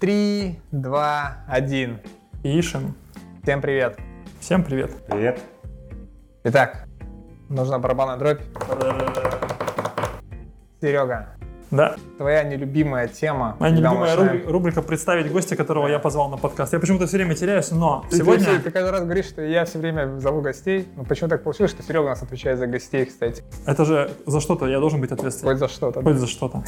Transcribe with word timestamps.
Три, 0.00 0.60
два, 0.72 1.38
один. 1.48 1.98
Ишин. 2.42 2.94
Всем 3.42 3.60
привет. 3.60 3.98
Всем 4.40 4.62
привет. 4.64 4.90
Привет. 5.06 5.40
Итак, 6.44 6.86
нужна 7.48 7.78
барабанная 7.78 8.16
дробь. 8.18 8.40
Серега, 10.80 11.28
Да, 11.70 11.96
твоя 12.18 12.42
нелюбимая 12.42 13.08
тема. 13.08 13.56
моя 13.58 13.72
нелюбимая 13.72 14.16
рубри- 14.16 14.46
рубрика 14.46 14.82
«Представить 14.82 15.32
гостя, 15.32 15.56
которого 15.56 15.88
я 15.88 15.98
позвал 15.98 16.28
на 16.28 16.36
подкаст». 16.36 16.74
Я 16.74 16.80
почему-то 16.80 17.06
все 17.06 17.16
время 17.16 17.34
теряюсь, 17.34 17.70
но 17.70 18.04
Ты- 18.10 18.18
сегодня... 18.18 18.44
Ты, 18.46 18.58
ты 18.60 18.70
каждый 18.70 18.90
раз 18.90 19.02
говоришь, 19.04 19.26
что 19.26 19.40
я 19.42 19.64
все 19.64 19.78
время 19.78 20.18
зову 20.20 20.42
гостей. 20.42 20.86
Но 20.96 21.04
почему 21.04 21.30
так 21.30 21.42
получилось, 21.42 21.70
что 21.70 21.82
Серега 21.82 22.02
у 22.04 22.08
нас 22.08 22.22
отвечает 22.22 22.58
за 22.58 22.66
гостей, 22.66 23.06
кстати? 23.06 23.42
Это 23.66 23.84
же 23.86 24.10
за 24.26 24.40
что-то, 24.40 24.66
я 24.66 24.78
должен 24.80 25.00
быть 25.00 25.12
ответственен. 25.12 25.52
Хоть 25.52 25.58
за 25.58 25.68
что-то. 25.68 26.02
Хоть 26.02 26.16
за 26.16 26.26
что-то. 26.26 26.62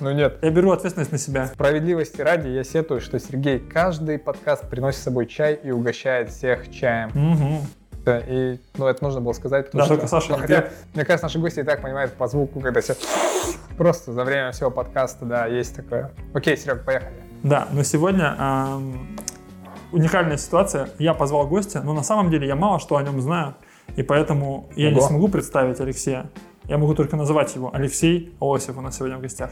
Ну 0.00 0.12
нет. 0.12 0.38
Я 0.42 0.50
беру 0.50 0.70
ответственность 0.72 1.12
на 1.12 1.18
себя. 1.18 1.46
Справедливости 1.46 2.20
ради, 2.20 2.48
я 2.48 2.64
сетую, 2.64 3.00
что 3.00 3.18
Сергей 3.18 3.58
каждый 3.58 4.18
подкаст 4.18 4.68
приносит 4.68 5.00
с 5.00 5.04
собой 5.04 5.26
чай 5.26 5.58
и 5.62 5.70
угощает 5.70 6.30
всех 6.30 6.70
чаем. 6.72 7.10
Мгм. 7.14 7.58
Да, 8.04 8.18
И, 8.18 8.58
ну, 8.78 8.86
это 8.86 9.04
нужно 9.04 9.20
было 9.20 9.34
сказать. 9.34 9.66
потому 9.66 9.80
Да, 9.82 9.84
что- 9.84 9.94
только 9.96 10.08
Саша 10.08 10.32
не 10.32 10.38
хотя, 10.38 10.68
мне 10.94 11.04
кажется, 11.04 11.26
наши 11.26 11.38
гости 11.38 11.60
и 11.60 11.62
так 11.62 11.82
понимают 11.82 12.14
по 12.14 12.26
звуку, 12.28 12.60
когда 12.60 12.80
все... 12.80 12.94
Просто 13.76 14.12
за 14.12 14.24
время 14.24 14.52
всего 14.52 14.70
подкаста, 14.70 15.26
да, 15.26 15.46
есть 15.46 15.76
такое. 15.76 16.10
Окей, 16.32 16.56
Серег, 16.56 16.84
поехали. 16.84 17.12
Да, 17.42 17.68
но 17.72 17.82
сегодня 17.82 18.34
ам, 18.38 19.16
уникальная 19.92 20.38
ситуация. 20.38 20.88
Я 20.98 21.12
позвал 21.14 21.46
гостя, 21.46 21.82
но 21.82 21.92
на 21.92 22.02
самом 22.02 22.30
деле 22.30 22.46
я 22.46 22.56
мало 22.56 22.78
что 22.80 22.96
о 22.96 23.02
нем 23.02 23.20
знаю, 23.20 23.54
и 23.96 24.02
поэтому 24.02 24.70
я 24.76 24.90
не 24.90 24.96
Ого. 24.98 25.06
смогу 25.06 25.28
представить 25.28 25.78
Алексея. 25.80 26.30
Я 26.64 26.78
могу 26.78 26.94
только 26.94 27.16
называть 27.16 27.54
его. 27.54 27.70
Алексей 27.74 28.34
Лосев 28.40 28.78
у 28.78 28.80
нас 28.80 28.96
сегодня 28.96 29.18
в 29.18 29.20
гостях. 29.20 29.50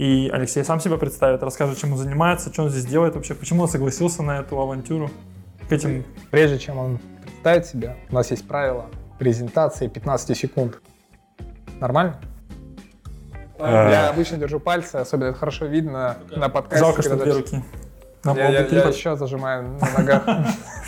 И 0.00 0.30
Алексей 0.32 0.64
сам 0.64 0.80
себя 0.80 0.96
представит, 0.96 1.42
расскажет, 1.42 1.76
чем 1.76 1.92
он 1.92 1.98
занимается, 1.98 2.50
что 2.50 2.62
он 2.62 2.70
здесь 2.70 2.86
делает 2.86 3.16
вообще, 3.16 3.34
почему 3.34 3.64
он 3.64 3.68
согласился 3.68 4.22
на 4.22 4.38
эту 4.38 4.58
авантюру. 4.58 5.10
К 5.68 5.72
этим... 5.72 6.06
Прежде 6.30 6.58
чем 6.58 6.78
он 6.78 6.98
представит 7.22 7.66
себя, 7.66 7.96
у 8.08 8.14
нас 8.14 8.30
есть 8.30 8.48
правило 8.48 8.86
презентации 9.18 9.88
15 9.88 10.34
секунд. 10.34 10.80
Нормально? 11.80 12.18
Э, 13.58 13.90
Я 13.90 14.08
обычно 14.08 14.38
держу 14.38 14.58
пальцы, 14.58 14.96
особенно 14.96 15.28
это 15.28 15.38
хорошо 15.38 15.66
видно 15.66 16.16
на 16.34 16.48
подкасте. 16.48 16.82
Жалко, 16.82 17.02
что 17.02 17.16
две 17.16 17.34
руки. 17.34 17.62
На 18.24 18.32
Я, 18.32 18.48
я- 18.48 18.66
я 18.68 18.88
еще 18.88 19.16
зажимаю 19.16 19.64
на 19.82 19.98
ногах. 19.98 20.22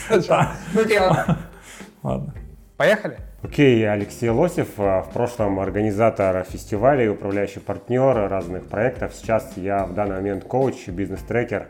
Ну. 0.08 0.82
Ладно. 2.02 2.34
Поехали? 2.78 3.18
Окей, 3.42 3.80
я 3.80 3.92
Алексей 3.92 4.28
Лосев, 4.30 4.68
а, 4.78 5.02
в 5.02 5.10
прошлом 5.10 5.58
организатор 5.58 6.44
фестивалей, 6.44 7.08
управляющий 7.08 7.58
партнер 7.60 8.28
разных 8.28 8.66
проектов. 8.68 9.14
Сейчас 9.14 9.52
я 9.56 9.84
в 9.84 9.94
данный 9.94 10.16
момент 10.16 10.44
коуч, 10.44 10.88
бизнес-трекер. 10.88 11.68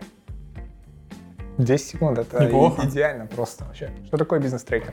10 1.58 1.86
секунд, 1.88 2.18
это 2.18 2.44
Неплохо. 2.44 2.82
и- 2.82 2.88
идеально 2.88 3.26
просто 3.26 3.64
вообще. 3.64 3.90
Что 4.06 4.18
такое 4.18 4.40
бизнес-трекер? 4.40 4.92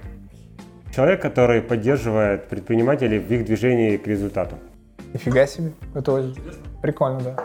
Человек, 0.95 1.21
который 1.21 1.61
поддерживает 1.61 2.47
предпринимателей 2.47 3.19
в 3.19 3.29
их 3.31 3.45
движении 3.45 3.97
к 3.97 4.07
результату. 4.07 4.55
Нифига 5.13 5.45
себе. 5.47 5.71
Это 5.93 6.13
очень 6.13 6.37
прикольно, 6.81 7.19
да. 7.19 7.35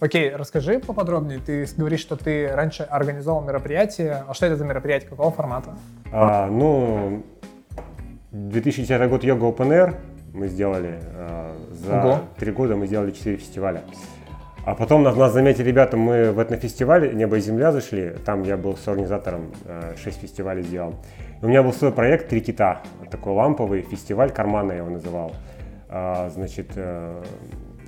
Окей, 0.00 0.34
расскажи 0.34 0.78
поподробнее. 0.80 1.38
Ты 1.38 1.66
говоришь, 1.76 2.00
что 2.00 2.16
ты 2.16 2.48
раньше 2.48 2.82
организовал 2.84 3.42
мероприятие. 3.42 4.24
А 4.28 4.34
что 4.34 4.46
это 4.46 4.56
за 4.56 4.64
мероприятие? 4.64 5.10
Какого 5.10 5.30
формата? 5.30 5.76
А, 6.12 6.46
ну, 6.48 7.22
2010 8.32 9.10
год 9.10 9.24
Йога 9.24 9.46
Open 9.46 9.68
Air 9.68 9.94
мы 10.32 10.48
сделали. 10.48 10.98
Ого. 11.88 12.12
за 12.12 12.20
три 12.38 12.52
года 12.52 12.76
мы 12.76 12.86
сделали 12.86 13.10
4 13.10 13.36
фестиваля. 13.36 13.82
А 14.64 14.74
потом 14.74 15.02
нас, 15.02 15.16
нас 15.16 15.32
заметили 15.32 15.68
ребята, 15.68 15.96
мы 15.96 16.30
в 16.30 16.40
этнофестивале 16.40 17.12
«Небо 17.12 17.36
и 17.36 17.40
земля» 17.40 17.72
зашли. 17.72 18.12
Там 18.24 18.44
я 18.44 18.56
был 18.56 18.76
с 18.76 18.86
организатором, 18.86 19.52
6 20.02 20.20
фестивалей 20.20 20.62
сделал. 20.62 20.94
И 21.40 21.44
у 21.44 21.48
меня 21.48 21.62
был 21.62 21.72
свой 21.72 21.92
проект 21.92 22.28
«Три 22.28 22.40
кита». 22.40 22.80
Такой 23.10 23.32
ламповый 23.34 23.82
фестиваль, 23.82 24.30
карманный 24.30 24.76
я 24.76 24.82
его 24.82 24.90
называл. 24.90 25.32
А, 25.88 26.30
Значит, 26.30 26.70
э, 26.76 27.24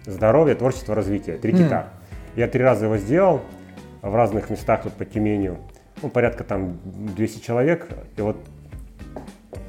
здоровье, 0.05 0.57
творчество, 0.57 0.95
развитие. 0.95 1.37
«Три 1.37 1.53
кита». 1.53 1.91
Я 2.35 2.49
три 2.49 2.63
раза 2.63 2.87
его 2.87 2.97
сделал 2.97 3.41
в 4.03 4.15
разных 4.15 4.51
местах 4.51 4.83
тут 4.83 4.93
по 4.95 5.05
Тюменью. 5.05 5.59
Ну, 6.03 6.11
порядка 6.11 6.43
там 6.43 6.77
200 6.85 7.41
человек. 7.41 7.89
И 8.17 8.21
вот 8.21 8.37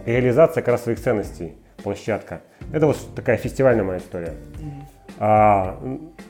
реализация 0.05 0.61
как 0.61 0.69
раз 0.73 0.83
своих 0.83 0.99
ценностей, 0.99 1.53
площадка. 1.83 2.41
Это 2.73 2.87
вот 2.87 2.97
такая 3.15 3.37
фестивальная 3.37 3.83
моя 3.83 3.99
история. 3.99 4.33
А, 5.17 5.79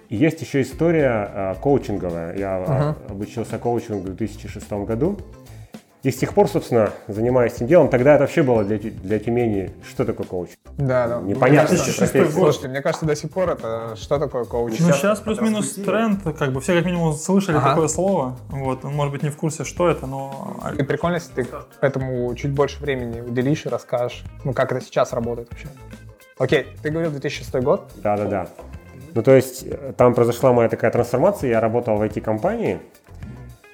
есть 0.09 0.41
еще 0.41 0.61
история 0.61 1.09
а, 1.09 1.55
коучинговая. 1.55 2.38
Я 2.38 2.57
Ага. 2.57 2.97
обучился 3.09 3.57
коучингу 3.57 4.09
в 4.11 4.15
2006 4.15 4.71
году. 4.85 5.17
И 6.05 6.11
с 6.11 6.17
тех 6.17 6.35
пор, 6.35 6.47
собственно, 6.47 6.91
занимаюсь 7.07 7.53
этим 7.53 7.66
делом. 7.66 7.89
Тогда 7.89 8.13
это 8.13 8.25
вообще 8.25 8.43
было 8.43 8.63
для, 8.63 8.77
для 8.77 9.17
Тюмени. 9.17 9.71
Что 9.89 10.05
такое 10.05 10.27
коучинг? 10.27 10.59
Да, 10.77 11.07
да. 11.07 11.19
Непонятно. 11.19 11.47
Мне 11.47 11.79
кажется, 11.79 11.83
2006 11.83 12.35
год. 12.35 12.43
Слушайте, 12.43 12.67
мне 12.67 12.81
кажется, 12.83 13.05
до 13.07 13.16
сих 13.16 13.31
пор 13.31 13.49
это 13.49 13.95
что 13.95 14.19
такое 14.19 14.44
коуч? 14.44 14.73
Ну, 14.81 14.91
сейчас 14.91 15.19
плюс-минус 15.21 15.73
тренд, 15.73 16.21
как 16.38 16.53
бы 16.53 16.61
все 16.61 16.75
как 16.75 16.85
минимум 16.85 17.13
слышали 17.13 17.57
Ага. 17.57 17.69
такое 17.69 17.88
слово. 17.88 18.38
Вот, 18.49 18.85
он, 18.85 18.94
может 18.94 19.13
быть, 19.13 19.23
не 19.23 19.31
в 19.31 19.35
курсе, 19.35 19.63
что 19.63 19.89
это, 19.89 20.05
но 20.05 20.59
И 20.77 20.83
прикольно, 20.83 21.15
если 21.15 21.41
ты 21.41 21.47
этому 21.81 22.35
чуть 22.35 22.51
больше 22.51 22.79
времени 22.83 23.21
уделишь 23.21 23.65
и 23.65 23.69
расскажешь, 23.69 24.23
ну, 24.44 24.53
как 24.53 24.73
это 24.73 24.85
сейчас 24.85 25.11
работает 25.11 25.49
вообще. 25.49 25.69
Окей, 26.38 26.67
ты 26.83 26.91
говорил 26.91 27.09
2006 27.09 27.51
год. 27.63 27.89
Да-да-да. 27.95 28.45
Ну, 29.15 29.23
то 29.23 29.31
есть, 29.31 29.63
э, 29.63 29.94
там 29.97 30.13
произошла 30.13 30.53
моя 30.53 30.69
такая 30.69 30.91
трансформация. 30.91 31.49
Я 31.49 31.61
работал 31.61 31.95
в 31.97 32.03
IT-компании 32.03 32.79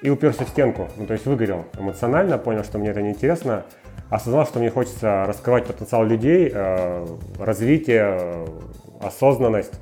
и 0.02 0.10
уперся 0.10 0.44
в 0.44 0.48
стенку. 0.48 0.88
Ну, 0.96 1.06
то 1.06 1.14
есть, 1.14 1.26
выгорел 1.26 1.64
эмоционально, 1.78 2.36
понял, 2.38 2.64
что 2.64 2.78
мне 2.78 2.90
это 2.90 3.00
неинтересно. 3.00 3.64
Осознал, 4.10 4.44
что 4.46 4.58
мне 4.58 4.70
хочется 4.70 5.24
раскрывать 5.26 5.66
потенциал 5.66 6.04
людей, 6.04 6.50
э, 6.52 7.06
развитие, 7.38 8.18
э, 8.18 8.46
осознанность. 9.00 9.72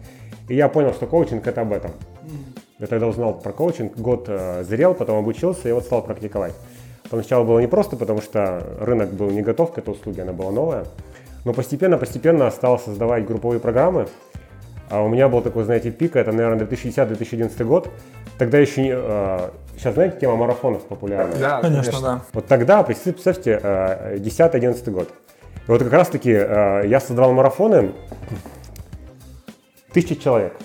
И 0.49 0.55
я 0.55 0.69
понял, 0.69 0.93
что 0.93 1.07
коучинг– 1.07 1.47
это 1.47 1.63
об 1.63 1.73
этом. 1.73 1.91
Я 2.79 2.87
тогда 2.87 3.07
узнал 3.07 3.35
про 3.35 3.53
коучинг, 3.53 3.97
год 3.97 4.27
э, 4.29 4.63
зрел, 4.65 4.95
потом 4.95 5.19
обучился 5.19 5.69
и 5.69 5.73
вот 5.73 5.85
стал 5.85 6.03
практиковать. 6.03 6.55
Поначалу 7.11 7.45
было 7.45 7.59
непросто, 7.59 7.97
потому 7.97 8.21
что 8.23 8.63
рынок 8.81 9.13
был 9.13 9.31
не 9.31 9.43
готов 9.43 9.73
к 9.73 9.79
этой 9.79 9.91
услуге, 9.91 10.23
она 10.23 10.33
была 10.33 10.53
новая. 10.53 10.85
Но 11.45 11.53
постепенно-постепенно 11.53 12.51
стал 12.51 12.79
создавать 12.79 13.27
групповые 13.27 13.61
программы. 13.61 14.07
А 14.91 15.03
у 15.03 15.09
меня 15.09 15.29
был 15.29 15.41
такой, 15.41 15.63
знаете, 15.65 15.93
пик, 15.93 16.17
это, 16.17 16.33
наверное, 16.33 16.67
2010-2011 16.67 17.65
год. 17.65 17.89
Тогда 18.39 18.59
еще 18.59 18.83
не... 18.83 18.93
э, 18.93 19.51
сейчас, 19.79 19.95
знаете, 19.95 20.19
тема 20.21 20.35
марафонов 20.35 20.83
популярна. 20.85 21.33
Да, 21.39 21.61
конечно, 21.61 22.01
да. 22.01 22.23
Вот 22.33 22.47
тогда, 22.49 22.83
представь- 22.83 23.15
представьте, 23.15 23.61
э, 23.63 24.17
10-11 24.19 24.91
год. 24.91 25.09
И 25.69 25.71
вот 25.71 25.81
как 25.83 25.93
раз-таки 25.93 26.33
э, 26.33 26.83
я 26.87 26.99
создавал 26.99 27.33
марафоны, 27.33 27.93
тысяча 29.93 30.17
человек, 30.17 30.57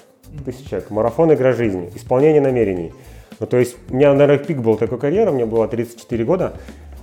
тысяча 0.43 0.69
человек, 0.69 0.89
марафон 0.89 1.31
«Игра 1.33 1.53
жизни», 1.53 1.91
исполнение 1.95 2.41
намерений. 2.41 2.93
Ну, 3.39 3.45
то 3.45 3.57
есть 3.57 3.75
у 3.89 3.95
меня, 3.95 4.11
наверное, 4.13 4.43
пик 4.43 4.57
был 4.59 4.75
такой 4.77 4.97
карьеры, 4.97 5.31
мне 5.31 5.45
было 5.45 5.67
34 5.67 6.23
года, 6.25 6.53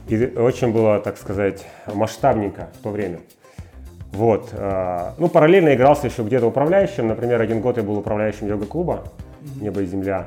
и 0.08 0.24
очень 0.36 0.72
было, 0.72 0.98
так 0.98 1.16
сказать, 1.18 1.64
масштабненько 1.92 2.68
в 2.80 2.82
то 2.82 2.90
время. 2.90 3.20
Вот. 4.12 4.50
э, 4.52 5.10
Ну, 5.18 5.28
параллельно 5.28 5.74
игрался 5.74 6.06
еще 6.06 6.22
где-то 6.22 6.46
управляющим. 6.46 7.08
Например, 7.08 7.40
один 7.40 7.60
год 7.60 7.76
я 7.78 7.82
был 7.82 7.98
управляющим 7.98 8.46
йога-клуба 8.46 9.04
«Небо 9.60 9.80
и 9.80 9.86
земля» 9.86 10.26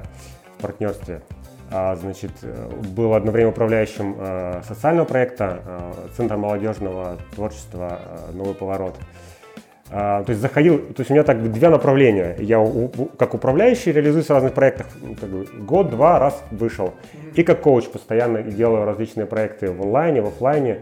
в 0.58 0.62
партнерстве. 0.62 1.22
А, 1.72 1.96
значит, 1.96 2.32
э, 2.42 2.70
был 2.96 3.14
одно 3.14 3.32
время 3.32 3.50
управляющим 3.50 4.16
э, 4.18 4.62
социального 4.68 5.06
проекта 5.06 5.60
Центра 6.16 6.38
молодежного 6.38 7.18
творчества 7.36 8.00
«Новый 8.34 8.56
поворот». 8.56 8.96
А, 9.92 10.24
то 10.24 10.32
есть 10.32 10.42
заходил, 10.42 10.80
то 10.80 11.02
есть 11.02 11.12
у 11.12 11.14
меня 11.14 11.24
так 11.24 11.52
две 11.52 11.70
направления. 11.70 12.36
Я 12.40 12.66
как 13.20 13.36
управляющий 13.36 13.92
реализуюсь 13.92 14.26
в 14.26 14.32
разных 14.32 14.54
проектах, 14.54 14.88
как 15.20 15.30
бы 15.30 15.46
год-два 15.60 16.18
раз 16.18 16.42
вышел. 16.50 16.94
И 17.36 17.44
как 17.44 17.62
коуч 17.62 17.86
постоянно 17.86 18.42
делаю 18.42 18.86
различные 18.86 19.28
проекты 19.28 19.72
в 19.72 19.82
онлайне, 19.82 20.22
в 20.22 20.28
офлайне. 20.28 20.82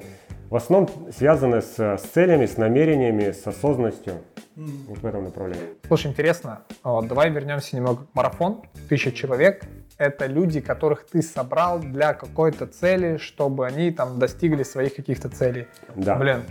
В 0.53 0.55
основном 0.55 1.11
связаны 1.11 1.63
с, 1.63 1.79
с 1.79 2.01
целями, 2.13 2.45
с 2.45 2.57
намерениями, 2.57 3.31
с 3.31 3.47
осознанностью. 3.47 4.21
Вот 4.55 5.00
в 5.00 5.03
этом 5.03 5.23
направлении. 5.23 5.69
Слушай, 5.88 6.11
интересно. 6.11 6.61
Вот, 6.83 7.07
давай 7.07 7.31
вернемся 7.31 7.75
немного. 7.75 8.05
Марафон, 8.13 8.61
тысяча 8.88 9.11
человек. 9.11 9.63
Это 9.97 10.27
люди, 10.27 10.61
которых 10.61 11.07
ты 11.07 11.23
собрал 11.23 11.79
для 11.79 12.13
какой-то 12.13 12.67
цели, 12.67 13.17
чтобы 13.17 13.65
они 13.65 13.89
там 13.89 14.19
достигли 14.19 14.61
своих 14.61 14.94
каких-то 14.94 15.27
целей. 15.27 15.65
Да. 15.95 16.17
Блин, 16.17 16.44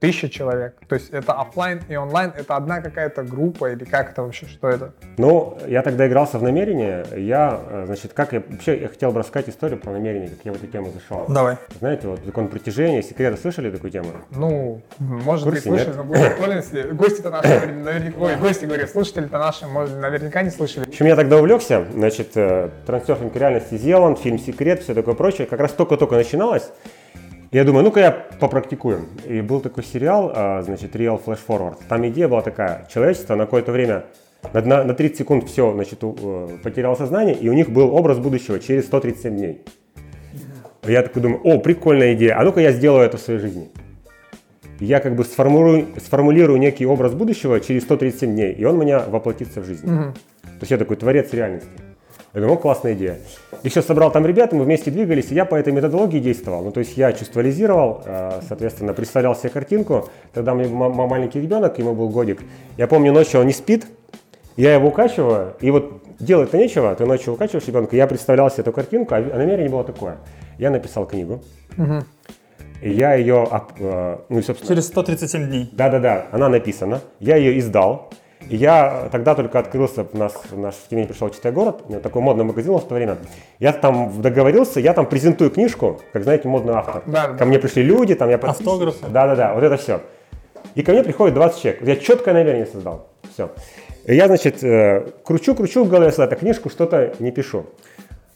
тысяча 0.00 0.28
человек. 0.28 0.74
То 0.88 0.94
есть 0.94 1.10
это 1.10 1.34
оффлайн 1.34 1.82
и 1.88 1.94
онлайн, 1.94 2.32
это 2.36 2.56
одна 2.56 2.80
какая-то 2.80 3.22
группа 3.22 3.70
или 3.70 3.84
как 3.84 4.10
это 4.10 4.22
вообще, 4.22 4.46
что 4.46 4.68
это? 4.68 4.92
Ну, 5.18 5.58
я 5.68 5.82
тогда 5.82 6.08
игрался 6.08 6.38
в 6.38 6.42
намерение. 6.42 7.04
Я, 7.16 7.60
э, 7.68 7.82
значит, 7.86 8.14
как 8.14 8.32
я 8.32 8.42
вообще 8.46 8.80
я 8.80 8.88
хотел 8.88 9.12
бы 9.12 9.20
рассказать 9.20 9.50
историю 9.50 9.78
про 9.78 9.92
намерение, 9.92 10.30
как 10.30 10.38
я 10.44 10.52
в 10.52 10.56
эту 10.56 10.66
тему 10.66 10.90
зашел. 10.90 11.26
Давай. 11.28 11.58
Знаете, 11.78 12.08
вот 12.08 12.20
закон 12.24 12.48
притяжения, 12.48 13.02
секреты, 13.02 13.36
слышали 13.36 13.70
такую 13.70 13.90
тему? 13.90 14.08
Ну, 14.30 14.80
может, 14.98 15.44
курсе, 15.44 15.62
слышали, 15.62 15.94
но 15.94 16.04
будет 16.04 16.34
прикольно, 16.34 16.54
если 16.54 16.82
гости-то 16.90 17.30
наши, 17.30 17.66
наверняка, 17.66 18.18
ой, 18.18 18.36
гости, 18.36 18.64
говорю, 18.64 18.86
слушатели-то 18.86 19.38
наши, 19.38 19.66
может, 19.66 19.96
наверняка 19.98 20.42
не 20.42 20.50
слышали. 20.50 20.86
В 20.86 20.88
общем, 20.88 21.06
я 21.06 21.16
тогда 21.16 21.36
увлекся, 21.36 21.84
значит, 21.92 22.36
э, 22.36 22.70
трансерфинг 22.86 23.36
реальности 23.36 23.76
Зеланд, 23.76 24.18
фильм 24.18 24.38
«Секрет», 24.38 24.82
все 24.82 24.94
такое 24.94 25.14
прочее. 25.14 25.46
Как 25.46 25.60
раз 25.60 25.72
только-только 25.72 26.14
начиналось. 26.14 26.70
Я 27.52 27.64
думаю, 27.64 27.84
ну-ка 27.84 28.00
я 28.00 28.10
попрактикую. 28.12 29.06
И 29.26 29.40
был 29.40 29.60
такой 29.60 29.82
сериал, 29.82 30.30
а, 30.34 30.62
значит, 30.62 30.94
Real 30.94 31.20
Flash 31.24 31.40
Forward. 31.48 31.78
Там 31.88 32.06
идея 32.08 32.28
была 32.28 32.42
такая, 32.42 32.86
человечество 32.92 33.34
на 33.34 33.44
какое-то 33.44 33.72
время, 33.72 34.04
на, 34.52 34.60
на- 34.62 34.84
на 34.84 34.94
30 34.94 35.18
секунд 35.18 35.48
все, 35.48 35.72
значит, 35.72 36.04
у- 36.04 36.16
э, 36.22 36.48
потеряло 36.62 36.94
сознание, 36.94 37.34
и 37.34 37.48
у 37.48 37.52
них 37.52 37.70
был 37.70 37.92
образ 37.94 38.18
будущего 38.18 38.60
через 38.60 38.86
137 38.86 39.36
дней. 39.36 39.62
Я 40.86 41.02
такой 41.02 41.22
думаю, 41.22 41.40
о, 41.42 41.58
прикольная 41.58 42.14
идея, 42.14 42.38
а 42.38 42.44
ну-ка 42.44 42.60
я 42.60 42.70
сделаю 42.72 43.04
это 43.04 43.16
в 43.16 43.20
своей 43.20 43.40
жизни. 43.40 43.68
Я 44.78 45.00
как 45.00 45.14
бы 45.16 45.24
сформулирую, 45.24 45.88
сформулирую 46.00 46.58
некий 46.58 46.86
образ 46.86 47.12
будущего 47.14 47.60
через 47.60 47.82
137 47.82 48.32
дней, 48.32 48.52
и 48.52 48.64
он 48.64 48.76
у 48.76 48.82
меня 48.82 49.00
воплотится 49.00 49.60
в 49.60 49.64
жизнь. 49.66 49.86
То 50.44 50.62
есть 50.62 50.70
я 50.70 50.78
такой 50.78 50.96
творец 50.96 51.32
реальности. 51.32 51.68
Я 52.32 52.40
думаю, 52.42 52.56
о, 52.58 52.60
классная 52.60 52.94
идея. 52.94 53.18
Еще 53.64 53.82
собрал 53.82 54.12
там 54.12 54.24
ребят, 54.24 54.52
мы 54.52 54.62
вместе 54.64 54.90
двигались, 54.90 55.32
и 55.32 55.34
я 55.34 55.44
по 55.44 55.56
этой 55.56 55.72
методологии 55.72 56.20
действовал. 56.20 56.62
Ну, 56.62 56.70
то 56.70 56.78
есть 56.80 56.96
я 56.96 57.12
чувствуализировал, 57.12 58.02
э, 58.04 58.40
соответственно, 58.46 58.94
представлял 58.94 59.34
себе 59.34 59.48
картинку. 59.50 60.08
Тогда 60.32 60.52
у 60.52 60.56
меня 60.56 60.68
был 60.68 60.76
ма- 60.76 61.06
маленький 61.06 61.40
ребенок, 61.40 61.78
ему 61.78 61.92
был 61.94 62.08
годик. 62.08 62.40
Я 62.76 62.86
помню, 62.86 63.12
ночью 63.12 63.40
он 63.40 63.46
не 63.46 63.52
спит, 63.52 63.86
я 64.56 64.74
его 64.74 64.88
укачиваю, 64.88 65.54
и 65.60 65.70
вот 65.72 66.02
делать-то 66.20 66.56
нечего, 66.56 66.94
ты 66.94 67.04
ночью 67.04 67.32
укачиваешь 67.34 67.66
ребенка, 67.66 67.96
я 67.96 68.06
представлял 68.06 68.48
себе 68.50 68.62
эту 68.62 68.72
картинку, 68.72 69.14
а 69.14 69.20
намерение 69.20 69.68
было 69.70 69.82
такое. 69.82 70.18
Я 70.58 70.70
написал 70.70 71.06
книгу, 71.06 71.42
и 72.80 72.90
я 72.92 73.14
ее, 73.14 73.46
э, 73.78 74.18
ну 74.28 74.42
собственно, 74.42 74.68
Через 74.68 74.86
137 74.86 75.48
дней. 75.48 75.68
да-да-да, 75.72 76.26
она 76.30 76.48
написана. 76.48 77.00
Я 77.18 77.36
ее 77.36 77.58
издал. 77.58 78.10
И 78.50 78.56
я 78.56 79.08
тогда 79.12 79.34
только 79.36 79.60
открылся, 79.60 80.02
в 80.04 80.12
нас, 80.14 80.34
в 80.50 80.58
наш 80.58 80.74
в 80.74 80.88
Тюмень 80.88 81.06
пришел 81.06 81.30
«Читай 81.30 81.52
город», 81.52 81.82
у 81.86 81.90
меня 81.90 82.00
такой 82.00 82.20
модный 82.20 82.42
магазин 82.44 82.72
был 82.72 82.80
в 82.80 82.88
то 82.88 82.96
время. 82.96 83.16
Я 83.60 83.72
там 83.72 84.20
договорился, 84.20 84.80
я 84.80 84.92
там 84.92 85.06
презентую 85.06 85.50
книжку, 85.50 86.00
как, 86.12 86.24
знаете, 86.24 86.48
модный 86.48 86.74
автор. 86.74 87.02
Да, 87.06 87.28
да. 87.28 87.34
Ко 87.36 87.44
мне 87.44 87.60
пришли 87.60 87.84
люди, 87.84 88.14
там 88.16 88.28
я. 88.28 88.36
Автографы. 88.36 89.06
Да-да-да, 89.08 89.54
вот 89.54 89.62
это 89.62 89.76
все. 89.76 90.00
И 90.74 90.82
ко 90.82 90.90
мне 90.92 91.04
приходит 91.04 91.34
20 91.34 91.62
человек. 91.62 91.82
Я 91.82 91.96
четкое 91.96 92.34
намерение 92.34 92.66
создал. 92.66 93.06
Все. 93.32 93.50
И 94.06 94.16
я, 94.16 94.26
значит, 94.26 94.64
э, 94.64 95.06
кручу-кручу 95.24 95.84
в 95.84 95.88
голове 95.88 96.10
всегда, 96.10 96.34
книжку 96.34 96.70
что-то 96.70 97.14
не 97.20 97.30
пишу. 97.30 97.66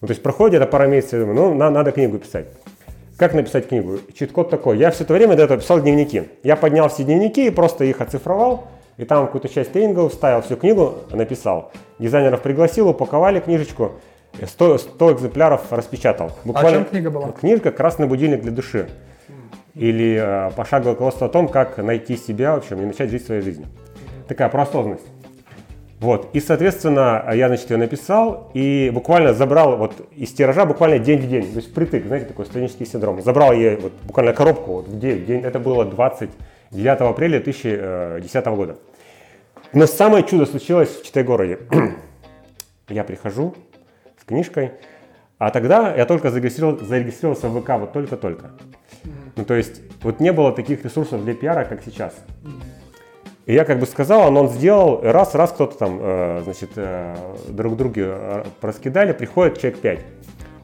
Ну, 0.00 0.06
то 0.06 0.12
есть 0.12 0.22
проходит 0.22 0.60
это 0.62 0.70
пара 0.70 0.86
месяцев, 0.86 1.14
я 1.14 1.20
думаю, 1.20 1.34
ну, 1.50 1.54
на- 1.54 1.70
надо 1.70 1.90
книгу 1.90 2.18
писать. 2.18 2.46
Как 3.16 3.34
написать 3.34 3.68
книгу? 3.68 3.98
Чит-код 4.16 4.50
такой. 4.50 4.78
Я 4.78 4.90
все 4.90 5.02
это 5.04 5.12
время 5.14 5.34
до 5.34 5.42
этого 5.44 5.60
писал 5.60 5.80
дневники. 5.80 6.24
Я 6.42 6.54
поднял 6.56 6.88
все 6.88 7.02
дневники 7.04 7.46
и 7.46 7.50
просто 7.50 7.84
их 7.84 8.00
оцифровал. 8.00 8.64
И 8.96 9.04
там 9.04 9.26
какую-то 9.26 9.48
часть 9.48 9.72
тренингов 9.72 10.12
вставил, 10.12 10.42
всю 10.42 10.56
книгу 10.56 10.98
написал. 11.10 11.72
Дизайнеров 11.98 12.42
пригласил, 12.42 12.88
упаковали 12.88 13.40
книжечку. 13.40 13.92
100, 14.42 14.78
100 14.78 15.12
экземпляров 15.12 15.72
распечатал. 15.72 16.32
О 16.54 16.70
чем 16.70 16.84
книга 16.84 17.10
была? 17.10 17.32
Книжка 17.32 17.70
«Красный 17.70 18.06
будильник 18.06 18.42
для 18.42 18.52
души». 18.52 18.88
Или 19.74 20.20
э, 20.20 20.50
пошаговое 20.52 20.92
руководство 20.92 21.26
о 21.26 21.30
том, 21.30 21.48
как 21.48 21.78
найти 21.78 22.16
себя, 22.16 22.54
в 22.54 22.58
общем, 22.58 22.80
и 22.80 22.84
начать 22.84 23.10
жить 23.10 23.24
своей 23.26 23.40
жизнью. 23.40 23.66
Такая 24.28 24.48
про 24.48 24.62
осознанность. 24.62 25.06
Вот, 26.00 26.28
и, 26.32 26.40
соответственно, 26.40 27.24
я, 27.32 27.48
значит, 27.48 27.70
ее 27.70 27.78
написал 27.78 28.50
и 28.52 28.90
буквально 28.92 29.32
забрал 29.32 29.76
вот 29.76 30.06
из 30.14 30.32
тиража 30.32 30.66
буквально 30.66 30.98
день 30.98 31.20
в 31.20 31.28
день, 31.28 31.50
то 31.50 31.56
есть 31.56 31.72
притык, 31.72 32.04
знаете, 32.04 32.26
такой 32.26 32.44
студенческий 32.44 32.84
синдром. 32.84 33.22
Забрал 33.22 33.52
я 33.52 33.76
вот 33.76 33.92
буквально 34.02 34.34
коробку 34.34 34.72
вот 34.74 34.88
в 34.88 34.98
день, 34.98 35.22
в 35.22 35.26
день, 35.26 35.40
это 35.40 35.58
было 35.58 35.84
29 36.70 37.00
апреля 37.00 37.40
2010 37.40 38.46
года. 38.46 38.76
Но 39.72 39.86
самое 39.86 40.24
чудо 40.24 40.46
случилось 40.46 40.88
в 40.88 41.04
Читай-городе. 41.04 41.58
я 42.88 43.04
прихожу 43.04 43.54
с 44.20 44.24
книжкой, 44.24 44.72
а 45.38 45.50
тогда 45.50 45.94
я 45.94 46.06
только 46.06 46.30
зарегистрировал- 46.30 46.84
зарегистрировался 46.84 47.48
в 47.48 47.60
ВК, 47.60 47.70
вот 47.70 47.92
только-только. 47.92 48.50
Ну, 49.36 49.44
то 49.44 49.54
есть, 49.54 49.82
вот 50.02 50.20
не 50.20 50.32
было 50.32 50.52
таких 50.52 50.84
ресурсов 50.84 51.24
для 51.24 51.34
пиара, 51.34 51.64
как 51.64 51.82
сейчас. 51.84 52.14
И 53.46 53.52
я 53.52 53.64
как 53.64 53.78
бы 53.78 53.86
сказал, 53.86 54.28
анонс 54.28 54.52
сделал, 54.52 55.00
раз, 55.02 55.34
раз 55.34 55.52
кто-то 55.52 55.76
там, 55.76 55.98
э, 56.00 56.40
значит, 56.44 56.70
э, 56.76 57.14
друг 57.48 57.76
друге 57.76 58.04
э, 58.06 58.44
раскидали, 58.62 59.12
приходит 59.12 59.58
человек 59.58 59.80
5, 59.80 60.00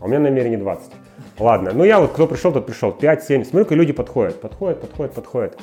а 0.00 0.05
у 0.05 0.08
меня 0.08 0.20
намерение 0.20 0.56
20. 0.56 0.91
Ладно, 1.38 1.73
ну 1.75 1.85
я 1.85 2.00
вот, 2.00 2.12
кто 2.12 2.26
пришел, 2.26 2.52
тот 2.52 2.64
пришел, 2.64 2.93
5, 2.93 3.25
7, 3.25 3.44
смотрю-ка 3.44 3.75
люди 3.75 3.93
подходят, 3.93 4.41
подходят, 4.41 4.81
подходят, 4.81 5.12
подходят. 5.14 5.58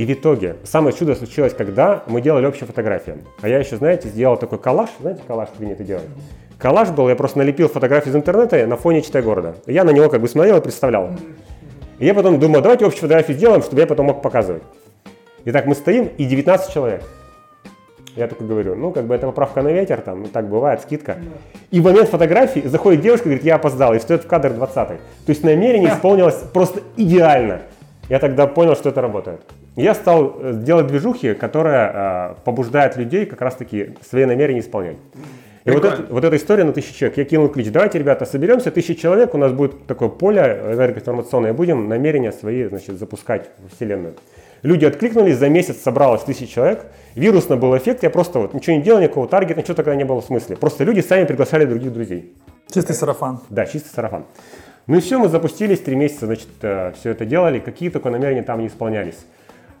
И 0.00 0.06
в 0.06 0.10
итоге, 0.10 0.56
самое 0.64 0.96
чудо 0.96 1.14
случилось, 1.14 1.52
когда 1.52 2.04
мы 2.06 2.22
делали 2.22 2.46
общие 2.46 2.66
фотографии. 2.66 3.16
А 3.42 3.48
я 3.50 3.58
еще, 3.58 3.76
знаете, 3.76 4.08
сделал 4.08 4.38
такой 4.38 4.58
коллаж, 4.58 4.88
знаете, 4.98 5.20
коллаж 5.26 5.50
принято 5.50 5.84
делать? 5.84 6.06
Коллаж 6.56 6.88
был, 6.88 7.10
я 7.10 7.14
просто 7.14 7.36
налепил 7.36 7.68
фотографии 7.68 8.08
из 8.08 8.16
интернета 8.16 8.66
на 8.66 8.78
фоне 8.78 9.02
«Читай 9.02 9.20
города». 9.20 9.56
И 9.66 9.74
я 9.74 9.84
на 9.84 9.90
него 9.90 10.08
как 10.08 10.22
бы 10.22 10.28
смотрел 10.28 10.56
и 10.56 10.62
представлял. 10.62 11.10
И 11.98 12.06
я 12.06 12.14
потом 12.14 12.40
думаю, 12.40 12.62
давайте 12.62 12.86
общие 12.86 13.02
фотографии 13.02 13.34
сделаем, 13.34 13.60
чтобы 13.60 13.82
я 13.82 13.86
потом 13.86 14.06
мог 14.06 14.22
показывать. 14.22 14.62
Итак, 15.44 15.66
мы 15.66 15.74
стоим, 15.74 16.08
и 16.16 16.24
19 16.24 16.72
человек. 16.72 17.02
Я 18.16 18.26
такой 18.26 18.46
говорю, 18.46 18.76
ну, 18.76 18.92
как 18.92 19.04
бы 19.04 19.14
это 19.14 19.26
поправка 19.26 19.60
на 19.60 19.68
ветер, 19.68 20.00
там, 20.00 20.22
ну, 20.22 20.28
так 20.28 20.48
бывает, 20.48 20.80
скидка. 20.80 21.18
И 21.70 21.78
в 21.78 21.84
момент 21.84 22.08
фотографии 22.08 22.60
заходит 22.60 23.02
девушка, 23.02 23.24
говорит, 23.24 23.44
я 23.44 23.56
опоздала, 23.56 23.92
и 23.92 23.98
встает 23.98 24.24
в 24.24 24.26
кадр 24.26 24.54
20 24.54 24.74
То 24.74 24.96
есть 25.26 25.44
намерение 25.44 25.90
исполнилось 25.90 26.36
просто 26.54 26.80
идеально. 26.96 27.60
Я 28.08 28.18
тогда 28.18 28.46
понял, 28.46 28.74
что 28.76 28.88
это 28.88 29.02
работает. 29.02 29.42
Я 29.80 29.94
стал 29.94 30.36
э, 30.40 30.52
делать 30.54 30.86
движухи, 30.86 31.34
которая 31.34 32.32
э, 32.32 32.34
побуждает 32.44 32.96
людей 32.96 33.26
как 33.26 33.40
раз-таки 33.40 33.94
свои 34.08 34.24
намерения 34.24 34.60
исполнять. 34.60 34.96
И 35.64 35.70
вот, 35.70 35.84
это- 35.84 36.06
вот 36.08 36.24
эта 36.24 36.36
история 36.36 36.64
на 36.64 36.72
тысячу 36.72 36.94
человек. 36.94 37.18
Я 37.18 37.24
кинул 37.24 37.48
клич, 37.48 37.70
давайте, 37.70 37.98
ребята, 37.98 38.24
соберемся, 38.24 38.70
тысяча 38.70 38.94
человек, 38.94 39.34
у 39.34 39.38
нас 39.38 39.52
будет 39.52 39.86
такое 39.86 40.08
поле 40.08 40.40
энергоинформационное, 40.72 41.52
будем 41.52 41.88
намерения 41.88 42.32
свои, 42.32 42.64
значит, 42.64 42.98
запускать 42.98 43.50
в 43.58 43.74
Вселенную. 43.74 44.14
Люди 44.62 44.84
откликнулись, 44.84 45.36
за 45.36 45.48
месяц 45.48 45.76
собралось 45.82 46.22
тысяча 46.22 46.46
человек, 46.46 46.84
вирусно 47.14 47.56
был 47.56 47.76
эффект, 47.76 48.02
я 48.02 48.10
просто 48.10 48.38
вот 48.38 48.54
ничего 48.54 48.76
не 48.76 48.82
делал, 48.82 49.00
никакого 49.00 49.26
таргета, 49.28 49.60
ничего 49.60 49.74
такого 49.74 49.94
не 49.94 50.04
было 50.04 50.20
в 50.20 50.24
смысле. 50.24 50.56
Просто 50.56 50.84
люди 50.84 51.00
сами 51.00 51.24
приглашали 51.24 51.64
других 51.64 51.92
друзей. 51.92 52.34
Чистый 52.70 52.92
сарафан. 52.94 53.40
Да, 53.50 53.64
чисто 53.66 53.88
сарафан. 53.94 54.24
Ну 54.86 54.96
и 54.96 55.00
все, 55.00 55.18
мы 55.18 55.28
запустились, 55.28 55.80
три 55.80 55.94
месяца, 55.96 56.26
значит, 56.26 56.48
все 56.58 57.10
это 57.10 57.24
делали, 57.24 57.58
какие 57.58 57.90
только 57.90 58.10
намерения 58.10 58.42
там 58.42 58.60
не 58.60 58.66
исполнялись. 58.66 59.18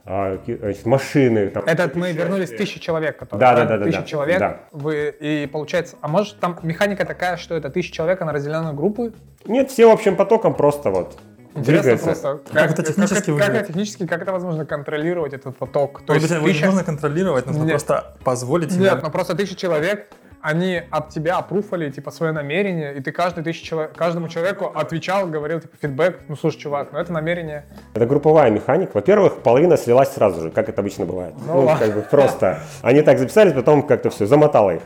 А, 0.04 0.38
значит, 0.46 0.86
машины. 0.86 1.48
Там, 1.48 1.64
Это 1.64 1.90
мы 1.94 2.12
вернулись 2.12 2.50
тысячи 2.50 2.80
человек, 2.80 3.18
которые, 3.18 3.40
Да, 3.40 3.54
да, 3.54 3.64
да, 3.64 3.78
да, 3.78 3.84
тысяча 3.84 4.00
да. 4.00 4.06
человек. 4.06 4.38
Да. 4.38 4.60
Вы 4.72 5.14
и 5.20 5.46
получается, 5.46 5.96
а 6.00 6.08
может 6.08 6.38
там 6.40 6.58
механика 6.62 7.04
такая, 7.04 7.36
что 7.36 7.54
это 7.54 7.70
тысяча 7.70 7.92
человек, 7.92 8.20
она 8.22 8.32
разделена 8.32 8.62
на 8.62 8.72
группы? 8.72 9.12
Нет, 9.44 9.70
все 9.70 9.92
общим 9.92 10.16
потоком 10.16 10.54
просто 10.54 10.90
вот 10.90 11.18
Интересно 11.54 11.82
двигается. 11.96 12.06
просто, 12.06 12.40
Как 12.52 12.70
это 12.70 12.82
технически 12.84 13.14
как, 13.14 13.24
как, 13.24 13.34
выглядит? 13.34 13.54
это 13.56 13.66
технически, 13.68 14.06
как 14.06 14.22
это 14.22 14.32
возможно 14.32 14.64
контролировать 14.64 15.32
этот 15.32 15.56
поток? 15.56 16.02
То 16.06 16.14
Может 16.14 16.22
есть 16.30 16.34
быть, 16.34 16.38
его 16.42 16.46
тысяча- 16.52 16.66
нужно 16.66 16.84
контролировать, 16.84 17.46
нужно 17.46 17.62
Нет. 17.62 17.70
просто 17.70 18.16
позволить 18.24 18.76
Нет, 18.76 19.02
но 19.02 19.10
просто 19.10 19.34
тысяча 19.34 19.56
человек, 19.56 20.06
они 20.42 20.82
от 20.90 21.10
тебя 21.10 21.36
опруфали, 21.38 21.90
типа, 21.90 22.10
свое 22.10 22.32
намерение, 22.32 22.94
и 22.94 23.00
ты 23.00 23.12
каждый 23.12 23.44
тысяч 23.44 23.62
человек, 23.62 23.92
каждому 23.94 24.28
человеку 24.28 24.72
отвечал, 24.74 25.26
говорил, 25.26 25.60
типа, 25.60 25.76
фидбэк, 25.80 26.20
ну, 26.28 26.36
слушай, 26.36 26.58
чувак, 26.58 26.88
ну, 26.92 26.98
это 26.98 27.12
намерение. 27.12 27.64
Это 27.94 28.06
групповая 28.06 28.50
механика. 28.50 28.92
Во-первых, 28.94 29.42
половина 29.42 29.76
слилась 29.76 30.12
сразу 30.12 30.40
же, 30.42 30.50
как 30.50 30.68
это 30.68 30.80
обычно 30.80 31.04
бывает. 31.04 31.34
Ну, 31.46 31.60
ладно. 31.60 31.86
как 31.86 31.94
бы 31.94 32.02
просто. 32.02 32.60
Они 32.82 33.02
так 33.02 33.18
записались, 33.18 33.52
потом 33.52 33.82
как-то 33.82 34.10
все, 34.10 34.26
замотало 34.26 34.70
их. 34.76 34.82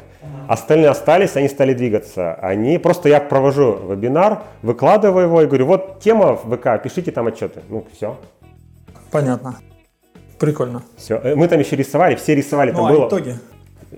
Остальные 0.48 0.90
остались, 0.90 1.36
они 1.36 1.48
стали 1.48 1.72
двигаться. 1.72 2.34
Они 2.34 2.78
просто 2.78 3.08
я 3.08 3.20
провожу 3.20 3.76
вебинар, 3.88 4.42
выкладываю 4.62 5.26
его 5.26 5.42
и 5.42 5.46
говорю, 5.46 5.66
вот 5.66 6.00
тема 6.00 6.34
в 6.34 6.56
ВК, 6.56 6.82
пишите 6.82 7.12
там 7.12 7.28
отчеты. 7.28 7.62
Ну, 7.68 7.86
все. 7.92 8.18
Понятно. 9.10 9.56
Прикольно. 10.38 10.82
Все. 10.96 11.20
Мы 11.36 11.48
там 11.48 11.60
еще 11.60 11.76
рисовали, 11.76 12.16
все 12.16 12.34
рисовали, 12.34 12.72
там 12.72 12.80
Ну, 12.82 12.86
а 12.86 12.90
было. 12.90 13.08
итоги? 13.08 13.36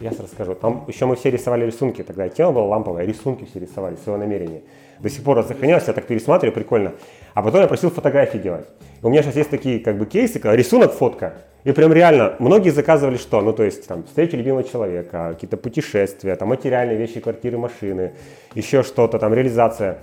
Я 0.01 0.11
расскажу. 0.11 0.55
Там 0.55 0.85
еще 0.89 1.07
мы 1.07 1.17
все 1.17 1.31
рисовали 1.31 1.65
рисунки, 1.65 2.03
тогда 2.03 2.29
тема 2.29 2.53
была 2.53 2.67
ламповая, 2.67 3.07
рисунки 3.07 3.45
все 3.45 3.61
рисовали, 3.61 3.97
своего 3.97 4.19
намерения. 4.19 4.63
До 5.01 5.11
сих 5.11 5.23
пор 5.23 5.43
сохранилось, 5.43 5.85
я 5.87 5.93
так 5.93 6.07
пересматриваю, 6.07 6.55
прикольно. 6.55 6.93
А 7.35 7.43
потом 7.43 7.61
я 7.61 7.67
просил 7.67 7.91
фотографии 7.91 8.39
делать. 8.39 8.67
И 9.03 9.07
у 9.07 9.11
меня 9.11 9.23
сейчас 9.23 9.37
есть 9.37 9.51
такие 9.51 9.79
как 9.81 9.99
бы 9.99 10.07
кейсы, 10.07 10.39
когда 10.39 10.57
рисунок, 10.57 10.93
фотка. 10.93 11.35
И 11.65 11.73
прям 11.73 11.93
реально, 11.93 12.37
многие 12.39 12.71
заказывали 12.71 13.17
что? 13.17 13.41
Ну, 13.41 13.53
то 13.53 13.65
есть, 13.65 13.87
там, 13.89 14.05
встреча 14.05 14.37
любимого 14.37 14.63
человека, 14.63 15.31
какие-то 15.33 15.57
путешествия, 15.57 16.37
там, 16.37 16.49
материальные 16.49 16.97
вещи, 16.97 17.21
квартиры, 17.21 17.59
машины, 17.59 18.13
еще 18.55 18.83
что-то, 18.83 19.19
там, 19.19 19.35
реализация. 19.35 19.99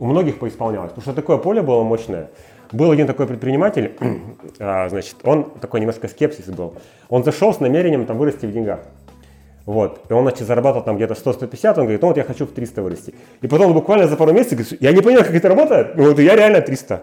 У 0.00 0.06
многих 0.06 0.38
поисполнялось, 0.38 0.90
потому 0.90 1.02
что 1.02 1.12
такое 1.12 1.36
поле 1.36 1.62
было 1.62 1.82
мощное. 1.82 2.28
Был 2.72 2.90
один 2.90 3.06
такой 3.06 3.26
предприниматель, 3.26 3.92
а, 4.58 4.88
значит, 4.88 5.16
он 5.22 5.44
такой 5.44 5.78
немножко 5.78 6.08
скепсис 6.08 6.46
был. 6.46 6.74
Он 7.08 7.22
зашел 7.22 7.54
с 7.54 7.60
намерением 7.60 8.04
там 8.04 8.18
вырасти 8.18 8.46
в 8.46 8.52
деньгах. 8.52 8.80
Вот. 9.66 10.00
И 10.10 10.12
он, 10.12 10.24
значит, 10.24 10.46
зарабатывал 10.46 10.84
там 10.84 10.96
где-то 10.96 11.14
100-150, 11.14 11.68
он 11.68 11.74
говорит, 11.84 12.02
ну 12.02 12.08
вот 12.08 12.16
я 12.16 12.24
хочу 12.24 12.46
в 12.46 12.52
300 12.52 12.82
вырасти. 12.82 13.14
И 13.40 13.48
потом 13.48 13.72
буквально 13.72 14.06
за 14.08 14.16
пару 14.16 14.32
месяцев 14.32 14.58
говорит, 14.58 14.82
я 14.82 14.92
не 14.92 15.00
понимаю, 15.00 15.24
как 15.24 15.34
это 15.34 15.48
работает, 15.48 15.96
но 15.96 16.04
вот 16.04 16.18
я 16.18 16.36
реально 16.36 16.60
300. 16.60 17.02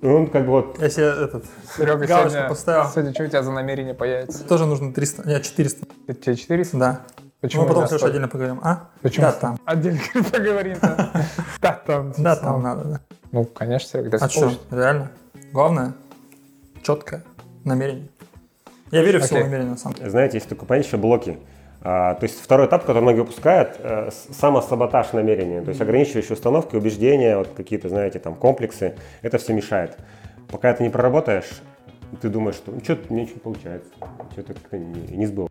И 0.00 0.06
он 0.06 0.28
как 0.28 0.44
бы 0.46 0.50
вот, 0.50 0.78
Я 0.80 0.88
себе 0.88 1.04
этот, 1.04 1.44
Серега, 1.76 2.06
галочку 2.06 2.30
сегодня, 2.30 2.48
поставил. 2.48 2.90
сегодня 2.90 3.12
что 3.12 3.24
у 3.24 3.26
тебя 3.26 3.42
за 3.42 3.52
намерение 3.52 3.94
появится? 3.94 4.42
Тоже 4.44 4.64
нужно 4.66 4.92
300, 4.94 5.28
нет, 5.28 5.42
400. 5.42 5.86
Это 6.06 6.20
тебе 6.20 6.36
400? 6.36 6.78
Да. 6.78 7.00
Почему 7.42 7.62
Мы 7.62 7.68
потом 7.68 7.86
столько? 7.86 8.06
отдельно 8.06 8.28
поговорим. 8.28 8.60
А? 8.62 8.88
Почему? 9.02 9.26
Да, 9.26 9.32
там. 9.32 9.58
Отдельно 9.66 10.00
поговорим. 10.32 10.78
Да, 10.80 11.10
Да, 11.60 11.82
там. 11.86 12.12
Да, 12.16 12.36
там 12.36 12.62
надо, 12.62 12.84
да. 12.84 13.00
Ну, 13.32 13.44
конечно, 13.44 13.86
Серега, 13.90 14.18
да, 14.18 14.24
А 14.24 14.28
что, 14.30 14.50
реально? 14.70 15.10
Главное, 15.52 15.92
четкое 16.82 17.22
намерение. 17.64 18.08
Я 18.94 19.02
верю 19.02 19.18
в 19.18 19.24
силу 19.24 19.40
намерения, 19.40 19.70
на 19.70 19.76
самом 19.76 19.96
деле. 19.96 20.08
знаете, 20.08 20.36
есть 20.36 20.48
такой 20.48 20.68
понятие 20.68 20.88
еще 20.88 20.98
блоки. 20.98 21.38
А, 21.80 22.14
то 22.14 22.24
есть 22.24 22.40
второй 22.40 22.66
этап, 22.68 22.82
который 22.82 23.02
многие 23.02 23.22
упускают, 23.22 23.76
э, 23.80 24.10
самосаботаж 24.30 25.12
намерения. 25.12 25.62
То 25.62 25.70
есть 25.70 25.80
ограничивающие 25.80 26.34
установки, 26.34 26.76
убеждения, 26.76 27.36
вот 27.36 27.48
какие-то, 27.56 27.88
знаете, 27.88 28.20
там 28.20 28.36
комплексы, 28.36 28.94
это 29.20 29.38
все 29.38 29.52
мешает. 29.52 29.98
Пока 30.48 30.70
это 30.70 30.84
не 30.84 30.90
проработаешь, 30.90 31.60
ты 32.22 32.28
думаешь, 32.28 32.54
что 32.54 32.70
ну, 32.70 32.80
что-то 32.84 33.12
мне 33.12 33.22
ничего 33.22 33.34
не 33.34 33.40
получается, 33.40 33.90
что-то 34.32 34.54
как-то 34.54 34.78
не, 34.78 35.16
не 35.16 35.26
сбылось. 35.26 35.50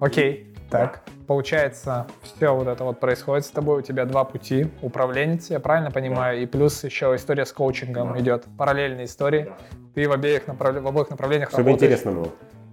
Окей, 0.00 0.49
так. 0.70 1.00
Получается, 1.26 2.06
все 2.22 2.54
вот 2.54 2.66
это 2.66 2.84
вот 2.84 2.98
происходит 3.00 3.44
с 3.46 3.50
тобой, 3.50 3.78
у 3.80 3.82
тебя 3.82 4.04
два 4.04 4.24
пути. 4.24 4.68
Управленец, 4.82 5.50
я 5.50 5.60
правильно 5.60 5.90
понимаю, 5.90 6.40
и 6.42 6.46
плюс 6.46 6.82
еще 6.84 7.14
история 7.14 7.44
с 7.46 7.52
коучингом 7.52 8.18
идет. 8.18 8.44
Параллельные 8.58 9.06
истории. 9.06 9.52
Ты 9.94 10.08
в 10.08 10.12
обеих, 10.12 10.46
направ- 10.46 10.80
в 10.80 10.86
обоих 10.86 11.10
направлениях 11.10 11.50
Чтобы 11.50 11.70
работаешь. 11.70 11.92
интересно 11.92 12.12
было. 12.12 12.28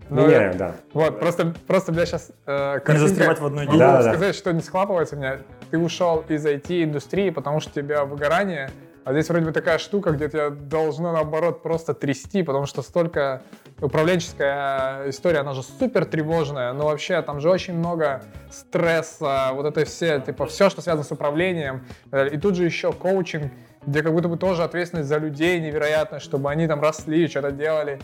Ну, 0.09 0.25
Меняем, 0.25 0.55
да. 0.57 0.75
Вот, 0.93 1.19
просто, 1.19 1.53
просто 1.67 1.91
бля, 1.91 2.05
сейчас 2.05 2.31
э, 2.45 2.79
Не 2.87 2.97
застревать 2.97 3.41
в 3.41 3.45
одной 3.45 3.65
Могу 3.65 3.77
Да, 3.77 3.97
да, 3.97 4.03
да. 4.03 4.09
сказать, 4.13 4.35
что 4.35 4.53
не 4.53 4.61
схлапывается 4.61 5.15
у 5.17 5.19
меня. 5.19 5.39
Ты 5.69 5.77
ушел 5.77 6.23
из 6.29 6.45
IT-индустрии, 6.45 7.29
потому 7.29 7.59
что 7.59 7.71
у 7.71 7.83
тебя 7.83 8.05
выгорание, 8.05 8.69
а 9.07 9.13
здесь 9.13 9.29
вроде 9.29 9.45
бы 9.45 9.53
такая 9.53 9.77
штука, 9.77 10.11
где 10.11 10.27
тебя 10.27 10.49
должно, 10.49 11.13
наоборот, 11.13 11.63
просто 11.63 11.93
трясти, 11.93 12.43
потому 12.43 12.65
что 12.65 12.81
столько 12.81 13.41
управленческая 13.79 15.09
история, 15.09 15.39
она 15.39 15.53
же 15.53 15.63
супер 15.63 16.03
тревожная, 16.03 16.73
но 16.73 16.87
вообще 16.87 17.21
там 17.21 17.39
же 17.39 17.49
очень 17.49 17.75
много 17.75 18.21
стресса, 18.51 19.51
вот 19.53 19.65
это 19.65 19.85
все, 19.85 20.19
типа, 20.19 20.45
все, 20.47 20.69
что 20.69 20.81
связано 20.81 21.05
с 21.05 21.11
управлением. 21.13 21.85
И 22.33 22.37
тут 22.37 22.57
же 22.57 22.65
еще 22.65 22.91
коучинг, 22.91 23.49
где 23.85 24.03
как 24.03 24.11
будто 24.11 24.27
бы 24.27 24.35
тоже 24.35 24.63
ответственность 24.63 25.07
за 25.07 25.19
людей 25.19 25.61
невероятная, 25.61 26.19
чтобы 26.19 26.51
они 26.51 26.67
там 26.67 26.81
росли, 26.81 27.29
что-то 27.29 27.51
делали. 27.51 28.01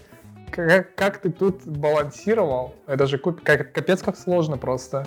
Как, 0.52 0.96
как 0.96 1.18
ты 1.18 1.32
тут 1.32 1.68
балансировал? 1.68 2.76
Это 2.88 3.08
же 3.08 3.18
капец 3.18 4.02
как 4.02 4.16
сложно 4.16 4.58
просто. 4.58 5.06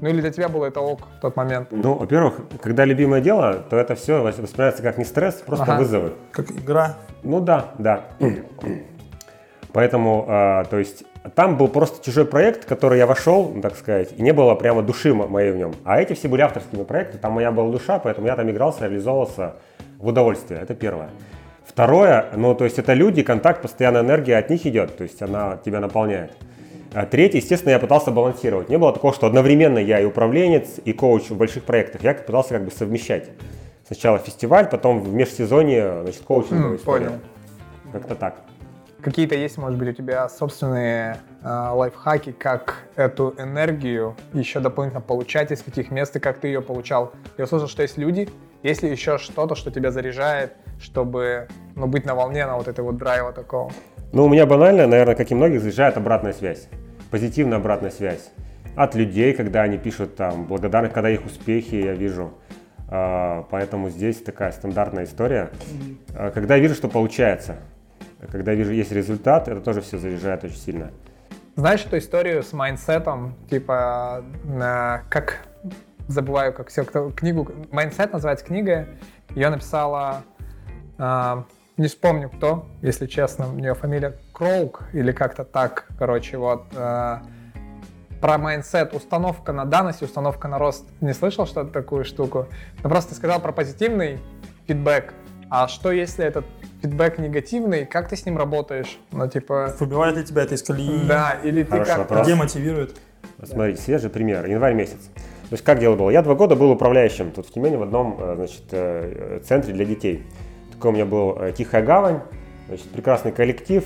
Ну 0.00 0.08
или 0.08 0.20
для 0.20 0.30
тебя 0.30 0.48
было 0.48 0.66
это 0.66 0.80
ок 0.80 1.00
в 1.18 1.20
тот 1.20 1.36
момент? 1.36 1.68
Ну, 1.70 1.94
во-первых, 1.94 2.40
когда 2.60 2.84
любимое 2.84 3.20
дело, 3.20 3.64
то 3.70 3.76
это 3.76 3.94
все 3.94 4.22
воспринимается 4.22 4.82
как 4.82 4.98
не 4.98 5.04
стресс, 5.04 5.34
просто 5.36 5.64
Ага. 5.64 5.78
вызовы. 5.78 6.12
Как 6.32 6.50
игра. 6.50 6.96
Ну 7.22 7.40
да, 7.40 7.70
да. 7.78 8.04
Поэтому, 9.72 10.24
а, 10.28 10.64
то 10.64 10.78
есть, 10.78 11.04
там 11.34 11.56
был 11.56 11.68
просто 11.68 12.04
чужой 12.04 12.26
проект, 12.26 12.64
в 12.64 12.66
который 12.66 12.98
я 12.98 13.06
вошел, 13.06 13.50
ну, 13.54 13.60
так 13.60 13.74
сказать, 13.76 14.12
и 14.16 14.22
не 14.22 14.32
было 14.32 14.54
прямо 14.54 14.82
души 14.82 15.12
мо- 15.14 15.26
моей 15.26 15.50
в 15.52 15.56
нем. 15.56 15.74
А 15.84 16.00
эти 16.00 16.12
все 16.12 16.28
были 16.28 16.42
авторскими 16.42 16.84
проекты, 16.84 17.18
там 17.18 17.32
моя 17.32 17.50
была 17.50 17.70
душа, 17.72 17.98
поэтому 17.98 18.26
я 18.26 18.36
там 18.36 18.48
игрался, 18.50 18.82
реализовывался 18.86 19.54
в 19.98 20.06
удовольствие. 20.06 20.60
Это 20.60 20.74
первое. 20.74 21.08
Второе, 21.66 22.26
ну, 22.36 22.54
то 22.54 22.64
есть, 22.64 22.78
это 22.78 22.92
люди, 22.92 23.22
контакт, 23.22 23.62
постоянная 23.62 24.02
энергия 24.02 24.36
от 24.36 24.48
них 24.50 24.64
идет, 24.66 24.96
то 24.96 25.02
есть, 25.02 25.20
она 25.22 25.58
тебя 25.64 25.80
наполняет. 25.80 26.32
А 26.94 27.06
третье, 27.06 27.38
естественно, 27.38 27.72
я 27.72 27.80
пытался 27.80 28.12
балансировать. 28.12 28.68
Не 28.68 28.78
было 28.78 28.92
такого, 28.92 29.12
что 29.12 29.26
одновременно 29.26 29.78
я 29.78 30.00
и 30.00 30.04
управленец, 30.04 30.78
и 30.84 30.92
коуч 30.92 31.28
в 31.30 31.36
больших 31.36 31.64
проектах. 31.64 32.02
Я 32.02 32.14
пытался 32.14 32.50
как 32.50 32.64
бы 32.64 32.70
совмещать. 32.70 33.30
Сначала 33.84 34.18
фестиваль, 34.18 34.68
потом 34.70 35.00
в 35.00 35.12
межсезонье, 35.12 36.02
значит, 36.02 36.22
М, 36.30 36.76
история. 36.76 37.06
понял. 37.06 37.18
Как-то 37.92 38.14
так. 38.14 38.36
Какие-то 39.02 39.34
есть, 39.34 39.58
может 39.58 39.78
быть, 39.78 39.88
у 39.88 39.92
тебя 39.92 40.28
собственные 40.30 41.18
э, 41.42 41.68
лайфхаки, 41.72 42.32
как 42.32 42.84
эту 42.96 43.34
энергию 43.38 44.16
еще 44.32 44.60
дополнительно 44.60 45.02
получать 45.02 45.50
из 45.50 45.62
каких 45.62 45.90
мест 45.90 46.16
и 46.16 46.20
как 46.20 46.38
ты 46.38 46.46
ее 46.48 46.62
получал? 46.62 47.12
Я 47.36 47.44
услышал, 47.44 47.68
что 47.68 47.82
есть 47.82 47.98
люди, 47.98 48.30
есть 48.62 48.82
ли 48.82 48.90
еще 48.90 49.18
что-то, 49.18 49.56
что 49.56 49.70
тебя 49.70 49.90
заряжает, 49.90 50.54
чтобы 50.80 51.48
ну, 51.74 51.86
быть 51.86 52.06
на 52.06 52.14
волне, 52.14 52.46
на 52.46 52.56
вот 52.56 52.66
этой 52.68 52.82
вот 52.82 52.96
драйва 52.96 53.32
такого? 53.32 53.70
Ну, 54.12 54.24
у 54.24 54.28
меня 54.28 54.46
банально, 54.46 54.86
наверное, 54.86 55.14
как 55.14 55.30
и 55.30 55.34
многих, 55.34 55.60
заряжает 55.60 55.96
обратная 55.96 56.32
связь. 56.32 56.68
Позитивная 57.10 57.58
обратная 57.58 57.90
связь. 57.90 58.30
От 58.76 58.94
людей, 58.94 59.32
когда 59.34 59.62
они 59.62 59.78
пишут 59.78 60.16
там 60.16 60.46
благодарность, 60.46 60.94
когда 60.94 61.10
их 61.10 61.24
успехи 61.24 61.76
я 61.76 61.94
вижу. 61.94 62.32
А, 62.88 63.46
Поэтому 63.50 63.90
здесь 63.90 64.22
такая 64.22 64.52
стандартная 64.52 65.04
история. 65.04 65.50
А, 66.14 66.30
Когда 66.30 66.56
я 66.56 66.62
вижу, 66.62 66.74
что 66.74 66.88
получается, 66.88 67.56
когда 68.30 68.52
я 68.52 68.58
вижу, 68.58 68.72
есть 68.72 68.92
результат, 68.92 69.48
это 69.48 69.60
тоже 69.60 69.80
все 69.80 69.98
заряжает 69.98 70.44
очень 70.44 70.56
сильно. 70.56 70.90
Знаешь 71.56 71.84
эту 71.84 71.98
историю 71.98 72.42
с 72.42 72.52
mindset 72.52 73.09
ом, 73.09 73.34
типа, 73.48 74.24
э, 74.44 74.98
как, 75.08 75.46
забываю, 76.08 76.52
как 76.52 76.68
все, 76.68 76.84
кто, 76.84 77.10
книгу, 77.10 77.48
mindset 77.70 78.12
называется 78.12 78.44
книга, 78.44 78.88
ее 79.36 79.50
написала, 79.50 80.24
э, 80.98 81.42
не 81.76 81.88
вспомню 81.88 82.30
кто, 82.30 82.66
если 82.82 83.06
честно, 83.06 83.48
у 83.48 83.56
нее 83.56 83.74
фамилия 83.74 84.14
Кроук 84.32 84.84
или 84.92 85.12
как-то 85.12 85.44
так, 85.44 85.86
короче, 85.98 86.38
вот, 86.38 86.64
э, 86.74 87.18
про 88.20 88.38
mindset, 88.38 88.94
установка 88.94 89.52
на 89.52 89.64
данность, 89.64 90.02
установка 90.02 90.48
на 90.48 90.58
рост. 90.58 90.84
Не 91.00 91.12
слышал 91.12 91.46
что-то 91.46 91.70
такую 91.70 92.04
штуку? 92.04 92.46
Ну, 92.82 92.88
просто 92.88 93.10
ты 93.10 93.16
сказал 93.16 93.40
про 93.40 93.52
позитивный 93.52 94.18
feedback, 94.66 95.12
а 95.50 95.68
что 95.68 95.92
если 95.92 96.24
этот 96.24 96.46
feedback 96.80 97.18
негативный, 97.18 97.86
как 97.86 98.08
ты 98.08 98.16
с 98.16 98.24
ним 98.24 98.38
работаешь? 98.38 98.98
Ну, 99.12 99.28
типа, 99.28 99.74
Выбивает 99.78 100.16
ли 100.16 100.24
тебя 100.24 100.42
это 100.42 100.54
из 100.54 100.62
колеи? 100.62 101.06
да, 101.06 101.36
или 101.42 101.64
ты 101.64 101.72
Хороший 101.72 101.88
как 101.88 101.98
вопрос. 101.98 102.26
Демотивирует? 102.26 102.96
Вот 103.38 103.48
Смотрите, 103.48 103.82
свежий 103.82 104.10
пример, 104.10 104.46
январь 104.46 104.74
месяц. 104.74 105.10
То 105.50 105.52
есть 105.56 105.64
как 105.64 105.78
дело 105.78 105.94
было? 105.94 106.10
Я 106.10 106.22
два 106.22 106.34
года 106.34 106.56
был 106.56 106.70
управляющим 106.70 107.30
тут 107.30 107.46
в 107.46 107.52
Тюмени 107.52 107.76
в 107.76 107.82
одном 107.82 108.16
э, 108.18 108.34
значит, 108.36 108.64
э, 108.70 109.40
центре 109.44 109.74
для 109.74 109.84
детей. 109.84 110.24
У 110.88 110.92
меня 110.92 111.06
был 111.06 111.36
э, 111.38 111.52
Тихая 111.52 111.82
гавань, 111.82 112.20
значит, 112.68 112.88
прекрасный 112.90 113.32
коллектив, 113.32 113.84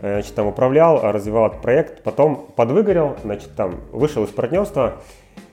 э, 0.00 0.14
значит, 0.14 0.34
там 0.34 0.46
управлял, 0.46 0.98
э, 1.04 1.10
развивал 1.10 1.48
этот 1.48 1.62
проект, 1.62 2.02
потом 2.02 2.48
подвыгорел, 2.56 3.16
значит, 3.22 3.54
там 3.56 3.80
вышел 3.92 4.24
из 4.24 4.30
партнерства, 4.30 4.96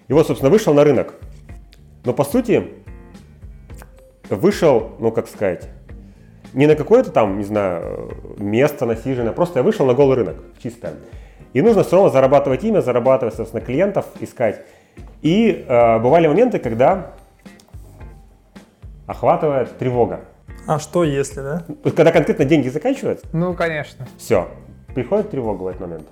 и 0.08 0.14
вот, 0.14 0.28
собственно, 0.28 0.52
вышел 0.52 0.74
на 0.74 0.84
рынок. 0.84 1.16
Но 2.06 2.14
по 2.14 2.24
сути 2.24 2.68
вышел, 4.30 4.92
ну 5.00 5.12
как 5.12 5.28
сказать, 5.28 5.70
не 6.54 6.68
на 6.68 6.76
какое-то 6.76 7.12
там, 7.12 7.38
не 7.38 7.44
знаю, 7.44 8.12
место 8.38 8.86
насиженное, 8.86 9.34
просто 9.34 9.60
я 9.60 9.64
вышел 9.64 9.86
на 9.86 9.94
голый 9.94 10.18
рынок, 10.18 10.36
чисто. 10.62 10.94
И 11.54 11.62
нужно 11.62 11.84
равно 11.84 12.10
зарабатывать 12.10 12.64
имя, 12.64 12.82
зарабатывать, 12.82 13.36
собственно, 13.36 13.62
клиентов, 13.62 14.06
искать. 14.20 14.62
И 15.22 15.66
э, 15.68 16.00
бывали 16.00 16.28
моменты, 16.28 16.60
когда 16.60 17.12
охватывает 19.06 19.78
тревога. 19.78 20.22
А 20.68 20.80
что 20.80 21.04
если, 21.04 21.42
да? 21.42 21.66
Когда 21.84 22.12
конкретно 22.12 22.46
деньги 22.46 22.70
заканчиваются, 22.70 23.26
Ну, 23.34 23.54
конечно. 23.54 24.08
все, 24.18 24.48
приходит 24.96 25.30
тревога 25.32 25.64
в 25.64 25.68
этот 25.68 25.82
момент. 25.82 26.08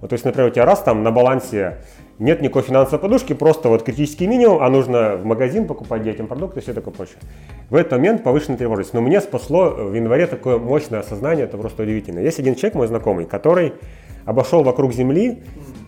Вот, 0.00 0.08
то 0.08 0.14
есть, 0.14 0.24
например, 0.24 0.48
у 0.50 0.52
тебя 0.52 0.64
раз 0.64 0.80
там 0.80 1.02
на 1.02 1.10
балансе 1.10 1.78
нет 2.18 2.40
никакой 2.40 2.62
финансовой 2.62 3.00
подушки, 3.00 3.34
просто 3.34 3.68
вот 3.68 3.82
критический 3.82 4.26
минимум, 4.26 4.62
а 4.62 4.70
нужно 4.70 5.16
в 5.16 5.24
магазин 5.26 5.66
покупать 5.66 6.02
детям 6.02 6.26
продукты 6.26 6.60
и 6.60 6.62
все 6.62 6.72
такое 6.72 6.94
прочее. 6.94 7.16
В 7.68 7.74
этот 7.74 7.92
момент 7.92 8.22
повышенная 8.22 8.56
тревожность. 8.58 8.94
Но 8.94 9.02
мне 9.02 9.20
спасло 9.20 9.70
в 9.70 9.94
январе 9.94 10.26
такое 10.26 10.58
мощное 10.58 11.00
осознание, 11.00 11.44
это 11.44 11.58
просто 11.58 11.82
удивительно. 11.82 12.20
Есть 12.20 12.38
один 12.38 12.54
человек, 12.54 12.74
мой 12.76 12.86
знакомый, 12.86 13.26
который 13.26 13.74
обошел 14.24 14.62
вокруг 14.62 14.92
Земли 14.94 15.42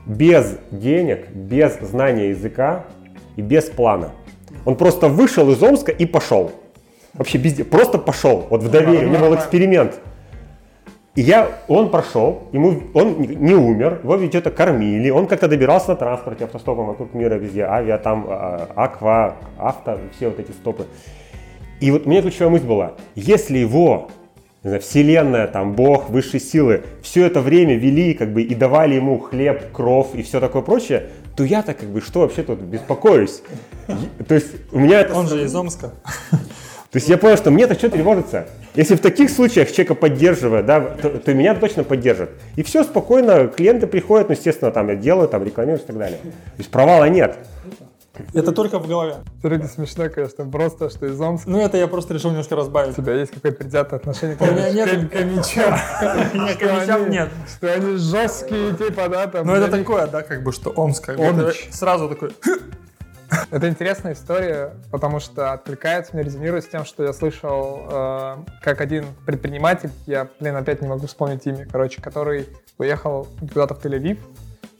без 0.05 0.59
денег, 0.71 1.31
без 1.31 1.79
знания 1.81 2.31
языка 2.31 2.85
и 3.37 3.41
без 3.43 3.65
плана. 3.65 4.13
Он 4.67 4.77
просто 4.77 5.09
вышел 5.09 5.51
из 5.51 5.63
Омска 5.63 5.91
и 5.93 6.05
пошел. 6.05 6.53
Вообще 7.15 7.39
без 7.39 7.55
де- 7.55 7.65
просто 7.65 7.99
пошел. 7.99 8.47
Вот 8.51 8.63
в 8.63 8.71
доверие. 8.71 9.07
У 9.07 9.11
него 9.11 9.27
был 9.29 9.35
эксперимент. 9.35 10.01
И 11.15 11.21
я, 11.21 11.47
он 11.69 11.91
прошел, 11.91 12.45
ему, 12.53 12.85
он 12.95 13.21
не- 13.21 13.55
умер, 13.55 14.01
его 14.03 14.17
ведь 14.17 14.35
это 14.35 14.51
кормили, 14.51 15.11
он 15.11 15.27
как-то 15.27 15.47
добирался 15.47 15.91
на 15.91 15.97
транспорте, 15.97 16.45
автостопом 16.45 16.87
вокруг 16.87 17.13
мира 17.13 17.35
везде, 17.35 17.65
авиа, 17.65 17.99
там, 17.99 18.27
а, 18.31 18.71
аква, 18.75 19.37
авто, 19.59 19.99
все 20.17 20.29
вот 20.31 20.41
эти 20.41 20.53
стопы. 20.53 20.87
И 21.81 21.91
вот 21.91 22.07
у 22.07 22.09
меня 22.09 22.23
ключевая 22.23 22.51
мысль 22.51 22.65
была, 22.65 22.93
если 23.15 23.59
его 23.59 24.09
знаю, 24.63 24.81
вселенная, 24.81 25.49
там, 25.49 25.75
Бог, 25.75 26.09
высшие 26.09 26.41
силы, 26.41 26.83
все 27.03 27.27
это 27.27 27.41
время 27.41 27.77
вели, 27.77 28.15
как 28.15 28.33
бы, 28.33 28.43
и 28.43 28.55
давали 28.55 28.95
ему 28.95 29.19
хлеб, 29.19 29.71
кров 29.73 30.15
и 30.15 30.23
все 30.23 30.41
такое 30.41 30.63
прочее, 30.63 31.11
то 31.37 31.45
я-то, 31.45 31.75
как 31.75 31.89
бы, 31.89 32.01
что 32.01 32.21
вообще 32.21 32.43
тут 32.43 32.61
беспокоюсь? 32.61 33.43
То 34.29 34.35
есть, 34.35 34.53
у 34.73 34.79
меня 34.79 35.01
это... 35.01 35.15
Он 35.15 35.27
же 35.27 35.45
из 35.45 35.55
Омска. 35.55 35.91
То 36.93 36.99
есть 36.99 37.09
я 37.09 37.17
понял, 37.17 37.39
что 37.39 37.51
мне-то 37.51 37.75
что 37.75 37.89
тревожиться. 37.89 38.47
Если 38.75 38.97
в 38.97 39.01
таких 39.01 39.31
случаях 39.31 39.71
человека 39.71 39.95
поддерживают, 39.95 40.67
да, 40.67 40.81
то, 40.81 41.09
то 41.09 41.33
меня 41.33 41.55
точно 41.55 41.85
поддержат. 41.85 42.31
И 42.57 42.63
все 42.63 42.85
спокойно, 42.85 43.49
клиенты 43.49 43.87
приходят, 43.87 44.29
ну, 44.29 44.35
естественно, 44.35 44.71
там 44.71 44.89
я 44.91 44.95
делаю, 44.97 45.27
там 45.27 45.43
рекламирую 45.43 45.81
и 45.83 45.87
так 45.87 45.97
далее. 45.97 46.19
То 46.19 46.31
есть 46.59 46.71
провала 46.71 47.05
нет. 47.09 47.39
Это 48.35 48.53
только 48.53 48.79
в 48.79 48.87
голове. 48.87 49.15
Смотрите, 49.41 49.69
смешно, 49.69 50.11
конечно, 50.11 50.45
просто, 50.45 50.91
что 50.91 51.07
из 51.07 51.19
Омска 51.19 51.49
Ну, 51.49 51.61
это 51.63 51.79
я 51.79 51.87
просто 51.89 52.13
решил 52.13 52.29
немножко 52.29 52.57
разбавить. 52.57 52.99
у 52.99 53.03
тебя 53.03 53.15
есть 53.15 53.33
какое-то 53.33 53.57
предвзятое 53.57 53.99
отношение 53.99 54.37
к 54.37 54.43
У 54.43 54.45
меня 54.45 54.71
нет- 54.71 55.11
к 55.11 55.15
хомячам. 55.15 55.75
Нет, 56.35 56.59
Что 56.59 56.95
они- 56.97 57.07
нет. 57.11 57.29
Что 57.49 57.73
они 57.73 57.97
жесткие, 57.97 58.75
типа, 58.75 59.09
да, 59.09 59.27
там. 59.29 59.47
Ну, 59.47 59.55
это 59.55 59.69
такое, 59.71 60.07
да, 60.09 60.21
как 60.21 60.43
бы, 60.43 60.53
что 60.53 60.69
Омск. 60.77 61.11
Сразу 61.71 62.11
такой, 62.11 62.33
Это 63.51 63.69
интересная 63.69 64.13
история, 64.13 64.75
потому 64.91 65.21
что 65.21 65.53
откликается, 65.53 66.15
мне 66.15 66.25
резонирует 66.25 66.65
с 66.65 66.69
тем, 66.69 66.85
что 66.85 67.03
я 67.03 67.13
слышал, 67.13 67.87
э, 67.91 68.37
как 68.61 68.81
один 68.81 69.07
предприниматель, 69.27 69.91
я, 70.07 70.29
блин, 70.41 70.57
опять 70.57 70.83
не 70.83 70.89
могу 70.89 71.07
вспомнить 71.07 71.47
имя, 71.47 71.67
короче, 71.71 72.03
который 72.03 72.49
уехал 72.79 73.27
куда-то 73.41 73.75
в 73.75 73.85
Тель-Авив 73.85 74.19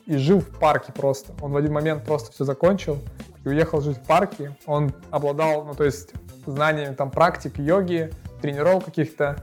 и 0.07 0.17
жил 0.17 0.41
в 0.41 0.59
парке 0.59 0.93
просто. 0.93 1.33
Он 1.41 1.53
в 1.53 1.57
один 1.57 1.73
момент 1.73 2.05
просто 2.05 2.33
все 2.33 2.45
закончил 2.45 2.99
и 3.45 3.49
уехал 3.49 3.81
жить 3.81 3.99
в 3.99 4.07
парке. 4.07 4.57
Он 4.67 4.93
обладал, 5.11 5.65
ну, 5.65 5.75
то 5.75 5.85
есть, 5.85 6.13
знаниями 6.47 6.95
там 6.95 7.11
практик, 7.11 7.59
йоги, 7.59 8.11
тренировок 8.41 8.87
каких-то, 8.87 9.37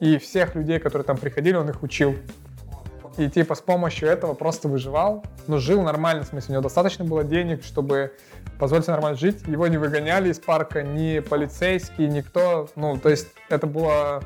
и 0.00 0.18
всех 0.18 0.54
людей, 0.54 0.78
которые 0.78 1.04
там 1.04 1.16
приходили, 1.16 1.56
он 1.56 1.68
их 1.68 1.82
учил. 1.82 2.16
И 3.16 3.28
типа 3.28 3.54
с 3.54 3.60
помощью 3.60 4.08
этого 4.08 4.34
просто 4.34 4.68
выживал, 4.68 5.24
но 5.46 5.58
жил 5.58 5.82
нормально, 5.82 6.24
в 6.24 6.26
смысле, 6.26 6.50
у 6.50 6.52
него 6.54 6.62
достаточно 6.62 7.04
было 7.04 7.22
денег, 7.22 7.62
чтобы 7.62 8.12
позволить 8.58 8.86
нормально 8.88 9.16
жить. 9.16 9.46
Его 9.46 9.66
не 9.68 9.78
выгоняли 9.78 10.30
из 10.30 10.38
парка 10.38 10.82
ни 10.82 11.20
полицейские, 11.20 12.08
никто. 12.08 12.68
Ну, 12.74 12.96
то 12.98 13.08
есть 13.08 13.28
это 13.48 13.66
было 13.66 14.22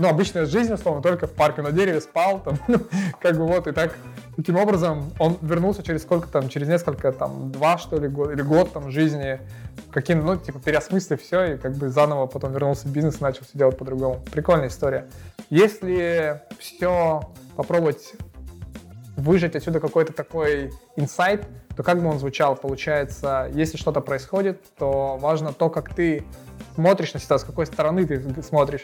ну, 0.00 0.08
обычная 0.08 0.46
жизнь, 0.46 0.72
условно, 0.72 1.02
только 1.02 1.26
в 1.26 1.32
парке 1.32 1.62
на 1.62 1.72
дереве 1.72 2.00
спал, 2.00 2.40
там, 2.42 2.58
ну, 2.68 2.78
как 3.20 3.36
бы 3.36 3.46
вот, 3.46 3.66
и 3.66 3.72
так, 3.72 3.94
таким 4.40 4.56
образом, 4.56 5.12
он 5.18 5.36
вернулся 5.42 5.82
через 5.82 6.02
сколько 6.02 6.26
там, 6.26 6.48
через 6.48 6.66
несколько, 6.66 7.12
там, 7.12 7.52
два, 7.52 7.76
что 7.76 7.98
ли, 7.98 8.08
год, 8.08 8.30
или 8.30 8.40
год, 8.40 8.72
там, 8.72 8.90
жизни, 8.90 9.38
каким, 9.90 10.24
ну, 10.24 10.38
типа, 10.38 10.58
переосмыслив 10.58 11.20
все, 11.20 11.54
и 11.54 11.58
как 11.58 11.74
бы 11.74 11.90
заново 11.90 12.26
потом 12.26 12.52
вернулся 12.52 12.88
в 12.88 12.90
бизнес 12.90 13.20
и 13.20 13.22
начал 13.22 13.44
все 13.44 13.58
делать 13.58 13.76
по-другому. 13.76 14.24
Прикольная 14.32 14.68
история. 14.68 15.06
Если 15.50 16.40
все 16.58 17.20
попробовать 17.54 18.14
выжать 19.16 19.56
отсюда 19.56 19.78
какой-то 19.78 20.14
такой 20.14 20.72
инсайт, 20.96 21.46
то 21.80 21.84
как 21.84 22.02
бы 22.02 22.10
он 22.10 22.18
звучал? 22.18 22.56
Получается, 22.56 23.50
если 23.54 23.78
что-то 23.78 24.02
происходит, 24.02 24.60
то 24.76 25.16
важно 25.16 25.54
то, 25.54 25.70
как 25.70 25.94
ты 25.94 26.24
смотришь 26.74 27.14
на 27.14 27.20
ситуацию, 27.20 27.46
с 27.46 27.50
какой 27.50 27.64
стороны 27.64 28.04
ты 28.04 28.42
смотришь. 28.42 28.82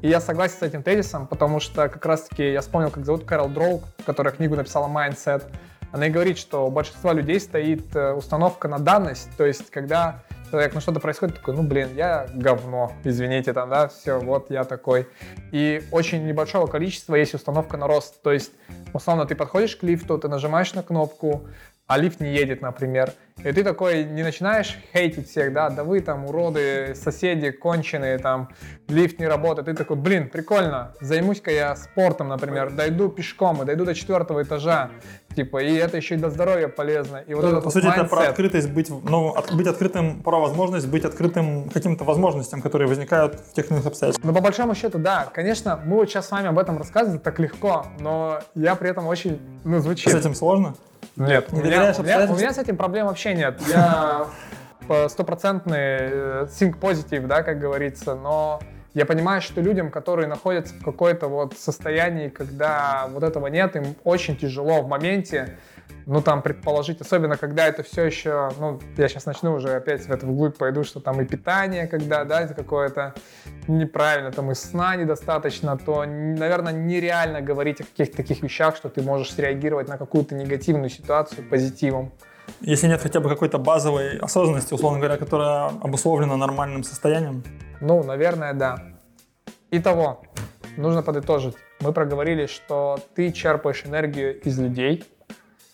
И 0.00 0.08
я 0.08 0.20
согласен 0.20 0.58
с 0.60 0.62
этим 0.62 0.84
тезисом, 0.84 1.26
потому 1.26 1.58
что 1.58 1.88
как 1.88 2.06
раз-таки 2.06 2.52
я 2.52 2.60
вспомнил, 2.60 2.92
как 2.92 3.04
зовут 3.04 3.24
Кэрол 3.24 3.48
Дроук, 3.48 3.82
которая 4.04 4.32
книгу 4.32 4.54
написала 4.54 4.86
«Mindset». 4.86 5.42
Она 5.90 6.06
и 6.06 6.10
говорит, 6.10 6.38
что 6.38 6.68
у 6.68 6.70
большинства 6.70 7.12
людей 7.12 7.40
стоит 7.40 7.96
э, 7.96 8.12
установка 8.12 8.68
на 8.68 8.78
данность, 8.78 9.28
то 9.36 9.44
есть 9.44 9.70
когда 9.70 10.22
человек, 10.50 10.74
ну 10.74 10.80
что-то 10.80 11.00
происходит, 11.00 11.36
такой, 11.36 11.54
ну 11.54 11.62
блин, 11.62 11.88
я 11.96 12.28
говно, 12.32 12.92
извините 13.02 13.52
там, 13.52 13.70
да, 13.70 13.88
все, 13.88 14.20
вот 14.20 14.50
я 14.50 14.62
такой. 14.64 15.08
И 15.50 15.82
очень 15.90 16.26
небольшого 16.26 16.66
количества 16.66 17.16
есть 17.16 17.34
установка 17.34 17.76
на 17.76 17.88
рост, 17.88 18.22
то 18.22 18.32
есть 18.32 18.52
условно 18.92 19.26
ты 19.26 19.34
подходишь 19.34 19.74
к 19.74 19.82
лифту, 19.82 20.18
ты 20.18 20.28
нажимаешь 20.28 20.74
на 20.74 20.82
кнопку, 20.82 21.48
а 21.86 21.98
лифт 21.98 22.20
не 22.20 22.34
едет, 22.34 22.62
например. 22.62 23.12
И 23.44 23.52
ты 23.52 23.62
такой 23.62 24.04
не 24.04 24.22
начинаешь 24.22 24.76
хейтить 24.94 25.28
всех, 25.28 25.52
да, 25.52 25.68
да 25.68 25.84
вы 25.84 26.00
там 26.00 26.24
уроды, 26.24 26.94
соседи 26.96 27.50
конченые, 27.50 28.18
там, 28.18 28.48
лифт 28.88 29.18
не 29.20 29.26
работает. 29.26 29.66
Ты 29.66 29.74
такой, 29.74 29.96
блин, 29.96 30.28
прикольно, 30.30 30.94
займусь-ка 31.00 31.50
я 31.50 31.76
спортом, 31.76 32.28
например, 32.28 32.70
дойду 32.72 33.08
пешком 33.10 33.62
и 33.62 33.66
дойду 33.66 33.84
до 33.84 33.94
четвертого 33.94 34.42
этажа, 34.42 34.90
типа, 35.36 35.62
и 35.62 35.74
это 35.74 35.98
еще 35.98 36.14
и 36.14 36.18
для 36.18 36.30
здоровья 36.30 36.68
полезно. 36.68 37.18
И 37.18 37.34
вот 37.34 37.44
Ну, 37.44 37.50
этот 37.50 37.64
по 37.64 37.70
сути, 37.70 37.86
это 37.86 38.04
про 38.04 38.22
mindset. 38.22 38.28
открытость, 38.28 38.70
быть, 38.70 38.88
ну, 38.88 39.28
от- 39.28 39.54
быть 39.54 39.66
открытым, 39.66 40.22
про 40.22 40.40
возможность 40.40 40.88
быть 40.88 41.04
открытым 41.04 41.68
каким-то 41.68 42.04
возможностям, 42.04 42.62
которые 42.62 42.88
возникают 42.88 43.34
в 43.38 43.52
тех 43.52 43.66
или 43.66 43.74
иных 43.74 43.86
обстоятельствах. 43.86 44.24
Ну, 44.26 44.34
по 44.34 44.42
большому 44.42 44.74
счету, 44.74 44.98
да. 44.98 45.28
Конечно, 45.32 45.78
мы 45.84 45.96
вот 45.96 46.08
сейчас 46.08 46.26
с 46.26 46.30
вами 46.30 46.48
об 46.48 46.58
этом 46.58 46.78
рассказываем 46.78 47.20
так 47.20 47.38
легко, 47.38 47.86
но 48.00 48.40
я 48.54 48.74
при 48.76 48.88
этом 48.90 49.06
очень, 49.06 49.38
ну, 49.62 49.78
звучит. 49.80 50.10
С 50.10 50.14
этим 50.16 50.34
сложно? 50.34 50.74
Нет, 51.16 51.52
Не 51.52 51.60
у, 51.60 51.64
меня, 51.64 51.94
у, 51.98 52.02
меня, 52.02 52.26
у 52.30 52.36
меня 52.36 52.52
с 52.52 52.58
этим 52.58 52.76
проблем 52.76 53.06
вообще 53.06 53.34
нет. 53.34 53.60
Я 53.68 54.26
по- 54.86 55.08
стопроцентный 55.08 55.76
э, 55.78 56.46
think 56.50 56.78
positive, 56.78 57.26
да, 57.26 57.42
как 57.42 57.58
говорится, 57.58 58.14
но 58.14 58.60
я 58.96 59.04
понимаю, 59.04 59.42
что 59.42 59.60
людям, 59.60 59.90
которые 59.90 60.26
находятся 60.26 60.72
в 60.72 60.82
какой-то 60.82 61.28
вот 61.28 61.52
состоянии, 61.58 62.30
когда 62.30 63.08
вот 63.10 63.24
этого 63.24 63.48
нет, 63.48 63.76
им 63.76 63.94
очень 64.04 64.38
тяжело 64.38 64.80
в 64.80 64.88
моменте, 64.88 65.58
ну, 66.06 66.22
там, 66.22 66.40
предположить, 66.40 67.02
особенно 67.02 67.36
когда 67.36 67.66
это 67.66 67.82
все 67.82 68.04
еще, 68.04 68.50
ну, 68.58 68.80
я 68.96 69.08
сейчас 69.08 69.26
начну 69.26 69.52
уже 69.52 69.74
опять 69.74 70.06
в 70.06 70.10
это 70.10 70.24
вглубь 70.24 70.56
пойду, 70.56 70.82
что 70.82 71.00
там 71.00 71.20
и 71.20 71.26
питание, 71.26 71.86
когда, 71.86 72.24
да, 72.24 72.40
это 72.40 72.54
какое-то 72.54 73.12
неправильно, 73.68 74.32
там 74.32 74.50
и 74.50 74.54
сна 74.54 74.96
недостаточно, 74.96 75.76
то, 75.76 76.06
наверное, 76.06 76.72
нереально 76.72 77.42
говорить 77.42 77.82
о 77.82 77.84
каких-то 77.84 78.16
таких 78.16 78.42
вещах, 78.42 78.76
что 78.76 78.88
ты 78.88 79.02
можешь 79.02 79.30
среагировать 79.30 79.88
на 79.88 79.98
какую-то 79.98 80.34
негативную 80.34 80.88
ситуацию 80.88 81.46
позитивом. 81.46 82.12
Если 82.60 82.86
нет 82.88 83.00
хотя 83.02 83.20
бы 83.20 83.28
какой-то 83.28 83.58
базовой 83.58 84.18
осознанности, 84.18 84.72
условно 84.74 84.98
говоря, 84.98 85.16
которая 85.16 85.68
обусловлена 85.82 86.36
нормальным 86.36 86.82
состоянием, 86.84 87.42
Ну, 87.80 88.02
наверное, 88.02 88.52
да. 88.54 88.82
Итого, 89.70 90.22
нужно 90.76 91.02
подытожить. 91.02 91.54
Мы 91.80 91.92
проговорили, 91.92 92.46
что 92.46 92.98
ты 93.14 93.32
черпаешь 93.32 93.84
энергию 93.84 94.40
из 94.40 94.58
людей, 94.58 95.04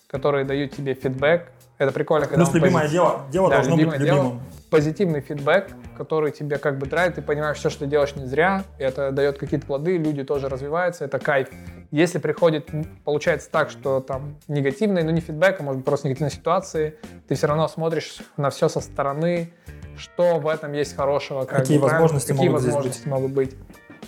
которые 0.09 0.45
дают 0.45 0.73
тебе 0.73 0.95
фидбэк. 0.95 1.49
Это 1.79 1.93
прикольно, 1.93 2.27
когда 2.27 2.45
плюс 2.45 2.55
любимое 2.55 2.85
позитив- 2.85 2.91
дело, 2.93 3.21
дело 3.31 3.49
Да, 3.51 3.55
должно 3.57 3.73
быть 3.77 3.81
любимое 3.85 3.99
дело. 4.05 4.17
любимым. 4.17 4.41
позитивный 4.71 5.21
фидбэк, 5.21 5.69
который 5.99 6.33
тебе 6.33 6.57
как 6.59 6.79
бы 6.79 6.87
драйвит, 6.87 7.17
ты 7.17 7.23
понимаешь, 7.23 7.59
все, 7.59 7.71
что 7.71 7.81
ты 7.81 7.87
делаешь 7.87 8.15
не 8.17 8.27
зря, 8.27 8.65
это 8.79 9.11
дает 9.13 9.39
какие-то 9.39 9.67
плоды, 9.67 9.99
люди 9.99 10.25
тоже 10.25 10.49
развиваются, 10.49 11.05
это 11.05 11.19
кайф. 11.19 11.49
Если 11.93 12.19
приходит, 12.19 12.71
получается 13.05 13.51
так, 13.51 13.69
что 13.69 14.01
там 14.01 14.37
негативный, 14.49 15.05
ну 15.05 15.11
не 15.11 15.21
фидбэк, 15.21 15.61
а 15.61 15.63
может 15.63 15.77
быть 15.77 15.85
просто 15.85 16.09
негативные 16.09 16.33
ситуации, 16.33 16.97
ты 17.29 17.35
все 17.35 17.47
равно 17.47 17.69
смотришь 17.69 18.21
на 18.39 18.49
все 18.49 18.71
со 18.71 18.81
стороны, 18.81 19.53
что 19.99 20.39
в 20.39 20.49
этом 20.49 20.73
есть 20.73 20.97
хорошего. 20.97 21.45
как 21.45 21.59
Какие 21.59 21.77
бы, 21.77 21.89
возможности 21.89 22.33
какие 22.33 22.49
могут 22.49 22.63
здесь 22.63 22.75
возможности 22.75 23.09
могут 23.09 23.33
быть. 23.33 23.55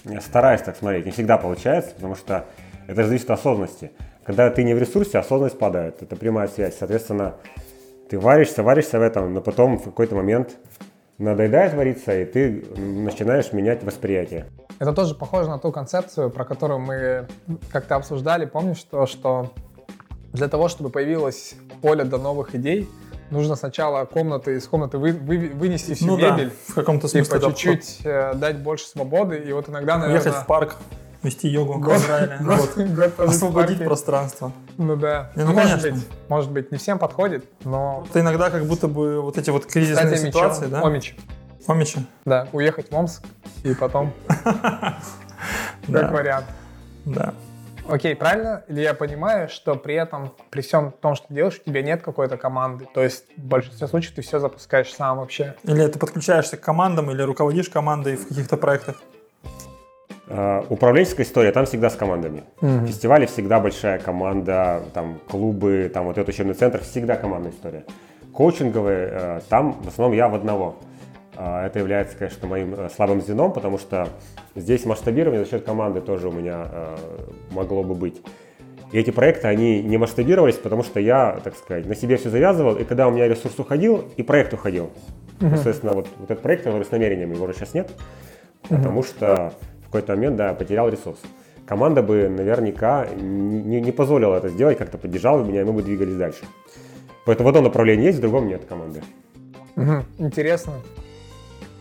Я 0.04 0.22
стараюсь 0.22 0.62
так 0.62 0.76
смотреть. 0.78 1.04
Не 1.04 1.12
всегда 1.12 1.36
получается, 1.36 1.94
потому 1.94 2.14
что 2.14 2.46
это 2.86 3.02
же 3.02 3.08
зависит 3.08 3.28
от 3.30 3.38
осознанности. 3.38 3.92
Когда 4.24 4.48
ты 4.48 4.64
не 4.64 4.72
в 4.72 4.78
ресурсе, 4.78 5.18
осознанность 5.18 5.58
падает. 5.58 6.00
Это 6.00 6.16
прямая 6.16 6.48
связь. 6.48 6.78
Соответственно, 6.78 7.34
ты 8.08 8.18
варишься, 8.18 8.62
варишься 8.62 8.98
в 8.98 9.02
этом, 9.02 9.34
но 9.34 9.42
потом 9.42 9.76
в 9.76 9.84
какой-то 9.84 10.14
момент 10.14 10.56
надоедает 11.18 11.74
вариться, 11.74 12.18
и 12.18 12.24
ты 12.24 12.64
начинаешь 12.76 13.52
менять 13.52 13.84
восприятие. 13.84 14.46
Это 14.78 14.92
тоже 14.92 15.14
похоже 15.14 15.48
на 15.48 15.58
ту 15.58 15.70
концепцию, 15.72 16.30
про 16.30 16.44
которую 16.44 16.80
мы 16.80 17.26
как-то 17.72 17.96
обсуждали. 17.96 18.44
Помнишь 18.44 18.82
то, 18.82 19.06
что 19.06 19.52
для 20.32 20.48
того, 20.48 20.68
чтобы 20.68 20.90
появилось 20.90 21.54
поле 21.80 22.04
до 22.04 22.18
новых 22.18 22.54
идей, 22.54 22.88
нужно 23.30 23.54
сначала 23.56 24.04
комнаты 24.04 24.56
из 24.56 24.66
комнаты 24.66 24.98
вы- 24.98 25.12
вы- 25.12 25.50
вынести 25.54 25.94
всю 25.94 26.06
Ну 26.06 26.16
да, 26.18 26.32
мебель, 26.32 26.52
в 26.68 26.74
каком-то 26.74 27.08
смысле. 27.08 27.24
типа 27.24 27.38
да, 27.38 27.46
чуть-чуть 27.52 28.00
э, 28.04 28.34
дать 28.34 28.58
больше 28.58 28.86
свободы, 28.86 29.38
и 29.38 29.52
вот 29.52 29.68
иногда, 29.68 29.96
наверное... 29.98 30.20
Уехать 30.22 30.42
в 30.42 30.46
парк, 30.46 30.76
вести 31.22 31.48
йогу 31.48 31.74
в 31.74 31.80
Год- 31.80 31.96
Израиле, 31.96 32.36
год- 32.40 32.58
вот. 32.76 32.86
год 32.88 33.14
пожить 33.14 33.32
в 33.32 33.36
освободить 33.36 33.76
парке. 33.78 33.84
пространство. 33.84 34.52
Ну 34.76 34.96
да. 34.96 35.30
Ну, 35.36 35.46
может 35.52 35.62
конечно. 35.80 35.90
быть, 35.92 36.08
может 36.28 36.50
быть, 36.50 36.72
не 36.72 36.78
всем 36.78 36.98
подходит, 36.98 37.44
но... 37.64 38.04
Это 38.10 38.20
иногда 38.20 38.50
как 38.50 38.66
будто 38.66 38.88
бы 38.88 39.20
вот 39.22 39.38
эти 39.38 39.50
вот 39.50 39.66
кризисные 39.66 40.06
Кстати, 40.16 40.28
ситуации, 40.30 40.66
мечом, 40.66 40.80
да? 40.80 40.86
Омич. 40.86 41.16
Омичи. 41.70 42.00
Да, 42.24 42.48
уехать 42.52 42.90
в 42.90 42.94
Омск 42.94 43.24
и 43.62 43.74
потом, 43.74 44.12
как 44.44 46.12
вариант. 46.12 46.46
Да. 47.04 47.34
Окей, 47.86 48.16
правильно 48.16 48.64
ли 48.68 48.82
я 48.82 48.94
понимаю, 48.94 49.48
что 49.50 49.74
при 49.74 49.94
этом, 49.94 50.32
при 50.50 50.62
всем 50.62 50.90
том, 50.90 51.14
что 51.14 51.28
ты 51.28 51.34
делаешь, 51.34 51.60
у 51.64 51.68
тебя 51.68 51.82
нет 51.82 52.02
какой-то 52.02 52.38
команды? 52.38 52.88
То 52.94 53.02
есть 53.02 53.26
в 53.36 53.44
большинстве 53.44 53.86
случаев 53.88 54.14
ты 54.14 54.22
все 54.22 54.38
запускаешь 54.38 54.92
сам 54.92 55.18
вообще. 55.18 55.54
Или 55.64 55.86
ты 55.86 55.98
подключаешься 55.98 56.56
к 56.56 56.60
командам, 56.60 57.10
или 57.10 57.20
руководишь 57.20 57.68
командой 57.68 58.16
в 58.16 58.26
каких-то 58.26 58.56
проектах. 58.56 59.02
А, 60.28 60.64
Управленческая 60.70 61.26
история, 61.26 61.52
там 61.52 61.66
всегда 61.66 61.90
с 61.90 61.96
командами. 61.96 62.44
В 62.60 62.86
фестивале 62.86 63.26
всегда 63.26 63.60
большая 63.60 63.98
команда, 63.98 64.82
там 64.94 65.20
клубы, 65.28 65.90
там 65.92 66.06
вот 66.06 66.16
этот 66.16 66.30
учебный 66.30 66.54
центр, 66.54 66.82
всегда 66.82 67.16
командная 67.16 67.52
история. 67.52 67.84
Коучинговые, 68.32 69.08
э, 69.12 69.40
там 69.48 69.74
в 69.82 69.88
основном 69.88 70.16
я 70.16 70.28
в 70.28 70.34
одного. 70.34 70.76
А, 71.36 71.66
Это 71.66 71.78
является, 71.78 72.16
конечно, 72.16 72.46
моим 72.46 72.74
э, 72.74 72.88
слабым 72.94 73.20
звеном, 73.20 73.52
потому 73.52 73.78
что 73.78 74.08
здесь 74.54 74.84
масштабирование 74.84 75.44
за 75.44 75.50
счет 75.50 75.64
команды 75.64 76.00
тоже 76.00 76.28
у 76.28 76.32
меня 76.32 76.66
э, 76.70 76.96
могло 77.50 77.82
бы 77.82 77.94
быть. 77.94 78.22
И 78.92 78.98
эти 78.98 79.10
проекты, 79.10 79.48
они 79.48 79.82
не 79.82 79.98
масштабировались, 79.98 80.54
потому 80.54 80.84
что 80.84 81.00
я, 81.00 81.40
так 81.42 81.56
сказать, 81.56 81.86
на 81.86 81.96
себе 81.96 82.16
все 82.16 82.30
завязывал, 82.30 82.76
и 82.76 82.84
когда 82.84 83.08
у 83.08 83.10
меня 83.10 83.26
ресурс 83.26 83.58
уходил, 83.58 84.04
и 84.16 84.22
проект 84.22 84.54
уходил. 84.54 84.90
Соответственно, 85.40 85.92
вот, 85.94 86.08
вот 86.18 86.30
этот 86.30 86.42
проект, 86.42 86.62
который 86.62 86.84
с 86.84 86.90
намерением, 86.90 87.32
его 87.32 87.44
уже 87.44 87.54
сейчас 87.54 87.74
нет, 87.74 87.90
потому 88.68 89.02
что 89.02 89.52
в 89.82 89.86
какой-то 89.86 90.14
момент, 90.14 90.36
да, 90.36 90.54
потерял 90.54 90.88
ресурс. 90.88 91.18
Команда 91.66 92.02
бы 92.02 92.28
наверняка 92.28 93.08
не, 93.16 93.80
не 93.80 93.90
позволила 93.90 94.36
это 94.36 94.48
сделать, 94.48 94.78
как-то 94.78 94.96
поддержала 94.96 95.42
бы 95.42 95.48
меня, 95.48 95.62
и 95.62 95.64
мы 95.64 95.72
бы 95.72 95.82
двигались 95.82 96.14
дальше. 96.14 96.44
Поэтому 97.24 97.46
в 97.46 97.48
одном 97.48 97.64
направлении 97.64 98.06
есть, 98.06 98.18
в 98.18 98.20
другом 98.20 98.48
нет 98.48 98.64
команды. 98.66 99.02
Мгм. 99.76 100.04
Интересно. 100.18 100.74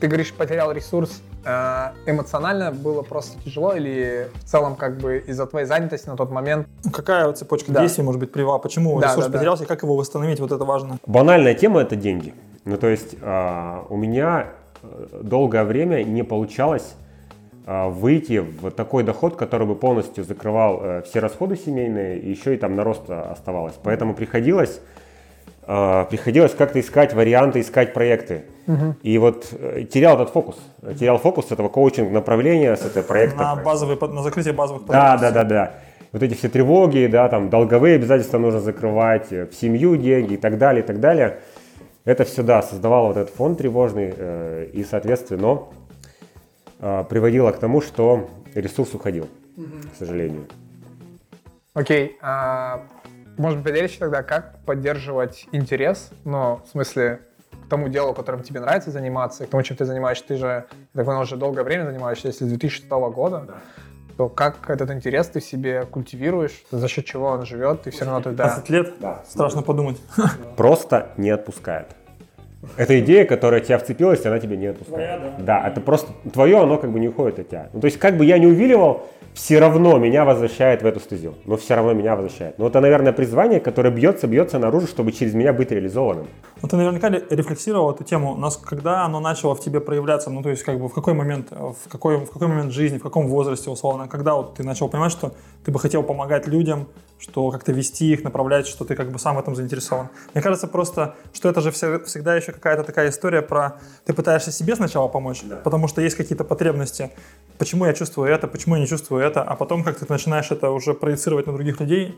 Ты 0.03 0.09
говоришь, 0.09 0.33
потерял 0.33 0.69
ресурс. 0.73 1.21
Э, 1.45 1.91
Эмоционально 2.05 2.73
было 2.73 3.03
просто 3.03 3.41
тяжело 3.41 3.71
или 3.71 4.27
в 4.33 4.43
целом 4.43 4.75
как 4.75 4.97
бы 4.97 5.23
из-за 5.25 5.45
твоей 5.45 5.65
занятости 5.65 6.09
на 6.09 6.17
тот 6.17 6.29
момент? 6.29 6.67
Ну, 6.83 6.91
Какая 6.91 7.25
вот 7.25 7.37
цепочка 7.37 7.71
Да. 7.71 7.79
действий 7.79 8.03
может 8.03 8.19
быть 8.19 8.29
привела? 8.29 8.59
Почему 8.59 8.99
Да, 8.99 9.07
ресурс 9.07 9.27
да, 9.27 9.31
да. 9.31 9.37
потерялся 9.37 9.63
и 9.63 9.65
как 9.65 9.81
его 9.81 9.95
восстановить? 9.95 10.41
Вот 10.41 10.51
это 10.51 10.65
важно. 10.65 10.97
Банальная 11.05 11.53
тема 11.53 11.79
это 11.79 11.95
деньги. 11.95 12.33
Ну, 12.65 12.75
то 12.75 12.87
есть 12.87 13.15
а, 13.21 13.85
у 13.87 13.95
меня 13.95 14.47
э, 14.81 15.21
долгое 15.21 15.63
время 15.63 16.03
не 16.03 16.23
получалось 16.23 16.95
а, 17.65 17.87
выйти 17.87 18.39
в 18.39 18.71
такой 18.71 19.05
доход, 19.05 19.37
который 19.37 19.65
бы 19.65 19.75
полностью 19.75 20.25
закрывал 20.25 20.81
э, 20.83 21.01
все 21.03 21.21
расходы 21.21 21.55
семейные, 21.55 22.19
и 22.19 22.29
еще 22.29 22.55
и 22.55 22.57
там 22.57 22.75
на 22.75 22.83
рост 22.83 23.09
оставалось. 23.09 23.75
Поэтому 23.81 24.15
приходилось, 24.15 24.81
приходилось 25.65 26.53
как-то 26.53 26.79
искать 26.79 27.13
варианты, 27.13 27.61
искать 27.61 27.93
проекты. 27.93 28.43
И 29.01 29.17
вот 29.17 29.47
э, 29.51 29.83
терял 29.83 30.15
этот 30.15 30.29
фокус. 30.29 30.55
Терял 30.99 31.17
фокус 31.17 31.47
с 31.47 31.51
этого 31.51 31.67
коучинг 31.69 32.11
направления, 32.11 32.75
с 32.75 32.85
этого 32.85 33.03
проекта. 33.03 33.37
На 33.37 33.55
базовые, 33.57 33.97
на 33.99 34.21
закрытие 34.23 34.53
базовых 34.53 34.85
Да, 34.85 35.17
проектов. 35.17 35.21
да, 35.21 35.31
да, 35.31 35.43
да. 35.43 35.73
Вот 36.13 36.23
эти 36.23 36.33
все 36.35 36.47
тревоги, 36.47 37.07
да, 37.11 37.27
там 37.27 37.49
долговые 37.49 37.95
обязательства 37.95 38.37
нужно 38.37 38.61
закрывать, 38.61 39.31
э, 39.33 39.47
в 39.47 39.53
семью 39.53 39.97
деньги 39.97 40.33
и 40.35 40.37
так 40.37 40.57
далее, 40.57 40.83
и 40.83 40.85
так 40.87 40.99
далее. 40.99 41.39
Это 42.05 42.23
все, 42.23 42.43
да, 42.43 42.61
создавало 42.61 43.07
вот 43.07 43.17
этот 43.17 43.35
фон 43.35 43.55
тревожный 43.55 44.13
э, 44.15 44.69
и, 44.71 44.83
соответственно, 44.83 45.63
э, 46.79 47.03
приводило 47.09 47.51
к 47.51 47.59
тому, 47.59 47.81
что 47.81 48.29
ресурс 48.55 48.93
уходил, 48.93 49.27
к 49.57 49.97
сожалению. 49.99 50.45
Окей. 51.73 52.17
а, 52.21 52.81
может 53.37 53.59
быть, 53.59 53.71
поделишься 53.71 53.99
тогда, 53.99 54.23
как 54.23 54.59
поддерживать 54.65 55.47
интерес, 55.51 56.11
ну, 56.23 56.61
в 56.65 56.69
смысле, 56.71 57.21
к 57.65 57.69
тому 57.69 57.89
делу, 57.89 58.13
которым 58.13 58.43
тебе 58.43 58.59
нравится 58.59 58.91
заниматься, 58.91 59.43
и 59.43 59.47
к 59.47 59.49
тому, 59.49 59.63
чем 59.63 59.77
ты 59.77 59.85
занимаешься, 59.85 60.25
ты 60.27 60.35
же, 60.37 60.45
я 60.47 60.65
так 60.93 61.05
понял, 61.05 61.21
уже 61.21 61.37
долгое 61.37 61.63
время 61.63 61.85
занимаешься, 61.85 62.27
если 62.27 62.45
с 62.45 62.47
2006 62.47 62.89
года, 62.89 63.47
то 64.17 64.29
как 64.29 64.69
этот 64.69 64.91
интерес 64.91 65.27
ты 65.27 65.39
в 65.39 65.43
себе 65.43 65.85
культивируешь, 65.85 66.63
за 66.71 66.87
счет 66.87 67.05
чего 67.05 67.27
он 67.27 67.45
живет, 67.45 67.83
ты 67.83 67.91
все 67.91 68.05
равно 68.05 68.21
туда... 68.21 68.43
15 68.43 68.69
лет? 68.69 68.93
Страшно 69.27 69.61
подумать. 69.61 69.97
Просто 70.57 71.09
не 71.17 71.31
отпускает. 71.31 71.87
Это 72.77 72.97
идея, 72.99 73.25
которая 73.25 73.59
тебя 73.59 73.77
вцепилась, 73.77 74.23
и 74.23 74.27
она 74.27 74.39
тебя 74.39 74.55
не 74.55 74.67
отпускает. 74.67 75.19
Твоя, 75.19 75.35
да? 75.39 75.67
это 75.67 75.81
просто 75.81 76.13
твое, 76.31 76.61
оно 76.61 76.77
как 76.77 76.91
бы 76.91 76.99
не 76.99 77.09
уходит 77.09 77.39
от 77.39 77.49
тебя. 77.49 77.69
Ну, 77.73 77.81
то 77.81 77.85
есть, 77.85 77.99
как 77.99 78.15
бы 78.15 78.23
я 78.23 78.37
не 78.37 78.47
увиливал, 78.47 79.09
все 79.33 79.59
равно 79.59 79.97
меня 79.97 80.25
возвращает 80.25 80.81
в 80.81 80.85
эту 80.85 80.99
стезю. 80.99 81.35
Но 81.45 81.57
все 81.57 81.75
равно 81.75 81.93
меня 81.93 82.15
возвращает. 82.15 82.57
Ну, 82.57 82.67
это, 82.67 82.79
наверное, 82.79 83.13
призвание, 83.13 83.59
которое 83.59 83.89
бьется, 83.89 84.27
бьется 84.27 84.59
наружу, 84.59 84.87
чтобы 84.87 85.11
через 85.11 85.33
меня 85.33 85.53
быть 85.53 85.71
реализованным. 85.71 86.27
Ну, 86.63 86.69
ты 86.69 86.77
наверняка 86.77 87.09
ре- 87.09 87.25
рефлексировал 87.29 87.91
эту 87.91 88.05
тему, 88.05 88.37
нас, 88.37 88.55
когда 88.55 89.03
оно 89.03 89.19
начало 89.19 89.53
в 89.53 89.59
тебе 89.59 89.81
проявляться, 89.81 90.29
ну, 90.29 90.41
то 90.41 90.49
есть, 90.49 90.63
как 90.63 90.79
бы, 90.79 90.87
в 90.87 90.93
какой 90.93 91.13
момент, 91.13 91.47
э, 91.51 91.55
в 91.55 91.89
какой, 91.89 92.15
в 92.25 92.31
какой 92.31 92.47
момент 92.47 92.71
жизни, 92.71 92.99
в 92.99 93.03
каком 93.03 93.27
возрасте, 93.27 93.69
условно, 93.69 94.07
когда 94.07 94.35
вот 94.35 94.55
ты 94.55 94.63
начал 94.63 94.87
понимать, 94.87 95.11
что 95.11 95.33
ты 95.65 95.71
бы 95.71 95.79
хотел 95.79 96.03
помогать 96.03 96.47
людям, 96.47 96.87
что 97.19 97.51
как-то 97.51 97.73
вести 97.73 98.13
их, 98.13 98.23
направлять, 98.23 98.65
что 98.65 98.85
ты 98.85 98.95
как 98.95 99.11
бы 99.11 99.19
сам 99.19 99.35
в 99.35 99.39
этом 99.39 99.57
заинтересован. 99.57 100.07
Мне 100.33 100.41
кажется 100.41 100.67
просто, 100.67 101.15
что 101.33 101.49
это 101.49 101.59
же 101.59 101.71
всегда 101.71 102.37
еще 102.37 102.53
какая-то 102.53 102.83
такая 102.83 103.09
история 103.09 103.41
про 103.41 103.81
ты 104.05 104.13
пытаешься 104.13 104.53
себе 104.53 104.77
сначала 104.77 105.09
помочь, 105.09 105.43
потому 105.65 105.89
что 105.89 106.01
есть 106.01 106.15
какие-то 106.15 106.45
потребности, 106.45 107.11
почему 107.57 107.85
я 107.87 107.93
чувствую 107.93 108.31
это, 108.31 108.47
почему 108.47 108.75
я 108.75 108.81
не 108.81 108.87
чувствую 108.87 109.21
это, 109.21 109.43
а 109.43 109.57
потом 109.57 109.83
как 109.83 109.99
ты 109.99 110.05
начинаешь 110.07 110.49
это 110.49 110.69
уже 110.69 110.93
проецировать 110.93 111.45
на 111.45 111.51
других 111.51 111.81
людей, 111.81 112.15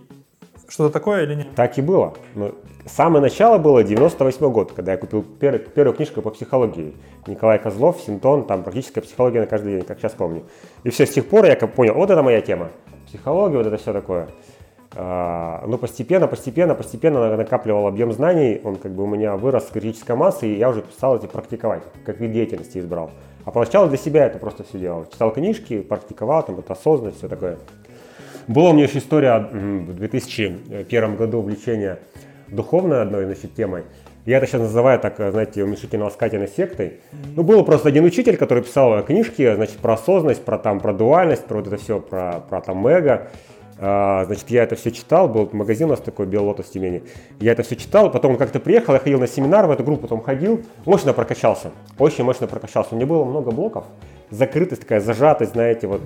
что-то 0.67 0.91
такое 0.93 1.23
или 1.23 1.36
нет? 1.36 1.47
Так 1.56 1.78
и 1.78 1.82
было. 1.82 2.13
Но 2.36 2.51
самое 2.86 3.21
начало 3.21 3.58
было 3.58 3.84
98 3.84 4.51
год, 4.51 4.71
когда 4.73 4.93
я 4.93 4.97
купил 4.97 5.23
пер- 5.39 5.60
первую 5.60 5.95
книжку 5.95 6.21
по 6.21 6.30
психологии. 6.32 6.93
Николай 7.28 7.60
Козлов, 7.60 8.01
Синтон, 8.06 8.45
там 8.45 8.63
практическая 8.63 9.01
психология 9.01 9.41
на 9.41 9.47
каждый 9.47 9.75
день, 9.78 9.86
как 9.86 9.99
сейчас 9.99 10.13
помню. 10.13 10.43
И 10.84 10.89
все, 10.89 11.06
с 11.06 11.12
тех 11.12 11.28
пор 11.28 11.45
я 11.45 11.56
как 11.56 11.73
понял, 11.73 11.93
вот 11.93 12.10
это 12.10 12.21
моя 12.23 12.41
тема. 12.41 12.69
Психология, 13.08 13.58
вот 13.58 13.67
это 13.67 13.78
все 13.78 13.93
такое. 13.93 14.28
А, 14.97 15.63
ну, 15.67 15.78
постепенно, 15.78 16.28
постепенно, 16.28 16.73
постепенно 16.73 17.19
на- 17.30 17.38
накапливал 17.38 17.88
объем 17.88 18.13
знаний, 18.13 18.62
он 18.63 18.78
как 18.78 18.91
бы 18.93 19.04
у 19.04 19.08
меня 19.08 19.36
вырос 19.36 19.67
с 19.67 19.71
критической 19.71 20.15
массы, 20.15 20.47
и 20.47 20.58
я 20.58 20.69
уже 20.69 20.84
стал 20.95 21.17
эти 21.17 21.25
практиковать, 21.25 21.84
как 22.06 22.19
вид 22.19 22.32
деятельности 22.32 22.78
избрал. 22.78 23.12
А 23.43 23.51
поначалу 23.51 23.89
для 23.89 23.97
себя 23.97 24.25
это 24.25 24.39
просто 24.39 24.63
все 24.63 24.80
делал. 24.80 25.06
Читал 25.12 25.32
книжки, 25.32 25.82
практиковал, 25.82 26.43
там, 26.43 26.60
это 26.60 26.73
осознанность, 26.73 27.17
все 27.17 27.28
такое. 27.28 27.58
Была 28.47 28.69
у 28.69 28.73
меня 28.73 28.84
еще 28.84 28.99
история 28.99 29.39
в 29.39 29.93
2001 29.93 31.15
году 31.15 31.39
увлечения 31.39 31.99
духовной 32.47 33.01
одной 33.01 33.25
значит, 33.25 33.55
темой. 33.55 33.84
Я 34.25 34.38
это 34.38 34.47
сейчас 34.47 34.62
называю, 34.62 34.99
так, 34.99 35.15
знаете, 35.17 35.63
уменьшительно-ласкательной 35.63 36.47
сектой. 36.47 36.99
Ну, 37.36 37.43
был 37.43 37.63
просто 37.63 37.89
один 37.89 38.05
учитель, 38.05 38.38
который 38.38 38.63
писал 38.63 39.03
книжки, 39.03 39.53
значит, 39.53 39.77
про 39.77 39.93
осознанность, 39.93 40.43
про, 40.43 40.58
там, 40.58 40.79
про 40.79 40.93
дуальность, 40.93 41.45
про 41.45 41.58
вот 41.58 41.67
это 41.67 41.77
все, 41.77 41.99
про, 41.99 42.39
про 42.39 42.62
там 42.62 42.86
эго. 42.88 43.27
А, 43.77 44.23
значит, 44.25 44.49
я 44.49 44.63
это 44.63 44.75
все 44.75 44.91
читал, 44.91 45.27
был 45.27 45.49
магазин 45.51 45.88
у 45.88 45.89
нас 45.91 45.99
такой, 45.99 46.25
Беллотос 46.27 46.67
в 46.67 46.71
Тюмени. 46.71 47.03
Я 47.39 47.51
это 47.51 47.63
все 47.63 47.75
читал, 47.75 48.12
потом 48.12 48.31
он 48.31 48.38
как-то 48.38 48.60
приехал, 48.60 48.93
я 48.93 48.99
ходил 48.99 49.19
на 49.19 49.27
семинар, 49.27 49.67
в 49.67 49.71
эту 49.71 49.84
группу 49.84 50.03
потом 50.03 50.21
ходил, 50.21 50.62
мощно 50.86 51.13
прокачался, 51.13 51.71
очень 51.99 52.23
мощно 52.23 52.47
прокачался. 52.47 52.93
У 52.93 52.95
меня 52.95 53.05
было 53.05 53.25
много 53.25 53.51
блоков, 53.51 53.86
закрытость 54.29 54.84
такая, 54.84 55.01
зажатость, 55.01 55.53
знаете, 55.53 55.88
вот. 55.88 56.01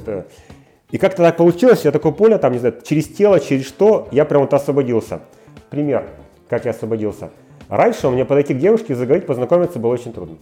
И 0.92 0.98
как-то 0.98 1.24
так 1.24 1.38
получилось, 1.38 1.86
я 1.86 1.92
такой 1.92 2.12
понял, 2.14 2.40
там, 2.40 2.54
не 2.54 2.60
знаю, 2.60 2.76
через 2.84 3.08
тело, 3.08 3.40
через 3.40 3.68
что, 3.68 4.08
я 4.12 4.26
прям 4.26 4.42
вот 4.42 4.54
освободился. 4.54 5.20
Пример, 5.70 6.06
как 6.50 6.66
я 6.66 6.72
освободился. 6.72 7.30
Раньше 7.70 8.08
у 8.08 8.12
меня 8.12 8.26
подойти 8.26 8.56
к 8.56 8.58
девушке 8.58 8.94
и 8.94 8.96
заговорить, 8.96 9.28
познакомиться 9.28 9.78
было 9.78 9.94
очень 9.94 10.14
трудно. 10.14 10.38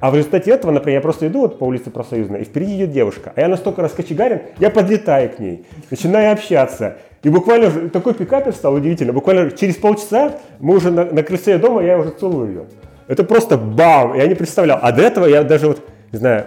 А 0.00 0.10
в 0.10 0.16
результате 0.16 0.50
этого, 0.50 0.72
например, 0.72 0.98
я 0.98 1.00
просто 1.00 1.28
иду 1.28 1.42
вот 1.42 1.58
по 1.58 1.64
улице 1.64 1.90
Профсоюзной, 1.90 2.42
и 2.42 2.44
впереди 2.44 2.76
идет 2.76 2.90
девушка, 2.90 3.32
а 3.34 3.40
я 3.40 3.48
настолько 3.48 3.82
раскочегарен, 3.82 4.42
я 4.58 4.68
подлетаю 4.68 5.30
к 5.30 5.38
ней, 5.38 5.64
начинаю 5.90 6.32
общаться. 6.32 6.98
И 7.22 7.28
буквально 7.28 7.88
такой 7.88 8.14
пикапер 8.14 8.52
стал 8.52 8.74
удивительно. 8.74 9.12
Буквально 9.12 9.52
через 9.52 9.76
полчаса 9.76 10.40
мы 10.58 10.76
уже 10.76 10.90
на, 10.90 11.04
на 11.04 11.22
крыльце 11.22 11.56
дома, 11.56 11.82
я 11.82 11.98
уже 11.98 12.10
целую 12.10 12.48
ее. 12.48 12.64
Это 13.06 13.22
просто 13.22 13.56
бам! 13.56 14.14
Я 14.14 14.26
не 14.26 14.34
представлял. 14.34 14.78
А 14.82 14.90
до 14.90 15.02
этого 15.02 15.26
я 15.26 15.44
даже 15.44 15.68
вот, 15.68 15.80
не 16.10 16.18
знаю, 16.18 16.46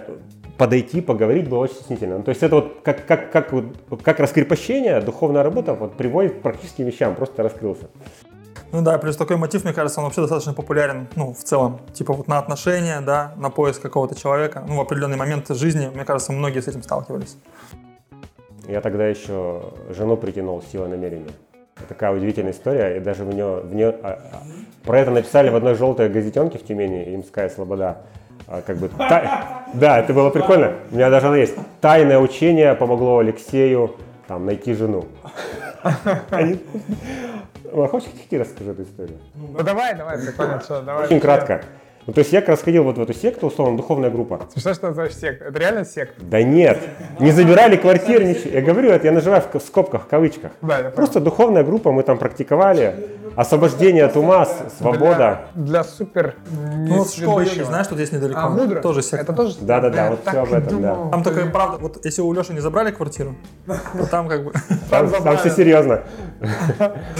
подойти, 0.56 1.00
поговорить 1.00 1.48
было 1.48 1.60
очень 1.60 1.74
стеснительно. 1.74 2.18
Ну, 2.18 2.22
то 2.22 2.30
есть 2.30 2.42
это 2.42 2.56
вот 2.56 2.80
как, 2.82 3.06
как, 3.06 3.30
как, 3.30 3.52
вот, 3.52 3.64
как 4.02 4.20
раскрепощение, 4.20 5.00
духовная 5.00 5.42
работа 5.42 5.74
вот 5.74 5.96
приводит 5.96 6.38
к 6.38 6.42
практическим 6.42 6.86
вещам, 6.86 7.14
просто 7.14 7.42
раскрылся. 7.42 7.88
Ну 8.72 8.82
да, 8.82 8.98
плюс 8.98 9.16
такой 9.16 9.36
мотив, 9.36 9.64
мне 9.64 9.72
кажется, 9.72 10.00
он 10.00 10.06
вообще 10.06 10.22
достаточно 10.22 10.52
популярен, 10.52 11.06
ну, 11.14 11.32
в 11.32 11.38
целом. 11.38 11.80
Типа 11.92 12.12
вот 12.12 12.26
на 12.26 12.38
отношения, 12.38 13.00
да, 13.00 13.32
на 13.36 13.48
поиск 13.48 13.80
какого-то 13.80 14.18
человека, 14.18 14.64
ну, 14.66 14.76
в 14.76 14.80
определенный 14.80 15.16
момент 15.16 15.48
жизни, 15.48 15.90
мне 15.94 16.04
кажется, 16.04 16.32
многие 16.32 16.60
с 16.60 16.68
этим 16.68 16.82
сталкивались. 16.82 17.36
Я 18.66 18.80
тогда 18.80 19.06
еще 19.06 19.62
жену 19.90 20.16
притянул 20.16 20.62
силой 20.72 20.88
намерения. 20.88 21.30
Такая 21.88 22.12
удивительная 22.12 22.52
история, 22.52 22.96
и 22.96 23.00
даже 23.00 23.24
в 23.24 23.32
нее, 23.32 23.60
в 23.60 23.74
нее 23.74 23.96
а, 24.02 24.18
а, 24.32 24.42
про 24.82 24.98
это 24.98 25.10
написали 25.10 25.50
в 25.50 25.54
одной 25.54 25.74
желтой 25.74 26.08
газетенке 26.08 26.58
в 26.58 26.64
Тюмени, 26.64 27.14
Имская 27.14 27.48
Слобода. 27.48 27.98
А, 28.48 28.62
как 28.62 28.76
бы, 28.76 28.88
та- 28.88 29.64
да, 29.74 29.98
это 29.98 30.12
было 30.12 30.30
прикольно. 30.30 30.74
У 30.92 30.94
меня 30.94 31.10
даже 31.10 31.26
она 31.26 31.36
есть. 31.36 31.54
Тайное 31.80 32.18
учение 32.18 32.74
помогло 32.74 33.18
Алексею 33.18 33.96
там, 34.28 34.46
найти 34.46 34.72
жену. 34.74 35.06
Хочешь, 37.90 38.08
я 38.30 38.40
расскажу 38.40 38.70
эту 38.70 38.82
историю? 38.82 39.18
Ну 39.34 39.62
давай, 39.62 39.94
давай, 39.94 40.18
прикольно, 40.18 40.58
все, 40.60 40.80
давай. 40.82 41.06
Очень 41.06 41.20
кратко. 41.20 41.62
Ну, 42.06 42.12
то 42.12 42.20
есть 42.20 42.32
я 42.32 42.40
как 42.40 42.50
раз 42.50 42.62
ходил 42.62 42.84
вот 42.84 42.98
в 42.98 43.02
эту 43.02 43.12
секту, 43.12 43.48
условно, 43.48 43.76
духовная 43.76 44.10
группа. 44.10 44.46
Что 44.56 44.74
что 44.74 44.92
за 44.92 45.10
секта? 45.10 45.46
Это 45.46 45.58
реально 45.58 45.84
секта? 45.84 46.22
Да 46.24 46.40
нет, 46.40 46.78
не 47.18 47.32
забирали 47.32 47.74
квартиры, 47.76 48.24
ничего. 48.24 48.50
Я 48.50 48.62
говорю, 48.62 48.90
это 48.90 49.06
я 49.06 49.12
нажимаю 49.12 49.42
в 49.52 49.58
скобках, 49.60 50.04
в 50.04 50.06
кавычках. 50.06 50.52
Да. 50.62 50.92
Просто 50.94 51.18
духовная 51.18 51.64
группа, 51.64 51.90
мы 51.90 52.04
там 52.04 52.16
практиковали. 52.18 52.94
Освобождение 53.36 54.04
от 54.04 54.16
ума, 54.16 54.46
свобода. 54.78 55.42
Для, 55.54 55.64
для 55.64 55.84
супер 55.84 56.36
Ну, 56.50 56.98
вот 56.98 57.12
школа 57.12 57.40
йоги, 57.40 57.62
знаешь, 57.62 57.86
что 57.86 57.94
здесь 57.94 58.10
недалеко. 58.10 58.40
А, 58.40 58.48
мудро? 58.48 58.80
Тоже 58.80 59.02
секта. 59.02 59.18
Это 59.24 59.32
тоже? 59.34 59.56
Да-да-да, 59.60 60.04
Я 60.04 60.10
вот 60.10 60.24
так 60.24 60.34
всё 60.34 60.42
об 60.42 60.52
этом, 60.64 60.82
да. 60.82 60.94
Там 61.10 61.22
только, 61.22 61.46
правда, 61.46 61.76
вот 61.78 62.04
если 62.04 62.22
у 62.22 62.32
Леши 62.32 62.54
не 62.54 62.60
забрали 62.60 62.90
квартиру, 62.92 63.34
то 63.66 64.06
там 64.10 64.28
как 64.28 64.44
бы... 64.44 64.52
Там, 64.90 65.10
там 65.10 65.36
все 65.36 65.50
серьезно. 65.50 66.02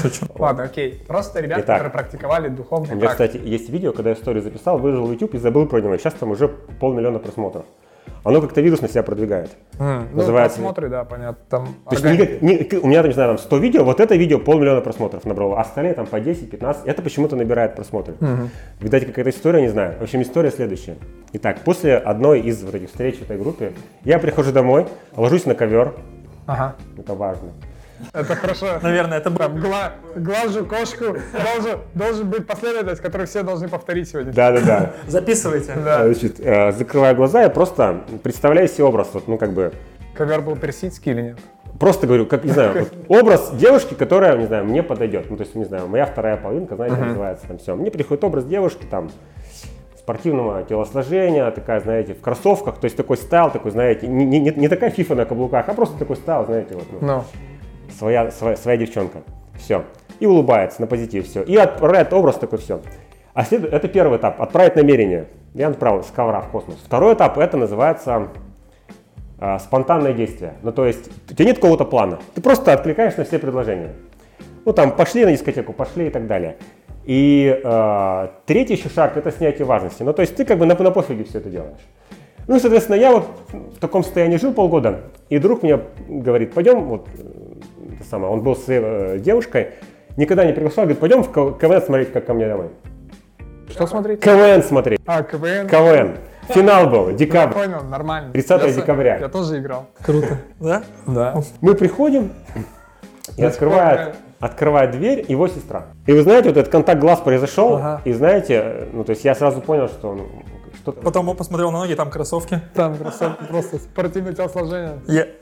Шучу. 0.01 0.27
Ладно, 0.37 0.65
окей. 0.65 1.05
Просто 1.07 1.41
ребята, 1.41 1.61
Итак. 1.63 1.77
которые 1.77 1.93
практиковали 1.93 2.49
духовную 2.49 2.93
У 2.93 2.97
меня, 2.97 3.07
практику. 3.09 3.29
кстати, 3.29 3.47
есть 3.49 3.69
видео, 3.69 3.93
когда 3.93 4.11
я 4.11 4.17
историю 4.17 4.43
записал, 4.43 4.79
выложил 4.79 5.07
в 5.07 5.13
YouTube 5.13 5.35
и 5.35 5.39
забыл 5.39 5.67
про 5.67 5.81
него. 5.81 5.97
Сейчас 5.99 6.15
там 6.15 6.31
уже 6.31 6.49
полмиллиона 6.49 7.19
просмотров. 7.19 7.67
Оно 8.25 8.41
как-то 8.41 8.61
вирусно 8.61 8.89
себя 8.89 9.03
продвигает. 9.03 9.51
Ну, 9.79 10.05
Называется- 10.15 10.59
просмотры, 10.59 10.89
да, 10.89 11.05
понятно. 11.05 11.39
Там 11.49 11.67
То 11.89 11.97
есть 11.97 12.05
не- 12.05 12.49
не- 12.49 12.79
у 12.79 12.87
меня, 12.87 13.01
там, 13.03 13.09
не 13.09 13.15
знаю, 13.15 13.31
там 13.31 13.39
100 13.39 13.57
видео, 13.59 13.85
вот 13.85 14.01
это 14.01 14.17
видео 14.17 14.39
полмиллиона 14.39 14.81
просмотров 14.81 15.25
набрало, 15.25 15.59
а 15.59 15.61
остальные 15.63 15.95
там 15.95 16.07
по 16.07 16.17
10-15, 16.21 16.83
это 16.87 17.03
почему-то 17.03 17.37
набирает 17.37 17.77
просмотры. 17.77 18.15
Видать, 18.81 19.07
какая-то 19.07 19.31
история, 19.31 19.61
не 19.63 19.69
знаю. 19.69 19.95
В 19.99 20.03
общем, 20.03 20.23
история 20.23 20.51
следующая. 20.51 20.97
Итак, 21.35 21.59
после 21.65 21.97
одной 21.97 22.41
из 22.41 22.63
вот 22.63 22.75
этих 22.75 22.89
встреч 22.89 23.17
в 23.19 23.23
этой 23.23 23.37
группе, 23.39 23.73
я 24.05 24.19
прихожу 24.19 24.53
домой, 24.53 24.87
ложусь 25.17 25.45
на 25.47 25.55
ковер, 25.55 25.95
Ага. 26.47 26.75
это 26.99 27.15
важно. 27.15 27.49
Это 28.13 28.35
хорошо. 28.37 28.79
Наверное, 28.83 29.19
это 29.19 29.31
был. 29.31 29.49
гла- 29.49 29.93
глажу 30.15 30.65
кошку. 30.65 31.17
Должен, 31.33 31.81
должен 31.95 32.31
быть 32.31 32.47
последовательность, 32.47 33.03
которую 33.03 33.27
все 33.27 33.43
должны 33.43 33.69
повторить 33.69 34.09
сегодня. 34.09 34.33
Да-да-да. 34.33 34.93
Записывайте. 35.07 35.75
Да. 35.85 36.05
Значит, 36.05 36.41
э, 36.41 36.73
закрываю 36.73 37.17
глаза 37.17 37.45
и 37.45 37.53
просто 37.53 38.03
представляю 38.23 38.69
себе 38.69 38.85
образ, 38.85 39.09
вот, 39.13 39.29
ну, 39.29 39.39
как 39.39 39.53
бы, 39.53 39.73
Ковер 40.15 40.41
был 40.41 40.57
персидский 40.57 41.13
или 41.13 41.23
нет? 41.23 41.39
просто 41.79 42.07
говорю, 42.07 42.25
как, 42.27 42.45
не 42.45 42.53
знаю, 42.53 42.73
вот 42.81 42.93
образ 43.21 43.51
девушки, 43.53 43.95
которая, 43.95 44.37
не 44.39 44.47
знаю, 44.47 44.65
мне 44.65 44.83
подойдет. 44.83 45.31
Ну, 45.31 45.37
то 45.37 45.43
есть, 45.43 45.55
не 45.55 45.65
знаю, 45.65 45.89
моя 45.89 46.07
вторая 46.07 46.37
половинка, 46.37 46.77
знаете, 46.77 46.97
называется 46.97 47.47
там 47.47 47.59
все. 47.59 47.75
Мне 47.75 47.91
приходит 47.91 48.25
образ 48.25 48.45
девушки, 48.45 48.87
там, 48.91 49.11
спортивного 49.99 50.63
телосложения, 50.63 51.51
такая, 51.51 51.81
знаете, 51.81 52.15
в 52.15 52.21
кроссовках, 52.21 52.79
то 52.79 52.85
есть 52.85 52.97
такой 52.97 53.17
стайл, 53.17 53.51
такой, 53.51 53.73
знаете, 53.73 54.07
не, 54.07 54.25
не, 54.25 54.39
не 54.39 54.69
такая 54.69 54.91
фифа 54.91 55.15
на 55.17 55.25
каблуках, 55.25 55.69
а 55.69 55.75
просто 55.75 55.99
такой 55.99 56.15
стайл, 56.17 56.47
знаете, 56.47 56.75
вот, 56.77 56.85
ну, 56.93 56.99
Ну. 57.01 57.25
Своя, 57.99 58.31
своя, 58.31 58.57
своя 58.57 58.77
девчонка. 58.77 59.23
Все. 59.59 59.85
И 60.21 60.27
улыбается 60.27 60.81
на 60.81 60.87
позитив, 60.87 61.27
все. 61.27 61.43
И 61.43 61.57
отправляет 61.57 62.13
образ 62.13 62.37
такой, 62.37 62.59
все. 62.59 62.81
А 63.35 63.45
след... 63.45 63.65
это 63.65 63.89
первый 63.89 64.19
этап, 64.19 64.41
отправить 64.41 64.77
намерение. 64.77 65.27
Я 65.55 65.69
отправил 65.69 66.03
с 66.03 66.11
ковра 66.11 66.41
в 66.41 66.49
космос. 66.49 66.77
Второй 66.85 67.15
этап, 67.15 67.39
это 67.39 67.57
называется 67.57 68.29
а, 69.39 69.59
спонтанное 69.59 70.13
действие. 70.13 70.55
Ну, 70.63 70.73
то 70.73 70.87
есть, 70.87 71.11
у 71.31 71.35
тебя 71.35 71.47
нет 71.47 71.57
какого-то 71.57 71.85
плана. 71.85 72.19
Ты 72.35 72.41
просто 72.41 72.73
откликаешь 72.73 73.17
на 73.17 73.25
все 73.25 73.39
предложения. 73.39 73.93
Ну, 74.65 74.73
там, 74.73 74.93
пошли 74.93 75.25
на 75.25 75.33
дискотеку, 75.33 75.73
пошли 75.73 76.07
и 76.07 76.11
так 76.11 76.27
далее. 76.27 76.57
И 77.05 77.61
э, 77.63 78.29
третий 78.47 78.75
еще 78.75 78.89
шаг– 78.89 79.17
это 79.19 79.31
снятие 79.31 79.65
важности. 79.65 80.03
Ну, 80.03 80.13
то 80.13 80.23
есть, 80.23 80.35
ты 80.35 80.45
как 80.45 80.59
бы 80.59 80.67
на, 80.67 80.75
на 80.75 80.91
пофиге 80.91 81.25
все 81.25 81.39
это 81.39 81.51
делаешь. 81.51 81.79
Ну, 82.49 82.59
соответственно, 82.59 82.97
я 82.97 83.13
вот 83.13 83.29
в 83.53 83.79
таком 83.79 84.03
состоянии 84.03 84.39
жил 84.39 84.53
полгода, 84.53 85.03
и 85.29 85.39
друг 85.39 85.63
мне 85.63 85.81
говорит, 86.09 86.53
пойдем, 86.53 86.85
вот, 86.85 87.09
э, 87.17 87.36
это 87.99 88.09
самое, 88.09 88.33
он 88.33 88.41
был 88.43 88.57
с 88.57 88.65
э, 88.69 89.19
девушкой, 89.19 89.71
никогда 90.17 90.45
не 90.45 90.53
приглашал, 90.53 90.85
говорит, 90.85 90.99
пойдем 91.01 91.23
в 91.23 91.59
КВН 91.59 91.83
смотреть, 91.83 92.13
как 92.13 92.27
ко 92.27 92.35
мне 92.35 92.47
домой. 92.49 92.69
Что 93.69 93.87
смотреть? 93.87 94.21
КВН 94.21 94.63
смотреть, 94.63 95.01
А, 95.07 95.23
КВН. 95.23 95.69
КВН. 95.69 96.17
Финал 96.49 96.89
был, 96.89 97.11
декабрь. 97.13 97.55
Понял, 97.55 97.83
нормально. 97.83 98.31
30 98.33 98.63
Я 98.63 98.69
с- 98.71 98.77
декабря. 98.77 99.17
Я 99.19 99.29
тоже 99.29 99.59
играл. 99.59 99.87
Круто. 100.05 100.39
Да? 100.61 100.83
Да. 101.07 101.35
Мы 101.61 101.75
приходим, 101.75 102.31
и 103.37 103.43
открывает, 103.45 104.15
открывает 104.39 104.93
дверь 104.93 105.25
его 105.27 105.49
сестра. 105.49 105.87
И 106.07 106.13
вы 106.13 106.23
знаете, 106.23 106.49
вот 106.51 106.57
этот 106.59 106.71
контакт 106.71 107.01
глаз 107.01 107.19
произошел, 107.21 107.75
Ага. 107.77 108.01
и 108.05 108.13
знаете, 108.13 108.87
ну 108.93 109.03
то 109.03 109.11
есть 109.11 109.25
я 109.25 109.35
сразу 109.35 109.61
понял, 109.61 109.89
что 109.89 110.15
ну, 110.15 110.27
что-то... 110.87 111.03
Потом 111.03 111.29
он 111.29 111.37
посмотрел 111.37 111.73
на 111.73 111.81
ноги, 111.81 111.95
там 111.95 112.11
кроссовки. 112.11 112.61
Там 112.75 112.97
просто, 112.97 113.37
просто 113.49 113.79
спортивное 113.79 114.33
телосложение. 114.33 114.99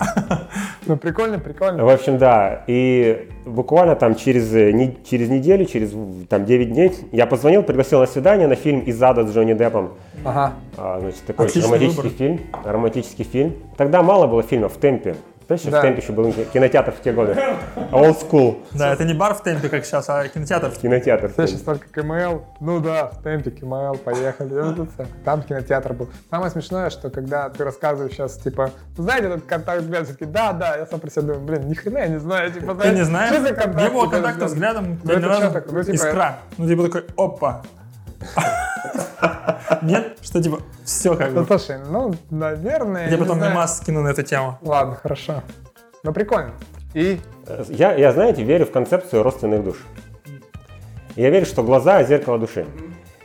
Ну, 0.87 0.99
прикольно, 0.99 1.39
прикольно. 1.39 1.83
В 1.83 1.89
общем, 1.89 2.19
да, 2.19 2.63
и 2.67 3.31
буквально 3.47 3.97
там 3.97 4.15
через, 4.17 4.53
э, 4.55 4.71
не- 4.71 4.99
через 5.09 5.31
неделю, 5.31 5.65
через 5.65 5.93
там 6.29 6.45
9 6.45 6.73
дней 6.75 6.93
я 7.11 7.25
позвонил, 7.25 7.63
пригласил 7.63 8.01
на 8.01 8.07
свидание 8.07 8.47
на 8.47 8.55
фильм 8.55 8.81
«Из 8.81 9.03
ада» 9.03 9.27
с 9.27 9.35
Джонни 9.35 9.55
Деппом. 9.55 9.95
Ага. 10.27 10.53
А, 10.77 11.01
значит, 11.01 11.23
такой 11.27 11.47
Отличный 11.47 11.71
романтический 11.71 12.03
выбор. 12.03 12.19
фильм, 12.19 12.41
романтический 12.65 13.25
фильм. 13.25 13.55
Тогда 13.79 14.03
мало 14.03 14.27
было 14.27 14.43
фильмов 14.43 14.75
в 14.75 14.77
темпе. 14.77 15.17
Знаешь, 15.47 15.63
Да. 15.65 15.79
в 15.81 15.83
темпе 15.83 16.01
еще 16.03 16.13
был 16.13 16.33
кинотеатр 16.53 16.93
в 16.93 17.01
те 17.03 17.13
годы. 17.13 17.37
Old 17.93 18.19
school 18.31 18.63
Да, 18.73 18.93
это 18.93 19.05
не 19.05 19.15
бар 19.15 19.35
в 19.35 19.43
темпе, 19.43 19.69
как 19.69 19.85
сейчас, 19.85 20.09
а 20.09 20.27
кинотеатр. 20.29 20.71
кинотеатр. 20.71 21.33
Все 21.33 21.47
сейчас 21.47 21.61
только 21.61 21.87
КМЛ. 21.89 22.43
Ну 22.61 22.81
да, 22.81 23.07
в 23.09 23.23
темпе 23.23 23.51
КМЛ, 23.51 23.97
поехали. 23.97 24.87
Там 25.25 25.43
кинотеатр 25.43 25.93
был. 25.93 26.09
Самое 26.31 26.51
смешное, 26.51 26.91
что 26.91 27.11
когда 27.11 27.49
ты 27.51 27.65
рассказываешь 27.65 28.13
сейчас, 28.13 28.37
типа, 28.39 28.71
«Вы 28.97 29.03
знаете 29.05 29.27
этот 29.27 29.45
контакт 29.45 29.83
взгляда, 29.83 30.05
все 30.05 30.15
таки 30.15 30.25
да, 30.25 30.53
да, 30.53 30.77
я 30.77 30.87
сам 30.87 31.01
про 31.01 31.11
себя 31.11 31.23
думаю, 31.23 31.41
блин, 31.41 31.69
ни 31.69 31.75
хрена 31.75 31.99
я 31.99 32.07
не 32.09 32.19
знаю. 32.19 32.51
Типа, 32.53 32.75
Ты 32.75 32.91
не 32.91 33.05
знаешь? 33.05 33.33
что 33.33 33.43
за 33.43 33.55
контакт 33.55 33.75
взгляда? 33.93 34.11
контакта 34.11 34.45
взглядом, 34.47 35.01
Ну, 35.05 35.19
ни 35.19 35.25
разу? 35.25 35.43
Ну, 35.71 35.83
типа, 35.83 35.95
искра. 35.95 36.37
Ну, 36.59 36.69
типа 36.69 36.83
такой, 36.85 37.05
опа. 37.17 37.63
Нет? 39.83 40.19
Что 40.23 40.43
типа, 40.43 40.59
все 40.85 41.17
как 41.17 41.33
Ну, 41.33 41.41
бы. 41.43 41.47
слушай, 41.47 41.79
ну, 41.91 42.15
наверное, 42.31 43.05
Я 43.07 43.13
не 43.13 43.17
потом 43.17 43.37
знаю. 43.39 43.53
мемас 43.53 43.79
скину 43.79 44.03
на 44.03 44.09
эту 44.09 44.23
тему. 44.23 44.59
Ладно, 44.63 44.97
хорошо. 44.97 45.43
Ну, 46.03 46.13
прикольно. 46.13 46.53
И 46.95 47.21
Э, 47.47 47.65
Я, 47.69 47.93
я, 47.95 48.13
знаете, 48.13 48.43
верю 48.43 48.65
в 48.67 48.71
концепцию 48.71 49.23
родственных 49.23 49.65
душ. 49.65 49.77
Я 51.17 51.31
верю, 51.31 51.47
что 51.47 51.63
глаза– 51.63 52.03
зеркало 52.05 52.39
души. 52.39 52.67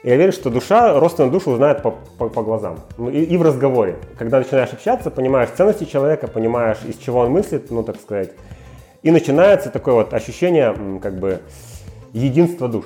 И 0.03 0.09
я 0.09 0.15
верю, 0.15 0.31
что 0.31 0.49
душа 0.49 0.99
родственную 0.99 1.31
душу 1.31 1.51
узнает 1.51 1.81
по, 1.81 1.91
по- 1.91 2.29
по 2.29 2.41
глазам. 2.43 2.79
Ну, 2.97 3.09
и, 3.09 3.21
и 3.23 3.37
в 3.37 3.41
разговоре. 3.41 3.95
Когда 4.17 4.39
начинаешь 4.39 4.71
общаться, 4.73 5.09
понимаешь 5.11 5.49
ценности 5.55 5.83
человека, 5.85 6.27
понимаешь, 6.27 6.77
из 6.85 6.97
чего 6.97 7.19
он 7.21 7.31
мыслит, 7.31 7.69
ну, 7.71 7.83
так 7.83 7.95
сказать. 7.99 8.31
И 9.03 9.11
начинается 9.11 9.69
такое 9.69 9.93
вот 9.95 10.13
ощущение, 10.13 10.73
как 11.01 11.17
бы, 11.19 11.39
единства 12.13 12.67
душ. 12.67 12.85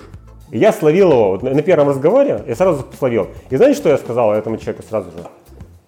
И 0.54 0.60
я 0.60 0.72
словил 0.72 1.12
его 1.12 1.30
вот 1.32 1.42
на 1.42 1.62
первом 1.63 1.89
разговоре, 1.89 2.44
я 2.48 2.56
сразу 2.56 2.86
словил. 3.00 3.28
И 3.50 3.58
знаете, 3.58 3.76
что 3.76 3.89
я 3.89 3.98
сказал 3.98 4.34
этому 4.34 4.58
человеку 4.58 4.84
сразу 4.88 5.10
же? 5.10 5.18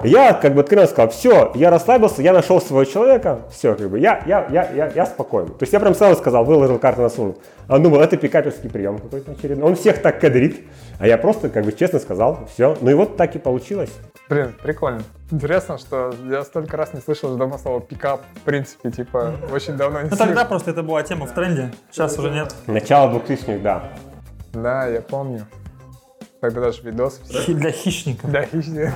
Я 0.03 0.33
как 0.33 0.55
бы 0.55 0.61
откровенно 0.61 0.89
сказал, 0.89 1.11
все, 1.11 1.51
я 1.53 1.69
расслабился, 1.69 2.23
я 2.23 2.33
нашел 2.33 2.59
своего 2.59 2.83
человека, 2.83 3.41
все, 3.51 3.75
как 3.75 3.91
бы, 3.91 3.99
я, 3.99 4.23
я, 4.25 4.47
я, 4.49 4.71
я, 4.71 4.87
я 4.87 5.05
спокоен. 5.05 5.49
То 5.49 5.61
есть 5.61 5.71
я 5.71 5.79
прям 5.79 5.93
сразу 5.93 6.19
сказал, 6.19 6.45
выложил 6.45 6.79
карты 6.79 7.01
на. 7.01 7.09
А 7.67 7.75
он 7.75 7.83
думал, 7.83 8.01
это 8.01 8.17
пикаперский 8.17 8.67
прием 8.71 8.97
какой-то 8.97 9.33
очередной. 9.33 9.69
Он 9.69 9.75
всех 9.75 10.01
так 10.01 10.19
кадрит. 10.19 10.65
А 10.99 11.07
я 11.07 11.19
просто, 11.19 11.49
как 11.49 11.63
бы, 11.63 11.71
честно 11.71 11.99
сказал, 11.99 12.47
все. 12.51 12.75
Ну 12.81 12.89
и 12.89 12.95
вот 12.95 13.17
так 13.17 13.35
и 13.35 13.39
получилось. 13.39 13.91
Блин, 14.29 14.55
прикольно. 14.63 15.03
Интересно, 15.29 15.77
что 15.77 16.11
я 16.27 16.43
столько 16.43 16.75
раз 16.75 16.93
не 16.93 17.01
слышал 17.01 17.35
давно 17.35 17.59
слово 17.59 17.81
пикап. 17.81 18.21
В 18.35 18.41
принципе, 18.41 18.89
типа, 18.89 19.35
очень 19.51 19.77
давно 19.77 20.01
не 20.01 20.09
Ну 20.09 20.15
тогда 20.15 20.43
просто 20.43 20.71
это 20.71 20.81
была 20.81 21.03
тема 21.03 21.27
в 21.27 21.33
тренде, 21.33 21.71
сейчас 21.91 22.17
уже 22.17 22.31
нет. 22.31 22.55
Начало 22.65 23.11
2000-х, 23.11 23.59
да. 23.59 23.83
Да, 24.55 24.87
я 24.87 25.01
помню. 25.01 25.45
Тогда 26.41 26.61
даже. 26.61 27.21
Хи- 27.27 27.53
Для 27.53 27.71
хищников. 27.71 28.31
Да, 28.31 28.43
хищные. 28.45 28.93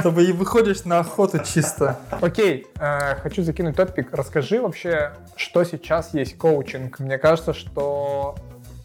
Чтобы 0.00 0.24
и 0.24 0.32
выходишь 0.32 0.84
на 0.84 1.00
охоту 1.00 1.38
чисто. 1.44 1.98
Окей, 2.22 2.66
э, 2.80 3.16
хочу 3.16 3.42
закинуть 3.42 3.76
топик. 3.76 4.08
Расскажи 4.12 4.60
вообще, 4.60 5.12
что 5.36 5.64
сейчас 5.64 6.14
есть 6.14 6.38
коучинг. 6.38 6.98
Мне 6.98 7.18
кажется, 7.18 7.52
что 7.52 8.36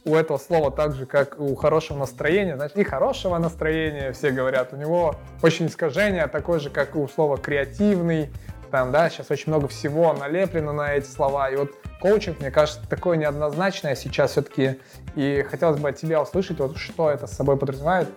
у 0.04 0.16
этого 0.16 0.38
слова 0.38 0.70
так 0.72 0.96
же, 0.96 1.06
как 1.06 1.40
у 1.40 1.56
хорошего 1.56 2.00
настроения, 2.00 2.56
значит, 2.58 2.78
и 2.78 2.84
хорошего 2.84 3.38
настроения, 3.38 4.12
все 4.12 4.32
говорят, 4.32 4.74
у 4.74 4.76
него 4.76 5.16
очень 5.42 5.68
искажение, 5.68 6.28
такое 6.28 6.60
же, 6.60 6.70
как 6.70 6.96
у 6.96 7.08
слова 7.08 7.38
креативный, 7.38 8.30
там, 8.68 8.92
да, 8.92 9.10
сейчас 9.10 9.32
очень 9.32 9.52
много 9.52 9.68
всего 9.68 10.14
налеплено 10.14 10.74
на 10.74 10.94
эти 10.94 11.08
слова, 11.08 11.50
и 11.50 11.56
вот 11.56 11.72
коучинг, 12.02 12.40
мне 12.40 12.52
кажется, 12.52 12.82
такое 12.90 13.18
неоднозначное 13.18 13.96
сейчас 13.96 14.32
все-таки, 14.32 14.80
и 15.16 15.46
хотелось 15.50 15.80
бы 15.80 15.90
от 15.90 15.96
тебя 15.98 16.22
услышать, 16.22 16.60
вот 16.60 16.78
что 16.78 17.10
это 17.10 17.28
с 17.28 17.32
собой 17.32 17.58
подразумевает 17.58 18.08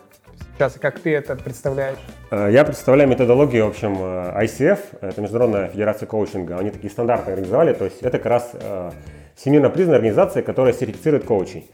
сейчас, 0.55 0.77
и 0.77 0.79
как 0.79 1.01
ты 1.01 1.15
это 1.15 1.37
представляешь. 1.37 1.99
Э, 2.31 2.49
Я 2.51 2.65
представляю 2.65 3.09
методологию, 3.09 3.67
в 3.67 3.71
общем, 3.71 3.97
э, 4.01 4.45
ICF, 4.45 4.79
это 5.01 5.21
Международная 5.21 5.69
Федерация 5.69 6.07
Коучинга, 6.07 6.59
они 6.59 6.71
такие 6.71 6.91
стандарты 6.91 7.33
организовали, 7.33 7.73
то 7.73 7.85
есть 7.85 8.03
это 8.03 8.19
как 8.19 8.27
раз 8.27 8.51
э, 8.55 8.91
всемирно 9.37 9.71
признанная 9.71 9.99
организация, 9.99 10.43
которая 10.43 10.75
сертифицирует 10.75 11.25
коучей. 11.25 11.71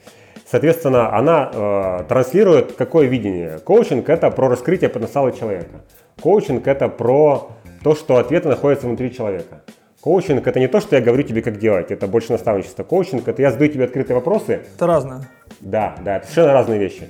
Соответственно, 0.49 1.13
она 1.17 1.51
э, 1.53 2.05
транслирует 2.09 2.75
какое 2.75 3.07
видение. 3.09 3.59
Коучинг– 3.59 4.09
это 4.11 4.31
про 4.31 4.49
раскрытие 4.49 4.89
потенциала 4.89 5.33
человека. 5.33 5.81
Коучинг– 6.23 6.67
это 6.69 6.89
про 6.89 7.51
то, 7.83 7.95
что 7.95 8.17
ответы 8.17 8.49
находятся 8.49 8.87
внутри 8.87 9.13
человека. 9.15 9.63
Коучинг– 10.01 10.47
это 10.49 10.61
не 10.61 10.69
то, 10.69 10.81
что 10.81 10.97
я 10.97 11.03
говорю 11.03 11.23
тебе, 11.25 11.43
как 11.43 11.59
делать, 11.59 11.91
это 11.91 12.07
больше 12.07 12.33
наставничество. 12.33 12.85
Коучинг– 12.85 13.27
это 13.29 13.43
я 13.43 13.51
задаю 13.51 13.73
тебе 13.73 13.85
открытые 13.85 14.15
вопросы, 14.15 14.61
Это 14.77 14.87
разное. 14.87 15.29
да, 15.61 15.97
да, 16.05 16.17
это 16.19 16.27
совершенно 16.27 16.53
разные 16.53 16.79
вещи. 16.79 17.09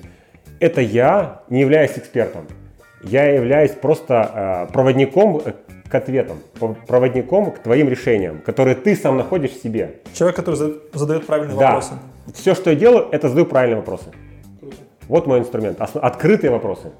Это 0.60 0.80
я 0.80 1.42
не 1.50 1.60
являюсь 1.60 1.92
экспертом. 1.98 2.46
Я 3.02 3.24
являюсь 3.26 3.72
просто 3.72 4.66
э, 4.68 4.72
проводником 4.72 5.42
к 5.88 5.94
ответам, 5.94 6.38
проводником 6.88 7.50
к 7.52 7.58
твоим 7.58 7.88
решениям, 7.90 8.40
которые 8.40 8.74
ты 8.74 8.96
сам 8.96 9.16
находишь 9.18 9.50
в 9.52 9.62
себе. 9.62 9.96
Человек, 10.14 10.36
который 10.36 10.54
за- 10.56 10.74
задает 10.94 11.26
правильные 11.26 11.58
Да. 11.58 11.66
вопросы. 11.66 11.92
Все, 12.34 12.54
что 12.54 12.70
я 12.70 12.76
делаю, 12.76 13.06
это 13.12 13.28
задаю 13.28 13.44
правильные 13.46 13.76
вопросы. 13.76 14.06
Вот 15.08 15.26
мой 15.26 15.38
инструмент. 15.40 15.78
Открытые 15.80 16.50
вопросы. 16.50 16.90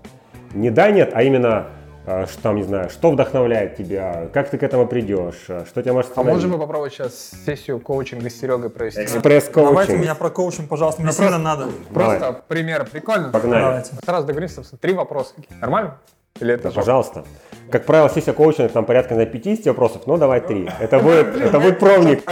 Не 0.54 0.70
да, 0.70 0.90
нет, 0.90 1.10
а 1.14 1.22
именно, 1.22 1.66
что 2.06 2.42
там, 2.42 2.56
не 2.56 2.62
знаю, 2.62 2.88
что 2.90 3.10
вдохновляет 3.10 3.76
тебя, 3.76 4.28
как 4.32 4.48
ты 4.50 4.58
к 4.58 4.62
этому 4.62 4.86
придешь, 4.86 5.44
э, 5.48 5.64
что 5.68 5.82
тебя 5.82 5.92
может 5.92 6.12
А 6.14 6.22
можем 6.22 6.30
остановить. 6.36 6.52
мы 6.54 6.58
попробовать 6.66 6.92
сейчас 6.92 7.32
сессию 7.44 7.80
коучинга 7.80 8.30
с 8.30 8.38
Серегой 8.38 8.70
провести? 8.70 8.98
Давайте 9.00 9.18
Экспресс-коучинг. 9.18 9.98
меня 10.00 10.14
про 10.14 10.30
коучинг, 10.30 10.68
пожалуйста, 10.68 11.02
мне 11.02 11.12
сильно 11.12 11.38
надо. 11.38 11.66
Просто 11.92 12.42
пример, 12.48 12.86
прикольно? 12.90 13.30
Погнали. 13.30 13.60
Давайте. 13.62 13.90
Сразу 14.04 14.26
договоримся, 14.26 14.56
собственно, 14.56 14.78
три 14.78 14.92
вопроса. 14.94 15.34
Нормально? 15.60 15.98
Или 16.38 16.52
это 16.54 16.64
Да, 16.64 16.68
жопа? 16.70 16.80
пожалуйста. 16.82 17.24
Как 17.72 17.86
правило, 17.86 18.08
сессия 18.10 18.32
коучинга 18.34 18.68
там 18.68 18.84
порядка 18.84 19.14
на 19.14 19.24
50 19.26 19.66
вопросов, 19.66 20.02
ну 20.06 20.18
давай 20.18 20.40
три. 20.40 20.68
Это 20.78 20.98
будет, 21.00 21.34
это 21.34 21.58
будет 21.58 21.78
пробник. 21.80 22.22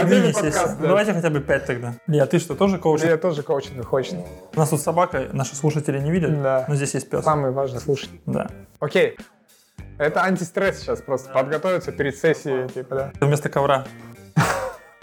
Давайте 0.79 1.11
хотя 1.13 1.29
бы 1.29 1.41
пять 1.41 1.65
тогда. 1.65 1.95
Илья, 2.07 2.23
а 2.23 2.25
ты 2.27 2.39
что, 2.39 2.55
тоже 2.55 2.77
коуч? 2.77 3.01
Я 3.01 3.17
тоже 3.17 3.41
коучинг 3.43 3.83
хочет. 3.85 4.15
У 4.55 4.59
нас 4.59 4.69
тут 4.69 4.79
собака, 4.79 5.23
наши 5.33 5.55
слушатели 5.55 5.99
не 5.99 6.11
видят, 6.11 6.41
Да. 6.41 6.65
но 6.69 6.75
здесь 6.75 6.93
есть 6.93 7.09
пес. 7.09 7.23
Самый 7.25 7.51
важный 7.51 7.79
слушатель. 7.81 8.21
Да. 8.25 8.47
Окей. 8.79 9.17
Это 9.97 10.23
антистресс 10.23 10.79
сейчас 10.79 11.01
просто. 11.01 11.31
Подготовиться 11.31 11.91
перед 11.91 12.15
сессией, 12.17 12.67
типа, 12.69 12.95
да. 12.95 13.11
Вместо 13.21 13.49
ковра. 13.49 13.85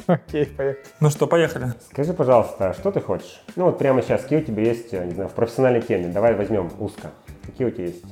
Окей, 0.07 0.47
поехали. 0.47 0.85
Ну 1.01 1.11
что, 1.11 1.27
поехали. 1.27 1.73
Скажи, 1.91 2.13
пожалуйста, 2.13 2.75
что 2.75 2.91
ты 2.91 3.01
хочешь? 3.01 3.41
Ну 3.57 3.67
вот 3.67 3.79
прямо 3.79 4.03
сейчас, 4.03 4.23
какие 4.23 4.41
у 4.41 4.45
тебя 4.45 4.63
есть, 4.65 4.93
я 4.93 5.05
не 5.05 5.15
знаю, 5.15 5.29
в 5.31 5.33
профессиональной 5.33 5.81
теме? 5.81 6.09
Давай 6.09 6.35
возьмем 6.35 6.71
узко. 6.81 7.13
Какие 7.47 7.69
у 7.69 7.71
тебя 7.71 7.85
есть 7.87 8.03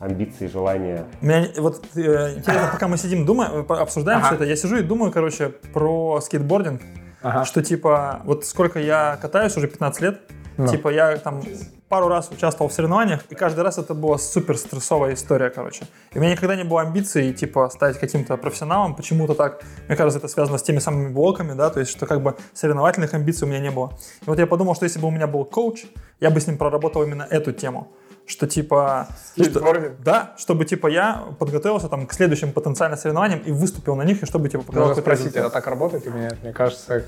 амбиции, 0.00 0.48
желания? 0.48 1.04
У 1.22 1.26
меня 1.26 1.46
вот 1.58 1.82
э, 1.94 2.34
интересно, 2.36 2.68
пока 2.72 2.88
мы 2.88 2.96
сидим, 2.98 3.24
думаем, 3.24 3.64
обсуждаем 3.70 4.18
Ага. 4.18 4.26
все 4.26 4.34
это, 4.34 4.44
я 4.44 4.56
сижу 4.56 4.76
и 4.78 4.82
думаю, 4.82 5.12
короче, 5.12 5.48
про 5.72 6.20
скейтбординг, 6.20 6.82
Ага. 7.22 7.44
что 7.44 7.62
типа, 7.62 8.20
вот 8.24 8.44
сколько 8.44 8.80
я 8.80 9.16
катаюсь, 9.22 9.56
уже 9.56 9.68
15 9.68 10.00
лет, 10.02 10.20
Ну. 10.56 10.66
типа 10.66 10.88
я 10.88 11.16
там 11.18 11.40
пару 11.88 12.08
раз 12.08 12.28
участвовал 12.30 12.68
в 12.68 12.72
соревнованиях, 12.72 13.24
и 13.30 13.34
каждый 13.34 13.60
раз 13.60 13.78
это 13.78 13.94
была 13.94 14.18
супер 14.18 14.56
стрессовая 14.56 15.14
история, 15.14 15.50
короче. 15.50 15.86
И 16.12 16.18
у 16.18 16.20
меня 16.20 16.32
никогда 16.32 16.54
не 16.54 16.64
было 16.64 16.82
амбиций, 16.82 17.32
типа, 17.32 17.70
стать 17.70 17.98
каким-то 17.98 18.36
профессионалом, 18.36 18.94
почему-то 18.94 19.34
так. 19.34 19.62
Мне 19.86 19.96
кажется, 19.96 20.18
это 20.18 20.28
связано 20.28 20.58
с 20.58 20.62
теми 20.62 20.78
самыми 20.78 21.08
блоками, 21.12 21.54
да, 21.54 21.70
то 21.70 21.80
есть, 21.80 21.90
что 21.90 22.06
как 22.06 22.22
бы 22.22 22.36
соревновательных 22.52 23.14
амбиций 23.14 23.46
у 23.46 23.50
меня 23.50 23.60
не 23.60 23.70
было. 23.70 23.92
И 24.22 24.24
вот 24.26 24.38
я 24.38 24.46
подумал, 24.46 24.74
что 24.74 24.84
если 24.84 25.00
бы 25.00 25.08
у 25.08 25.10
меня 25.10 25.26
был 25.26 25.44
коуч, 25.44 25.86
я 26.20 26.30
бы 26.30 26.40
с 26.40 26.46
ним 26.46 26.58
проработал 26.58 27.02
именно 27.02 27.26
эту 27.28 27.52
тему. 27.52 27.88
Что 28.26 28.46
типа... 28.46 29.08
что- 29.32 29.44
Скейтбординг? 29.44 30.00
да, 30.02 30.34
чтобы 30.36 30.66
типа 30.66 30.88
я 30.88 31.24
подготовился 31.38 31.88
там 31.88 32.06
к 32.06 32.12
следующим 32.12 32.52
потенциально 32.52 32.98
соревнованиям 32.98 33.40
и 33.40 33.52
выступил 33.52 33.96
на 33.96 34.02
них, 34.02 34.22
и 34.22 34.26
чтобы 34.26 34.50
типа 34.50 34.64
показал 34.64 34.88
какой-то 34.88 35.00
спросить, 35.00 35.34
это 35.34 35.48
так 35.48 35.66
работает 35.66 36.06
или 36.06 36.18
нет? 36.18 36.36
Мне 36.42 36.52
кажется, 36.52 37.04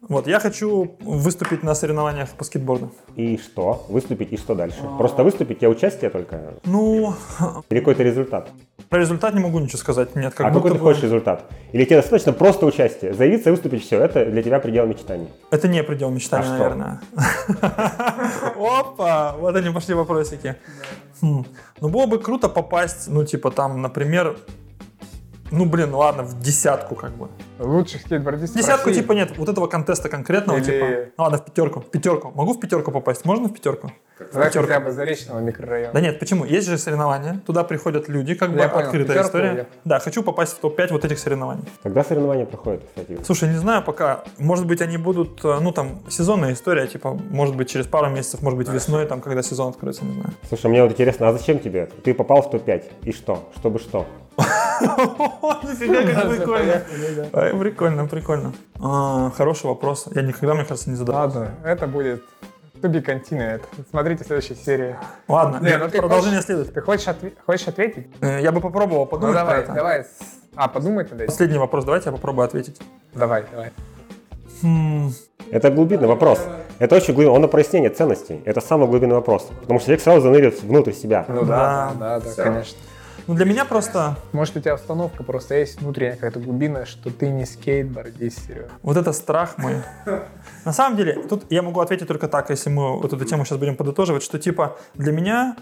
Вот, 0.00 0.28
я 0.28 0.38
хочу 0.38 0.96
выступить 1.00 1.64
на 1.64 1.74
соревнованиях 1.74 2.30
по 2.30 2.44
скейтборду. 2.44 2.92
И 3.16 3.36
что? 3.36 3.84
Выступить, 3.88 4.32
и 4.32 4.36
что 4.36 4.54
дальше? 4.54 4.78
Просто 4.96 5.24
выступить, 5.24 5.62
а 5.64 5.68
участие 5.68 6.08
только? 6.10 6.54
Ну, 6.64 7.14
Или 7.70 7.80
какой-то 7.80 8.02
результат? 8.04 8.48
про 8.88 9.00
результат 9.00 9.34
не 9.34 9.40
могу 9.40 9.58
ничего 9.58 9.76
сказать. 9.78 10.14
Нет, 10.16 10.32
как 10.34 10.46
а 10.46 10.50
какой 10.50 10.70
ты 10.70 10.78
бы- 10.78 10.82
хочешь 10.82 11.02
результат? 11.02 11.44
Или 11.72 11.84
тебе 11.84 11.96
достаточно 11.96 12.32
просто 12.32 12.64
участие? 12.64 13.12
Заявиться 13.12 13.50
и 13.50 13.52
выступить, 13.52 13.82
все, 13.84 14.00
это 14.00 14.24
для 14.24 14.42
тебя 14.42 14.60
предел 14.60 14.86
мечтаний. 14.86 15.28
Это 15.50 15.68
не 15.68 15.82
предел 15.82 16.10
мечтаний, 16.10 16.46
А 16.46 16.50
наверное. 16.52 17.00
Опа, 18.56 19.36
вот 19.38 19.56
они 19.56 19.70
пошли 19.70 19.94
вопросики. 19.94 20.56
Хм. 21.20 21.44
Ну, 21.80 21.88
было 21.88 22.06
бы 22.06 22.18
круто 22.18 22.48
попасть, 22.48 23.08
ну, 23.08 23.24
типа 23.24 23.50
там, 23.50 23.82
например, 23.82 24.38
ну, 25.50 25.64
блин, 25.64 25.94
ладно, 25.94 26.22
в 26.22 26.40
десятку 26.40 26.94
как 26.94 27.10
бы. 27.12 27.28
лучших 27.58 28.02
скейтбордистов 28.02 28.56
Десятку, 28.56 28.88
России. 28.88 29.00
типа, 29.02 29.12
нет, 29.12 29.36
вот 29.36 29.48
этого 29.48 29.66
контеста 29.66 30.08
конкретного, 30.08 30.58
Или- 30.58 30.64
типа, 30.64 30.86
ну, 31.16 31.24
ладно, 31.24 31.38
в 31.38 31.44
пятерку, 31.44 31.80
в 31.80 31.86
пятерку. 31.90 32.32
Могу 32.34 32.52
в 32.54 32.60
пятерку 32.60 32.92
попасть? 32.92 33.24
Можно 33.24 33.48
в 33.48 33.52
пятерку? 33.52 33.90
Давай 34.32 34.48
пятерку. 34.48 34.68
хотя 34.68 34.80
бы 34.80 34.90
Заречного 34.90 35.38
микрорайона. 35.40 35.92
Да 35.94 36.00
нет, 36.00 36.18
почему? 36.18 36.44
Есть 36.44 36.66
же 36.68 36.76
соревнования, 36.76 37.40
туда 37.46 37.62
приходят 37.64 38.08
люди, 38.08 38.34
как 38.34 38.50
бы 38.52 38.58
Я 38.58 38.68
понял, 38.68 38.86
открытая 38.86 39.06
пятерку 39.18 39.28
история. 39.28 39.54
я- 39.56 39.66
Да, 39.84 39.98
хочу 40.00 40.22
попасть 40.24 40.56
в 40.56 40.58
топ-5 40.60 40.88
вот 40.92 41.04
этих 41.04 41.18
соревнований. 41.20 41.62
Когда 41.84 42.02
соревнования 42.02 42.44
проходят, 42.44 42.82
кстати? 42.88 43.18
Слушай, 43.24 43.48
не 43.50 43.58
знаю 43.58 43.82
пока. 43.84 44.24
Может 44.38 44.66
быть, 44.66 44.80
они 44.82 44.96
будут, 44.98 45.44
э, 45.44 45.58
ну, 45.60 45.70
там, 45.72 46.00
сезонная 46.10 46.52
история, 46.52 46.86
типа, 46.88 47.14
может 47.30 47.54
быть, 47.56 47.70
через 47.70 47.86
пару 47.86 48.08
месяцев, 48.10 48.42
может 48.42 48.58
быть, 48.58 48.68
весной, 48.68 49.06
там, 49.06 49.20
когда 49.20 49.42
сезон 49.42 49.68
откроется, 49.70 50.04
не 50.04 50.12
знаю. 50.14 50.30
Слушай, 50.48 50.68
мне 50.70 50.82
вот 50.82 50.90
интересно, 50.92 51.28
а 51.28 51.32
зачем 51.32 51.60
тебе? 51.60 51.88
Ты 52.04 52.12
попал 52.12 52.42
в 52.42 52.50
топ-5, 52.50 52.84
и 53.04 53.12
что? 53.12 53.48
Чтобы 53.56 53.78
что? 53.78 54.04
Нифига, 54.80 56.02
как 56.12 56.36
прикольно. 56.36 57.58
Прикольно, 57.58 58.06
прикольно. 58.06 58.52
А, 58.80 59.30
Хороший 59.36 59.66
вопрос. 59.66 60.06
Я 60.14 60.22
никогда, 60.22 60.54
мне 60.54 60.64
кажется, 60.64 60.90
не 60.90 60.96
задавал. 60.96 61.22
Ладно, 61.28 61.50
это 61.64 61.86
будет 61.86 62.22
to 62.82 62.90
be 62.90 63.04
continued. 63.04 63.62
Смотрите 63.90 64.24
следующей 64.24 64.54
серии. 64.54 64.96
Ладно, 65.26 65.58
Не, 65.66 65.76
ну 65.78 65.88
продолжение 65.90 66.36
хочешь- 66.38 66.44
следует. 66.46 66.72
Ты 66.74 66.80
хочешь, 66.80 67.06
отве- 67.08 67.32
хочешь 67.44 67.66
ответить? 67.68 68.06
Э, 68.20 68.40
Я 68.40 68.52
бы 68.52 68.60
попробовал 68.60 69.00
Ну 69.04 69.06
подумать 69.06 69.34
про 69.34 69.44
давай, 69.44 69.60
это. 69.62 69.72
давай. 69.72 70.04
А, 70.54 70.68
подумать 70.68 71.10
надо. 71.10 71.26
Последний 71.26 71.58
вопрос, 71.58 71.84
давайте 71.84 72.08
я 72.10 72.12
попробую 72.12 72.44
ответить. 72.44 72.80
Давай, 73.14 73.44
давай. 73.50 73.70
Хм, 74.62 75.12
Это 75.50 75.70
глубинный 75.70 76.08
вопрос. 76.08 76.40
Это 76.78 76.96
очень 76.96 77.14
глубинный, 77.14 77.34
он 77.34 77.42
на 77.42 77.48
прояснение 77.48 77.90
ценностей. 77.90 78.42
Это 78.44 78.60
самый 78.60 78.86
глубинный 78.88 79.14
вопрос. 79.14 79.48
Потому 79.60 79.78
что 79.80 79.86
человек 79.86 80.02
сразу 80.02 80.20
заныривает 80.20 80.62
внутрь 80.62 80.92
себя. 80.92 81.24
Ну 81.28 81.44
Да. 81.44 81.92
да, 81.98 82.20
да, 82.20 82.34
да, 82.36 82.42
конечно. 82.44 82.76
Ну, 83.28 83.34
для 83.34 83.44
меня 83.44 83.66
просто 83.66 84.16
Может, 84.32 84.56
у 84.56 84.60
тебя 84.60 84.74
установка 84.74 85.22
просто 85.22 85.54
есть 85.54 85.82
внутренняя 85.82 86.14
какая-то 86.14 86.40
глубина, 86.40 86.86
что 86.86 87.10
ты 87.10 87.28
не 87.28 87.44
скейтбордист, 87.44 88.46
Серега. 88.46 88.70
вот 88.82 88.96
это 88.96 89.12
страх 89.12 89.58
мой. 89.58 89.82
На 90.64 90.72
самом 90.72 90.96
деле, 90.96 91.22
тут 91.28 91.44
я 91.50 91.60
могу 91.60 91.80
ответить 91.80 92.08
только 92.08 92.26
так, 92.26 92.48
если 92.48 92.70
мы 92.70 92.98
вот 92.98 93.12
эту 93.12 93.22
тему 93.26 93.44
сейчас 93.44 93.58
будем 93.58 93.76
подытоживать, 93.76 94.22
что 94.22 94.38
типа 94.38 94.78
для 94.94 95.12
меня 95.12 95.56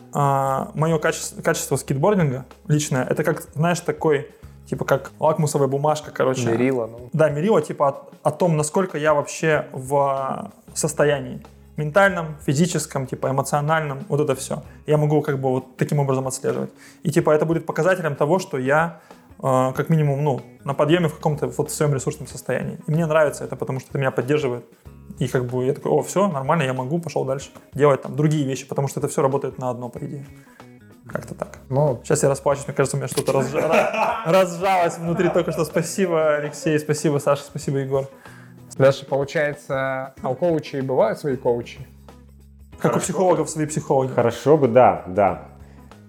мое 0.75 0.99
качество, 0.99 1.43
качество 1.43 1.75
скейтбординга 1.75 2.47
личное, 2.69 3.05
это 3.05 3.25
как, 3.25 3.43
знаешь, 3.55 3.81
такой, 3.81 4.31
типа 4.67 4.85
как 4.85 5.11
лакмусовая 5.19 5.67
бумажка, 5.67 6.13
короче. 6.13 6.47
Мерила, 6.47 6.87
ну. 6.87 7.11
Да, 7.13 7.31
мерило 7.31 7.61
типа 7.61 7.89
о, 7.89 8.29
о 8.29 8.31
том, 8.31 8.57
насколько 8.57 8.97
я 8.97 9.13
вообще 9.13 9.67
в 9.73 10.53
состоянии 10.73 11.43
ментальном, 11.77 12.37
физическом, 12.47 13.07
типа 13.07 13.31
эмоциональном, 13.31 14.05
вот 14.09 14.21
это 14.21 14.35
все. 14.35 14.63
Я 14.87 14.97
могу 14.97 15.23
как 15.23 15.39
бы 15.41 15.51
вот 15.51 15.77
таким 15.77 15.99
образом 15.99 16.27
отслеживать. 16.27 16.71
И 17.03 17.11
типа 17.11 17.31
это 17.31 17.45
будет 17.45 17.67
показателем 17.67 18.17
того, 18.17 18.39
что 18.39 18.59
я 18.59 19.01
э, 19.43 19.73
как 19.77 19.89
минимум, 19.91 20.25
ну, 20.25 20.41
на 20.65 20.75
подъеме 20.75 21.09
в 21.09 21.15
каком-то 21.15 21.49
вот 21.49 21.71
своем 21.71 21.95
ресурсном 21.95 22.29
состоянии. 22.29 22.79
И 22.87 22.91
мне 22.91 23.07
нравится 23.07 23.45
это, 23.45 23.57
потому 23.57 23.81
что 23.81 23.91
это 23.91 23.99
меня 23.99 24.11
поддерживает. 24.11 24.65
И 25.19 25.29
как 25.29 25.45
бы 25.45 25.65
я 25.65 25.73
такой, 25.73 25.93
о, 25.93 26.03
все, 26.03 26.29
нормально, 26.29 26.63
я 26.65 26.73
могу, 26.73 26.99
пошел 26.99 27.25
дальше. 27.25 27.51
Делать 27.75 28.03
там 28.03 28.17
другие 28.17 28.45
вещи, 28.45 28.67
потому 28.67 28.89
что 28.89 29.01
это 29.01 29.09
все 29.09 29.23
работает 29.23 29.59
на 29.59 29.71
одно, 29.71 29.89
по 29.89 29.99
идее. 29.99 30.27
Как-то 31.09 31.35
так. 31.35 31.59
Ну, 31.69 32.01
Сейчас 32.03 32.23
я 32.23 32.29
расплачусь, 32.29 32.67
мне 32.67 32.75
кажется, 32.75 32.97
у 32.97 32.99
меня 32.99 33.09
что-то 33.09 33.33
разжа- 33.33 34.23
разжалось 34.27 34.99
внутри 34.99 35.29
только 35.29 35.53
что. 35.53 35.65
Спасибо, 35.65 36.35
Алексей, 36.35 36.79
спасибо, 36.81 37.19
Саша, 37.19 37.43
спасибо, 37.45 37.79
Егор. 37.79 38.09
Дальше, 38.79 39.07
получается, 39.07 40.15
а 40.21 40.31
у 40.31 40.35
коучей 40.35 40.83
бывают 40.83 41.19
свои 41.19 41.37
коучи? 41.37 41.87
Как 42.79 42.97
у 42.97 43.01
психологов 43.01 43.49
свои 43.49 43.67
психологи. 43.67 44.13
Хорошо 44.13 44.59
бы, 44.59 44.69
да, 44.69 45.05
да. 45.07 45.49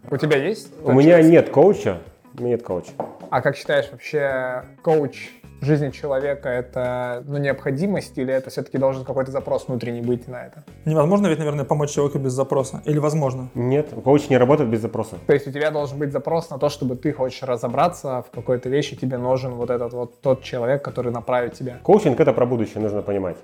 У 0.09 0.17
тебя 0.17 0.37
есть? 0.37 0.73
У 0.83 0.91
меня 0.91 1.21
нет 1.21 1.49
коуча. 1.49 1.99
У 2.33 2.41
меня 2.41 2.51
нет 2.51 2.63
коуча. 2.63 2.91
А 3.29 3.41
как 3.41 3.55
считаешь, 3.55 3.89
вообще 3.91 4.65
коуч 4.81 5.29
жизни 5.61 5.89
человека 5.91 6.49
это 6.49 7.23
ну, 7.25 7.37
необходимость 7.37 8.17
или 8.17 8.33
это 8.33 8.49
все-таки 8.49 8.77
должен 8.77 9.05
какой-то 9.05 9.31
запрос 9.31 9.67
внутренний 9.67 10.01
быть 10.01 10.27
на 10.27 10.45
это? 10.45 10.63
Невозможно 10.85 11.27
ведь, 11.27 11.39
наверное, 11.39 11.65
помочь 11.65 11.91
человеку 11.91 12.19
без 12.19 12.33
запроса. 12.33 12.81
Или 12.85 12.99
возможно? 12.99 13.49
Нет, 13.55 13.89
коуч 14.03 14.29
не 14.29 14.37
работает 14.37 14.69
без 14.69 14.81
запроса. 14.81 15.15
То 15.25 15.33
есть 15.33 15.47
у 15.47 15.51
тебя 15.51 15.71
должен 15.71 15.97
быть 15.97 16.11
запрос 16.11 16.49
на 16.49 16.57
то, 16.57 16.69
чтобы 16.69 16.95
ты 16.95 17.11
хочешь 17.13 17.43
разобраться 17.43 18.23
в 18.29 18.35
какой-то 18.35 18.69
вещи, 18.69 18.95
тебе 18.95 19.17
нужен 19.17 19.53
вот 19.55 19.69
этот 19.69 19.93
вот 19.93 20.21
тот 20.21 20.43
человек, 20.43 20.83
который 20.83 21.11
направит 21.11 21.53
тебя. 21.53 21.77
Коучинг 21.83 22.19
это 22.19 22.33
про 22.33 22.45
будущее, 22.45 22.81
нужно 22.81 23.01
понимать. 23.01 23.37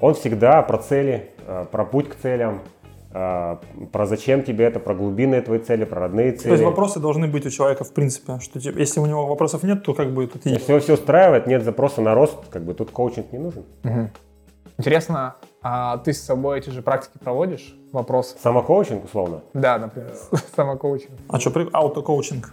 Он 0.00 0.14
всегда 0.14 0.62
про 0.62 0.78
цели, 0.78 1.30
э, 1.46 1.66
про 1.70 1.84
путь 1.84 2.08
к 2.08 2.14
целям, 2.16 2.62
про 3.12 4.06
зачем 4.06 4.44
тебе 4.44 4.64
это, 4.66 4.78
про 4.78 4.94
глубинные 4.94 5.40
твои 5.42 5.58
цели, 5.58 5.84
про 5.84 6.00
родные 6.02 6.32
цели. 6.32 6.44
То 6.48 6.52
есть 6.52 6.64
вопросы 6.64 7.00
должны 7.00 7.26
быть 7.26 7.44
у 7.44 7.50
человека, 7.50 7.82
в 7.84 7.92
принципе. 7.92 8.38
Что 8.40 8.60
типа, 8.60 8.78
если 8.78 9.00
у 9.00 9.06
него 9.06 9.26
вопросов 9.26 9.62
нет, 9.64 9.82
то 9.82 9.94
как 9.94 10.12
бы 10.12 10.26
тут 10.28 10.46
и... 10.46 10.50
Если 10.50 10.70
его 10.70 10.80
все 10.80 10.94
устраивает, 10.94 11.46
нет 11.46 11.64
запроса 11.64 12.00
на 12.02 12.14
рост, 12.14 12.36
как 12.50 12.64
бы 12.64 12.72
тут 12.74 12.90
коучинг 12.90 13.32
не 13.32 13.38
нужен. 13.38 13.64
Интересно, 14.78 15.34
а 15.62 15.98
ты 15.98 16.12
с 16.12 16.22
собой 16.22 16.58
эти 16.58 16.70
же 16.70 16.82
практики 16.82 17.18
проводишь? 17.22 17.76
Вопросы? 17.92 18.36
Самокоучинг, 18.42 19.04
условно. 19.04 19.42
Да, 19.52 19.78
например, 19.78 20.12
самокоучинг. 20.56 21.10
А 21.28 21.38
что, 21.38 21.68
аутокоучинг? 21.72 22.50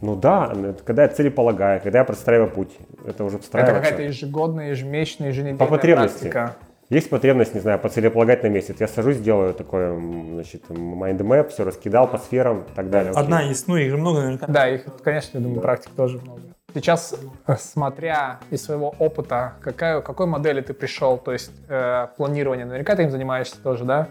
Ну 0.00 0.16
да, 0.16 0.52
это 0.54 0.82
когда 0.82 1.02
я 1.02 1.08
целеполагаю, 1.08 1.80
когда 1.82 1.98
я 1.98 2.04
простраиваю 2.04 2.50
путь. 2.50 2.70
Это 3.06 3.24
уже 3.24 3.36
Это 3.36 3.44
встраивается. 3.44 3.80
какая-то 3.82 4.02
ежегодная, 4.02 4.70
ежемесячная, 4.70 5.28
еженедельная 5.28 5.58
По 5.58 5.66
потребности. 5.66 6.28
практика. 6.28 6.56
Есть 6.90 7.10
потребность, 7.10 7.54
не 7.54 7.60
знаю, 7.60 7.78
поцелеполагать 7.78 8.42
на 8.42 8.46
месяц. 8.48 8.76
Я 8.80 8.88
сажусь, 8.88 9.18
делаю 9.18 9.52
такой, 9.52 9.82
м, 9.84 10.34
значит, 10.34 10.70
mind 10.70 11.10
map, 11.10 11.50
все 11.50 11.64
раскидал 11.64 12.08
по 12.08 12.16
сферам 12.16 12.60
и 12.62 12.74
так 12.74 12.88
далее. 12.88 13.10
Окей. 13.10 13.22
Одна 13.22 13.42
есть, 13.42 13.68
ну 13.68 13.76
их 13.76 13.90
же 13.90 13.98
много 13.98 14.20
наверняка. 14.20 14.46
Да, 14.46 14.66
их, 14.68 14.86
конечно, 15.04 15.36
я 15.36 15.44
думаю, 15.44 15.60
практик 15.60 15.90
тоже 15.94 16.18
много. 16.18 16.40
Сейчас, 16.72 17.14
э, 17.46 17.56
смотря 17.58 18.38
из 18.50 18.62
своего 18.64 18.94
опыта, 18.98 19.54
какая, 19.60 20.00
к 20.00 20.06
какой 20.06 20.26
модели 20.26 20.62
ты 20.62 20.72
пришел, 20.72 21.18
то 21.18 21.32
есть 21.32 21.50
э, 21.68 22.06
планирование, 22.16 22.64
наверняка 22.64 22.96
ты 22.96 23.02
им 23.02 23.10
занимаешься 23.10 23.56
тоже, 23.62 23.84
да? 23.84 24.08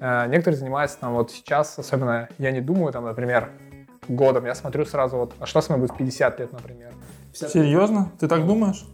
Э, 0.00 0.26
некоторые 0.28 0.58
занимаются 0.58 0.98
там 1.00 1.14
вот 1.14 1.30
сейчас, 1.30 1.78
особенно 1.78 2.28
я 2.38 2.50
не 2.50 2.60
думаю, 2.60 2.92
там, 2.92 3.04
например, 3.04 3.48
годом, 4.06 4.44
я 4.44 4.54
смотрю 4.54 4.84
сразу 4.84 5.16
вот, 5.16 5.34
а 5.38 5.46
что 5.46 5.62
с 5.62 5.68
мной 5.70 5.80
будет 5.80 5.92
в 5.92 5.96
50 5.96 6.40
лет, 6.40 6.52
например? 6.52 6.92
Серьезно? 7.32 8.10
Ты 8.18 8.28
так 8.28 8.46
думаешь? 8.46 8.84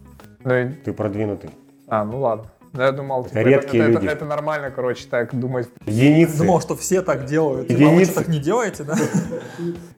Ну, 0.44 0.54
и- 0.54 0.68
Ты 0.68 0.92
продвинутый. 0.92 1.50
а, 1.88 2.04
ну 2.04 2.20
ладно. 2.20 2.46
Да, 2.74 2.86
я 2.86 2.92
думал, 2.92 3.24
типа, 3.24 3.38
редкие 3.38 3.84
это, 3.84 3.92
люди. 3.92 4.06
Это, 4.06 4.14
это 4.16 4.24
нормально, 4.24 4.72
короче, 4.72 5.06
так 5.08 5.32
думать. 5.32 5.68
Единицы. 5.86 6.38
Думал, 6.38 6.60
что 6.60 6.74
все 6.74 7.02
так 7.02 7.24
делают. 7.24 7.68
Типа, 7.68 7.78
Единицы. 7.78 7.96
вы 7.96 8.04
что, 8.04 8.14
так 8.14 8.28
не 8.28 8.40
делаете, 8.40 8.82
да? 8.82 8.96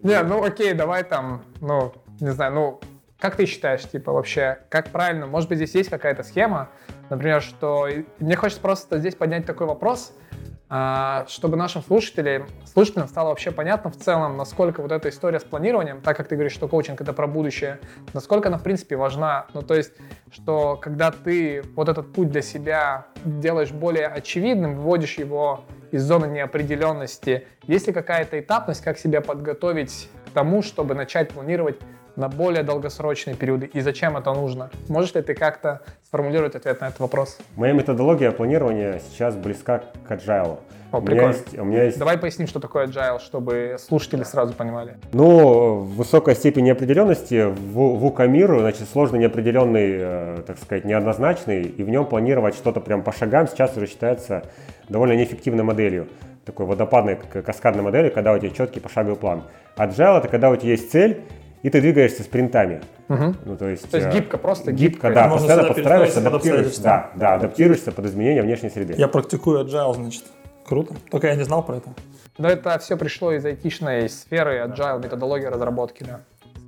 Не, 0.03 0.23
ну 0.23 0.45
окей, 0.45 0.75
давай 0.75 1.03
там, 1.03 1.43
ну, 1.63 1.95
не 2.21 2.33
знаю, 2.33 2.53
ну, 2.53 2.81
как 3.19 3.37
ты 3.37 3.47
считаешь, 3.47 3.83
типа, 3.83 4.13
вообще, 4.13 4.59
как 4.69 4.91
правильно? 4.91 5.27
Может 5.27 5.49
быть, 5.49 5.57
здесь 5.57 5.75
есть 5.75 5.89
какая-то 5.89 6.23
схема, 6.23 6.69
например, 7.09 7.41
что... 7.41 7.89
Мне 8.19 8.37
хочется 8.37 8.61
просто 8.61 8.99
здесь 8.99 9.15
поднять 9.15 9.47
такой 9.47 9.67
вопрос, 9.67 10.13
а, 10.13 10.26
чтобы 10.69 11.57
нашим 11.57 11.83
слушателям, 11.83 12.49
слушателям 12.65 13.07
стало 13.07 13.29
вообще 13.29 13.53
понятно 13.53 13.91
в 13.91 13.97
целом, 13.97 14.37
насколько 14.37 14.83
вот 14.83 14.91
эта 14.91 15.11
история 15.11 15.39
с 15.39 15.45
планированием, 15.45 16.01
так 16.01 16.17
как 16.17 16.27
ты 16.27 16.35
говоришь, 16.35 16.55
что 16.55 16.67
коучинг 16.67 17.01
это 17.01 17.13
про 17.13 17.29
будущее, 17.29 17.79
насколько 18.15 18.49
она 18.49 18.59
в 18.59 18.65
принципе 18.65 18.97
важна. 18.97 19.47
Ну, 19.55 19.63
то 19.63 19.75
есть, 19.75 19.93
что 20.33 20.77
когда 20.77 21.13
ты 21.13 21.63
вот 21.77 21.89
этот 21.89 22.13
путь 22.13 22.31
для 22.31 22.43
себя 22.43 23.07
делаешь 23.25 23.71
более 23.71 24.09
очевидным, 24.09 24.75
выводишь 24.75 25.19
его 25.19 25.65
из 25.93 26.03
зоны 26.03 26.27
неопределенности, 26.27 27.47
есть 27.63 27.87
ли 27.87 27.93
какая-то 27.93 28.41
этапность, 28.41 28.83
как 28.83 28.99
себя 28.99 29.21
подготовить 29.21 30.09
к 30.27 30.31
тому, 30.31 30.63
чтобы 30.63 30.97
начать 30.97 31.31
планировать 31.31 31.79
на 32.17 32.29
более 32.29 32.63
долгосрочные 32.63 33.37
периоды 33.37 33.67
и 33.67 33.81
зачем 33.81 34.17
это 34.17 34.33
нужно? 34.33 34.71
Можешь 34.89 35.15
ли 35.15 35.23
ты 35.23 35.35
как-то 35.35 35.83
сформулировать 36.05 36.55
ответ 36.55 36.81
на 36.81 36.87
этот 36.87 37.01
вопрос? 37.01 37.39
Моя 37.57 37.73
методология 37.73 38.31
планирования 38.33 39.01
сейчас 39.11 39.37
близка 39.37 39.83
к 40.07 40.11
agile. 40.11 40.59
О, 40.93 40.99
у, 40.99 41.01
меня 41.01 41.11
прикольно. 41.11 41.33
есть, 41.33 41.59
у 41.59 41.65
меня 41.65 41.85
есть 41.85 41.99
Давай 41.99 42.17
поясним, 42.17 42.47
что 42.47 42.61
такое 42.61 42.87
agile, 42.87 43.19
чтобы 43.19 43.77
слушатели 43.79 44.23
сразу 44.23 44.55
понимали. 44.55 44.97
Ну, 45.13 45.81
высокая 45.81 46.35
степень 46.35 46.65
неопределенности 46.65 47.45
в, 47.45 47.73
в 47.73 48.07
УК-миру, 48.07 48.61
значит, 48.61 48.89
сложно 48.89 49.17
неопределенный, 49.17 49.91
э, 49.99 50.43
так 50.47 50.59
сказать, 50.59 50.85
неоднозначный, 50.85 51.63
и 51.63 51.83
в 51.83 51.89
нем 51.89 52.07
планировать 52.07 52.55
что-то 52.55 52.81
прям 52.81 53.03
по 53.03 53.13
шагам 53.13 53.49
сейчас 53.49 53.77
уже 53.77 53.87
считается 53.87 54.45
довольно 54.89 55.15
неэффективной 55.15 55.65
моделью. 55.65 56.09
Такой 56.45 56.67
водопадной 56.67 57.17
каскадной 57.17 57.83
модели, 57.83 58.09
когда 58.09 58.33
у 58.33 58.39
тебя 58.39 58.51
четкий 58.51 58.79
пошаговый 58.79 59.17
план. 59.17 59.43
Agile— 59.77 60.19
это 60.19 60.29
когда 60.29 60.51
у 60.51 60.57
тебя 60.57 60.71
есть 60.71 60.93
цель, 60.93 61.25
и 61.67 61.69
ты 61.69 61.81
двигаешься 61.81 62.23
спринтами. 62.23 62.81
Мгм. 63.09 63.37
Ну, 63.45 63.57
то 63.57 63.69
есть, 63.69 63.91
То 63.91 63.97
есть 63.97 64.09
э, 64.09 64.13
гибко, 64.13 64.39
просто 64.39 64.71
гибко, 64.71 65.09
гибко. 65.09 65.13
да, 65.13 65.27
Можно 65.27 65.49
постоянно 65.49 65.75
подстраиваешься, 65.75 66.21
адаптируешься, 66.21 66.81
да, 66.81 67.11
да, 67.17 67.35
адаптируешься 67.35 67.91
под 67.91 68.05
изменения 68.05 68.43
внешней 68.43 68.71
среды. 68.71 68.95
Я 68.97 69.09
практикую 69.09 69.67
agile, 69.67 69.95
значит. 69.95 70.23
Круто. 70.65 70.95
Только 71.11 71.27
я 71.27 71.35
не 71.35 71.43
знал 71.43 71.65
про 71.65 71.79
это. 71.79 71.91
Но 72.39 72.49
это 72.49 72.79
все 72.79 72.97
пришло 72.97 73.33
из 73.33 73.45
айтишной 73.45 74.09
сферы, 74.09 74.65
agile, 74.65 75.03
методология 75.03 75.51
разработки, 75.51 76.05
да. 76.05 76.21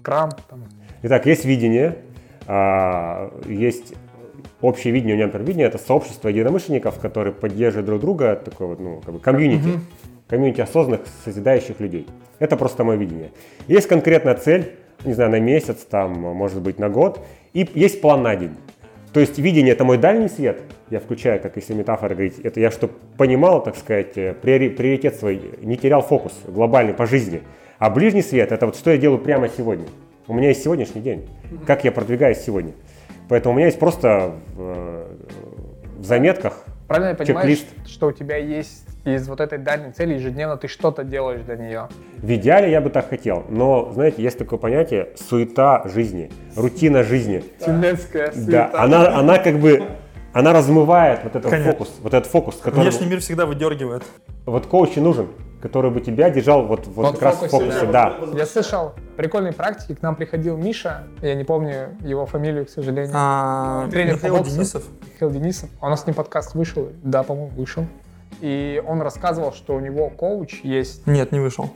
Scrum, 0.03 0.33
там. 0.51 0.65
Итак, 1.05 1.27
есть 1.27 1.45
видение, 1.45 1.99
а, 2.49 3.31
есть 3.47 3.95
общее 4.61 4.93
видение, 4.93 5.15
у 5.15 5.17
меня, 5.19 5.27
например, 5.27 5.47
видение, 5.47 5.69
это 5.69 5.79
сообщество 5.79 6.29
единомышленников, 6.29 6.99
которые 6.99 7.33
поддерживают 7.35 7.87
друг 7.87 8.01
друга, 8.01 8.35
такое 8.35 8.67
вот, 8.67 8.81
ну, 8.81 9.01
как 9.05 9.15
бы 9.15 9.21
комьюнити, 9.21 9.79
комьюнити 10.27 10.61
осознанных, 10.61 11.03
созидающих 11.25 11.79
людей. 11.79 12.09
Это 12.41 12.57
просто 12.57 12.83
мое 12.83 12.97
видение. 12.97 13.31
Есть 13.69 13.87
конкретная 13.87 14.35
цель, 14.35 14.77
не 15.05 15.13
знаю, 15.13 15.31
на 15.31 15.41
месяц, 15.41 15.87
там, 15.89 16.13
может 16.13 16.61
быть, 16.61 16.79
на 16.79 16.89
год, 16.89 17.21
и 17.53 17.69
есть 17.75 18.01
план 18.01 18.23
на 18.23 18.37
день. 18.37 18.57
То 19.13 19.21
есть 19.21 19.39
видение– 19.39 19.73
это 19.75 19.85
мой 19.85 19.99
дальний 19.99 20.29
свет, 20.29 20.61
я 20.91 21.01
включаю, 21.01 21.41
как 21.41 21.57
если 21.57 21.75
метафора 21.75 22.15
говорить, 22.15 22.39
это 22.41 22.61
я 22.61 22.71
чтобы 22.71 22.93
понимал, 23.17 23.63
так 23.63 23.77
сказать, 23.77 24.17
э, 24.17 24.35
приори- 24.41 24.71
приоритет 24.71 25.17
свой, 25.17 25.41
не 25.63 25.77
терял 25.77 26.03
фокус 26.03 26.33
глобальный 26.47 26.95
по 26.95 27.07
жизни. 27.07 27.43
А 27.79 27.91
ближний 27.91 28.23
свет– 28.23 28.53
это 28.53 28.67
вот 28.67 28.77
что 28.77 28.91
я 28.91 28.99
делаю 28.99 29.19
прямо 29.19 29.49
сегодня. 29.49 29.87
У 30.27 30.35
меня 30.35 30.49
есть 30.49 30.63
сегодняшний 30.63 31.01
день, 31.01 31.27
как 31.67 31.85
я 31.85 31.93
продвигаюсь 31.93 32.39
сегодня. 32.39 32.73
Поэтому 33.29 33.55
у 33.55 33.57
меня 33.57 33.67
есть 33.67 33.79
просто 33.79 34.35
в, 34.55 34.61
э, 34.61 35.07
в 35.99 36.05
заметках 36.05 36.65
Правильно 36.89 37.11
я 37.11 37.15
понимаю, 37.15 37.47
Чек-лист. 37.47 37.67
что 37.87 38.07
у 38.07 38.13
тебя 38.13 38.37
есть 38.37 38.85
из 39.05 39.29
вот 39.29 39.41
этой 39.41 39.59
дальней 39.59 39.93
цели 39.93 40.15
ежедневно 40.15 40.57
ты 40.57 40.69
что-то 40.69 41.05
делаешь 41.05 41.43
для 41.43 41.57
нее? 41.57 41.89
В 42.17 42.35
идеале 42.35 42.71
я 42.71 42.81
бы 42.81 42.89
так 42.89 43.11
хотел, 43.11 43.45
но, 43.51 43.91
знаете, 43.93 44.23
есть 44.23 44.39
такое 44.39 44.59
понятие 44.59 45.11
суета 45.17 45.83
жизни, 45.87 46.31
рутина 46.57 47.03
жизни. 47.05 47.45
Вселенская 47.61 48.33
Да, 48.35 48.71
она, 48.73 49.19
она 49.19 49.39
как 49.39 49.59
бы, 49.59 49.83
она 50.33 50.55
размывает 50.55 51.21
вот 51.25 51.37
этот 51.37 51.51
Конечно. 51.51 51.73
фокус, 51.73 51.95
вот 52.01 52.15
этот 52.15 52.31
фокус, 52.31 52.57
который 52.57 52.85
Внешний 52.85 53.07
мир 53.07 53.21
всегда 53.21 53.45
выдергивает. 53.45 54.03
вот 54.47 54.67
коуч 54.67 54.97
и 54.97 55.01
нужен, 55.01 55.29
который 55.61 55.91
бы 55.91 56.01
тебя 56.01 56.31
держал 56.31 56.65
вот, 56.67 56.87
вот, 56.87 57.07
Вот 57.07 57.15
как 57.15 57.23
раз 57.23 57.37
в 57.37 57.39
фокусе, 57.49 57.71
фокусе, 57.71 57.87
да. 57.87 58.17
да. 58.21 58.39
Я 58.39 58.47
слышал 58.47 58.93
прикольные 59.17 59.53
практики. 59.53 59.95
К 59.95 60.03
нам 60.03 60.17
приходил 60.17 60.57
Миша, 60.57 61.05
я 61.23 61.35
не 61.35 61.45
помню 61.45 61.97
его 62.01 62.27
фамилию, 62.27 62.67
к 62.67 62.71
сожалению. 62.71 63.13
А, 63.15 63.89
Тренер 63.91 64.15
по 64.15 64.17
Михаил 64.17 64.37
боксу. 64.37 64.53
Денисов. 64.53 64.85
Михаил 65.15 65.31
Денисов. 65.33 65.71
У 65.81 65.89
нас 65.89 66.03
с 66.03 66.07
ним 66.07 66.15
подкаст 66.15 66.55
вышел. 66.55 66.89
Да, 67.03 67.23
по-моему, 67.23 67.51
вышел. 67.57 67.87
И 68.41 68.83
он 68.87 69.03
рассказывал, 69.03 69.53
что 69.53 69.75
у 69.75 69.81
него 69.81 70.11
коуч 70.11 70.61
есть. 70.63 71.07
Нет, 71.07 71.33
не 71.33 71.41
вышел. 71.41 71.71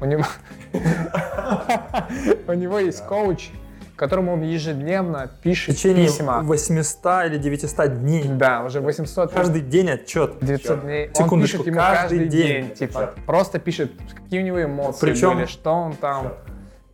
У 0.00 0.04
него, 0.04 0.24
у 2.48 2.52
него 2.52 2.78
есть 2.78 3.02
коуч, 3.06 3.50
которому 3.96 4.34
он 4.34 4.42
ежедневно 4.42 5.28
В 5.38 5.42
пишет 5.42 5.76
течение 5.76 6.06
письма. 6.06 6.40
800 6.42 7.26
или 7.26 7.38
900 7.38 8.00
дней. 8.00 8.24
Да, 8.28 8.62
уже 8.64 8.80
800 8.80 9.32
Каждый 9.32 9.62
день 9.62 9.90
отчет. 9.90 10.36
900 10.40 10.82
дней. 10.82 11.08
Он 11.08 11.14
Секундочку, 11.14 11.58
пишет 11.58 11.66
ему 11.66 11.76
каждый 11.78 12.18
каждый 12.18 12.28
день. 12.28 12.46
день. 12.66 12.74
Типа, 12.74 13.14
просто 13.26 13.58
пишет, 13.58 13.92
какие 14.14 14.40
у 14.40 14.44
него 14.44 14.62
эмоции 14.62 15.00
Причем- 15.00 15.34
были, 15.36 15.46
что 15.46 15.70
он 15.72 15.94
там. 15.94 16.34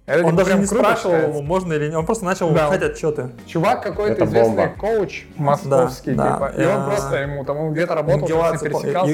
Это, 0.05 0.24
Он 0.26 0.32
типа, 0.32 0.44
даже 0.44 0.59
не 0.59 0.66
спрашивал 0.66 0.96
считается. 1.14 1.28
ему, 1.38 1.42
можно 1.42 1.72
или 1.74 1.86
нет. 1.86 1.94
Он 1.94 2.05
просто 2.07 2.24
начал 2.24 2.50
Да. 2.50 2.66
выпускать 2.66 2.90
отчеты. 2.90 3.30
Чувак 3.46 3.82
какой-то 3.82 4.14
Это 4.14 4.24
известный 4.24 4.57
бомба. 4.66 4.74
коуч 4.78 5.26
московский, 5.36 6.12
Да, 6.14 6.32
типа. 6.34 6.53
да. 6.57 6.62
И 6.62 6.66
он 6.66 6.84
просто 6.86 7.16
ему 7.18 7.44
там, 7.44 7.57
он 7.59 7.72
где-то 7.72 7.94
работал, 7.94 8.26
по- 8.28 8.59
пересекался. 8.59 9.12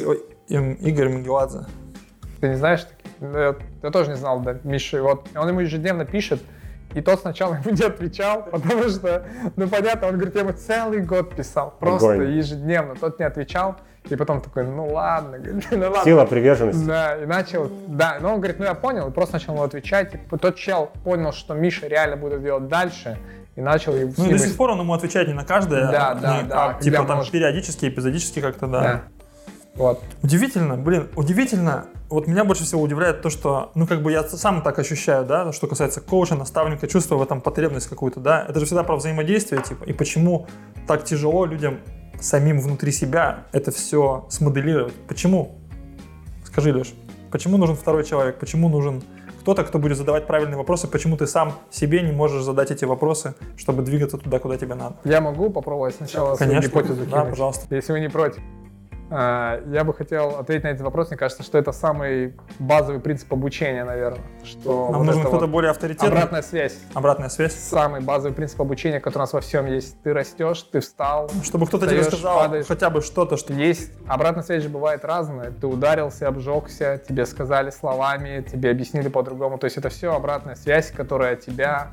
Игорь 0.48 1.08
Менгеладзе. 1.08 1.66
Ты 2.40 2.48
не 2.48 2.54
знаешь 2.56 2.84
таких? 2.84 3.12
Ну, 3.20 3.36
Я, 3.38 3.54
я 3.82 3.90
тоже 3.90 4.10
не 4.10 4.16
знал, 4.16 4.40
да, 4.40 4.56
Миша. 4.64 5.02
Вот 5.02 5.26
он 5.36 5.48
ему 5.48 5.60
ежедневно 5.60 6.04
пишет, 6.06 6.40
и 6.94 7.00
тот 7.00 7.20
сначала 7.20 7.54
ему 7.54 7.76
не 7.76 7.84
отвечал, 7.84 8.44
потому 8.44 8.88
что, 8.88 9.24
ну 9.56 9.68
понятно, 9.68 10.08
он 10.08 10.14
говорит, 10.14 10.34
я 10.34 10.40
ему 10.42 10.52
целый 10.52 11.00
год 11.00 11.34
писал, 11.34 11.74
просто 11.78 12.12
Огонь. 12.12 12.32
ежедневно. 12.32 12.94
Тот 12.94 13.18
не 13.18 13.26
отвечал, 13.26 13.76
и 14.08 14.16
потом 14.16 14.40
такой, 14.40 14.64
ну 14.64 14.86
ладно, 14.92 15.38
говорит, 15.38 15.66
ну 15.70 15.80
ладно. 15.82 16.04
Сила 16.04 16.24
приверженности. 16.24 16.84
Да, 16.84 17.16
и 17.16 17.26
начал, 17.26 17.70
да, 17.88 18.16
но 18.20 18.30
он 18.32 18.36
говорит, 18.40 18.58
ну 18.58 18.64
я 18.64 18.74
понял, 18.74 19.08
и 19.08 19.12
просто 19.12 19.34
начал 19.34 19.52
ему 19.54 19.62
отвечать. 19.62 20.14
И 20.14 20.36
тот 20.38 20.56
чел 20.56 20.90
понял, 21.04 21.32
что 21.32 21.54
Миша 21.54 21.86
реально 21.88 22.16
будет 22.16 22.42
делать 22.42 22.68
дальше, 22.68 23.18
и 23.54 23.60
начал 23.60 23.92
Ну 23.92 24.26
и 24.26 24.32
до 24.32 24.38
сих 24.38 24.56
пор 24.56 24.70
он 24.70 24.80
ему 24.80 24.94
отвечает 24.94 25.28
не 25.28 25.34
на 25.34 25.44
каждое, 25.44 25.90
Да, 25.90 26.10
а, 26.10 26.14
да, 26.14 26.36
не- 26.42 26.48
да, 26.48 26.66
а, 26.70 26.80
типа 26.80 27.04
там 27.04 27.18
может. 27.18 27.32
периодически, 27.32 27.86
эпизодически 27.86 28.40
как-то, 28.40 28.66
да. 28.66 28.80
Да. 28.80 29.02
Вот. 29.78 30.02
Удивительно, 30.22 30.76
блин, 30.76 31.08
удивительно. 31.16 31.86
Вот 32.10 32.26
меня 32.26 32.44
больше 32.44 32.64
всего 32.64 32.82
удивляет 32.82 33.22
то, 33.22 33.30
что, 33.30 33.70
ну, 33.74 33.86
как 33.86 34.02
бы 34.02 34.10
я 34.10 34.24
сам 34.24 34.62
так 34.62 34.78
ощущаю, 34.78 35.24
да, 35.24 35.52
что 35.52 35.66
касается 35.66 36.00
коуча, 36.00 36.34
наставника, 36.34 36.88
чувствую 36.88 37.18
в 37.18 37.22
этом 37.22 37.40
потребность 37.40 37.86
какую-то, 37.86 38.18
да. 38.18 38.44
Это 38.48 38.58
же 38.60 38.66
всегда 38.66 38.82
про 38.82 38.96
взаимодействие, 38.96 39.62
типа, 39.62 39.84
и 39.84 39.92
почему 39.92 40.46
так 40.86 41.04
тяжело 41.04 41.44
людям 41.44 41.78
самим 42.18 42.60
внутри 42.60 42.92
себя 42.92 43.44
это 43.52 43.70
все 43.70 44.26
смоделировать. 44.30 44.94
Почему? 45.06 45.58
Скажи, 46.44 46.72
Леш, 46.72 46.92
почему 47.30 47.58
нужен 47.58 47.76
второй 47.76 48.04
человек? 48.04 48.38
Почему 48.38 48.68
нужен 48.68 49.02
кто-то, 49.40 49.64
кто 49.64 49.78
будет 49.78 49.96
задавать 49.96 50.26
правильные 50.26 50.56
вопросы? 50.56 50.88
Почему 50.88 51.16
ты 51.16 51.26
сам 51.26 51.52
себе 51.70 52.02
не 52.02 52.12
можешь 52.12 52.42
задать 52.42 52.70
эти 52.70 52.84
вопросы, 52.84 53.34
чтобы 53.56 53.82
двигаться 53.82 54.18
туда, 54.18 54.38
куда 54.38 54.56
тебе 54.56 54.74
надо? 54.74 54.96
Я 55.04 55.20
могу 55.20 55.50
попробовать 55.50 55.94
сначала 55.94 56.34
свою 56.34 56.50
Конечно, 56.50 56.68
гипотезу 56.68 57.04
да, 57.06 57.20
кинуть? 57.20 57.30
пожалуйста. 57.30 57.74
Если 57.74 57.92
вы 57.92 58.00
не 58.00 58.08
против. 58.08 58.42
А, 59.10 59.60
Я 59.70 59.84
бы 59.84 59.94
хотел 59.94 60.36
ответить 60.38 60.64
на 60.64 60.68
этот 60.68 60.82
вопрос. 60.82 61.08
Мне 61.08 61.16
кажется, 61.16 61.42
что 61.42 61.58
это 61.58 61.72
самый 61.72 62.34
базовый 62.58 63.00
принцип 63.00 63.32
обучения, 63.32 63.84
наверное. 63.84 64.20
Что 64.44 64.90
Нам 64.90 64.98
вот 65.00 65.04
нужен 65.04 65.22
кто-то 65.22 65.46
вот 65.46 65.50
более 65.50 65.70
авторитетный. 65.70 66.08
обратная 66.10 66.42
связь. 66.42 66.78
Обратная 66.94 67.28
связь. 67.28 67.54
Самый 67.54 68.00
базовый 68.00 68.34
принцип 68.34 68.60
обучения, 68.60 69.00
который 69.00 69.18
у 69.18 69.24
нас 69.24 69.32
во 69.32 69.40
всем 69.40 69.66
есть. 69.66 70.00
Ты 70.02 70.12
растешь, 70.12 70.62
ты 70.62 70.80
встал. 70.80 71.30
Чтобы 71.42 71.66
кто-то 71.66 71.86
тебе 71.86 72.04
сказал 72.04 72.40
падаешь. 72.40 72.66
хотя 72.66 72.90
бы 72.90 73.00
что-то, 73.00 73.36
что 73.36 73.52
Есть 73.52 73.92
обратная 74.06 74.42
связь 74.44 74.62
же 74.62 74.68
бывает 74.68 75.04
разная. 75.04 75.50
Ты 75.50 75.66
ударился, 75.66 76.28
обжегся, 76.28 77.00
тебе 77.08 77.24
сказали 77.26 77.70
словами, 77.70 78.44
тебе 78.50 78.70
объяснили 78.70 79.08
по-другому. 79.08 79.58
То 79.58 79.64
есть 79.64 79.76
это 79.78 79.88
все 79.88 80.14
обратная 80.14 80.54
связь, 80.54 80.90
которая 80.90 81.36
тебя 81.36 81.88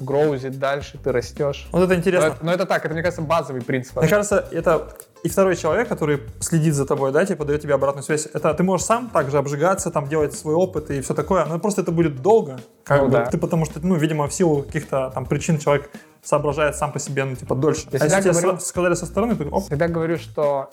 гроузит 0.00 0.58
дальше, 0.58 0.98
ты 1.02 1.12
растешь. 1.12 1.68
Вот 1.72 1.80
это 1.82 1.92
Но 1.92 1.98
интересно. 1.98 2.26
это, 2.28 2.36
но 2.44 2.52
это 2.52 2.66
так, 2.66 2.84
это, 2.84 2.92
мне 2.94 3.02
кажется, 3.02 3.22
базовый 3.22 3.62
принцип. 3.62 3.96
Мне 3.96 4.08
кажется, 4.08 4.46
это 4.50 4.88
и 5.22 5.28
второй 5.28 5.54
человек, 5.56 5.88
который 5.88 6.20
следит 6.40 6.74
за 6.74 6.86
тобой, 6.86 7.12
да, 7.12 7.24
типа 7.26 7.44
дает 7.44 7.60
тебе 7.62 7.74
обратную 7.74 8.02
связь. 8.02 8.26
Это 8.32 8.54
ты 8.54 8.62
можешь 8.62 8.86
сам 8.86 9.10
также 9.10 9.38
обжигаться, 9.38 9.90
там 9.90 10.08
делать 10.08 10.34
свой 10.34 10.54
опыт 10.54 10.90
и 10.90 11.00
все 11.00 11.14
такое, 11.14 11.44
но 11.44 11.58
просто 11.58 11.82
это 11.82 11.92
будет 11.92 12.22
долго, 12.22 12.58
как 12.84 13.00
Ну 13.02 13.06
бы 13.06 13.12
да. 13.12 13.26
ты 13.26 13.36
потому 13.38 13.64
что, 13.66 13.80
ну, 13.86 13.96
видимо, 13.96 14.26
в 14.26 14.32
силу 14.32 14.62
каких-то 14.62 15.10
там 15.14 15.26
причин 15.26 15.58
человек 15.58 15.90
соображает 16.22 16.76
сам 16.76 16.92
по 16.92 16.98
себе, 16.98 17.24
ну, 17.24 17.34
типа, 17.36 17.54
дольше. 17.54 17.86
Я 17.92 17.98
а 18.00 18.04
если 18.04 18.20
тебе 18.20 18.32
говорю- 18.32 18.58
сказали 18.60 18.94
со 18.94 19.06
стороны, 19.06 19.36
ты 19.36 19.44
оп, 19.48 19.64
Всегда 19.64 19.88
говорю, 19.88 20.16
что 20.18 20.70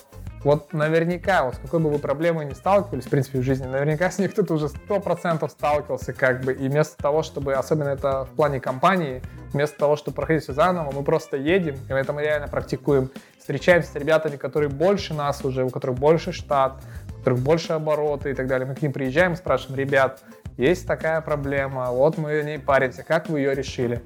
вот 0.47 0.71
наверняка, 0.71 1.43
вот 1.43 1.55
с 1.55 1.57
какой 1.57 1.81
бы 1.81 1.89
вы 1.89 1.99
проблемой 1.99 2.45
ни 2.45 2.53
сталкивались, 2.53 3.05
в 3.05 3.09
принципе, 3.09 3.39
в 3.39 3.43
жизни, 3.43 3.65
наверняка 3.65 4.09
с 4.09 4.17
ней 4.17 4.27
кто-то 4.29 4.53
уже 4.53 4.69
сто 4.69 5.01
процентов 5.01 5.51
сталкивался, 5.51 6.13
как 6.13 6.41
бы, 6.41 6.53
и 6.53 6.69
вместо 6.69 6.95
того, 6.95 7.21
чтобы, 7.21 7.53
особенно 7.53 7.89
это 7.89 8.23
в 8.23 8.29
плане 8.29 8.61
компании, 8.61 9.21
вместо 9.51 9.77
того, 9.77 9.97
чтобы 9.97 10.15
проходить 10.15 10.43
все 10.43 10.53
заново, 10.53 10.91
мы 10.91 11.03
просто 11.03 11.35
едем, 11.35 11.75
и 11.89 11.91
это 11.91 12.13
мы 12.13 12.21
реально 12.21 12.47
практикуем, 12.47 13.11
встречаемся 13.37 13.91
с 13.91 13.95
ребятами, 13.95 14.37
которые 14.37 14.69
больше 14.69 15.13
нас 15.13 15.43
уже, 15.43 15.65
у 15.65 15.69
которых 15.69 15.97
больше 15.97 16.31
штат, 16.31 16.81
у 17.09 17.17
которых 17.19 17.39
больше 17.39 17.73
обороты 17.73 18.31
и 18.31 18.33
так 18.33 18.47
далее. 18.47 18.65
Мы 18.65 18.75
к 18.75 18.81
ним 18.81 18.93
приезжаем 18.93 19.33
и 19.33 19.35
спрашиваем, 19.35 19.77
ребят, 19.77 20.21
есть 20.55 20.87
такая 20.87 21.19
проблема, 21.19 21.91
вот 21.91 22.17
мы 22.17 22.39
о 22.39 22.43
ней 22.43 22.57
паримся, 22.57 23.03
как 23.03 23.27
вы 23.27 23.39
ее 23.39 23.53
решили? 23.53 24.01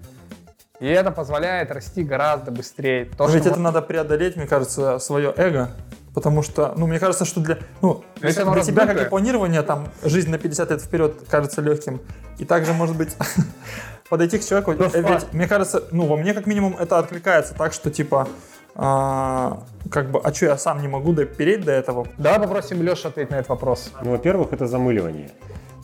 И 0.79 0.87
это 0.87 1.11
позволяет 1.11 1.69
расти 1.69 2.03
гораздо 2.03 2.49
быстрее. 2.49 3.05
То, 3.15 3.27
ведь 3.27 3.45
это 3.45 3.59
надо 3.59 3.83
преодолеть, 3.83 4.35
мне 4.35 4.47
кажется, 4.47 4.97
свое 4.97 5.31
эго. 5.37 5.69
Потому 6.14 6.41
что, 6.41 6.74
ну, 6.76 6.88
мне 6.88 6.99
кажется, 6.99 7.24
что 7.24 7.39
для, 7.39 7.59
ну, 7.82 8.03
если 8.22 8.43
для 8.43 8.62
тебя, 8.62 8.82
как 8.82 8.88
раздутое. 8.88 9.05
и 9.05 9.09
планирование, 9.09 9.62
там, 9.62 9.88
жизнь 10.03 10.30
на 10.30 10.38
50 10.38 10.72
лет 10.72 10.82
вперед 10.82 11.16
кажется 11.30 11.62
легким. 11.62 12.01
И 12.38 12.45
также, 12.45 12.74
может 12.74 12.97
быть, 12.97 13.16
подойти 14.09 14.38
к 14.38 14.45
человеку. 14.45 14.74
Ну, 14.74 14.86
э, 14.86 14.89
факт. 14.89 15.24
Ведь, 15.24 15.34
мне 15.34 15.47
кажется, 15.47 15.84
ну, 15.91 16.05
во 16.07 16.18
мне, 16.18 16.34
как 16.34 16.47
минимум, 16.47 16.76
это 16.78 16.99
откликается 16.99 17.53
так, 17.53 17.72
что, 17.72 17.89
типа, 17.89 18.28
а, 18.76 19.64
как 19.89 20.12
бы, 20.12 20.20
а 20.22 20.34
что, 20.34 20.47
я 20.47 20.57
сам 20.57 20.82
не 20.82 20.88
могу 20.88 21.14
допереть 21.14 21.64
до 21.64 21.72
этого? 21.72 22.07
Давай 22.18 22.39
попросим 22.39 22.82
Лешу 22.82 23.07
ответить 23.07 23.32
на 23.32 23.36
этот 23.36 23.49
вопрос. 23.49 23.91
Ну, 24.01 24.12
во-первых, 24.12 24.53
это 24.53 24.68
замыливание. 24.68 25.32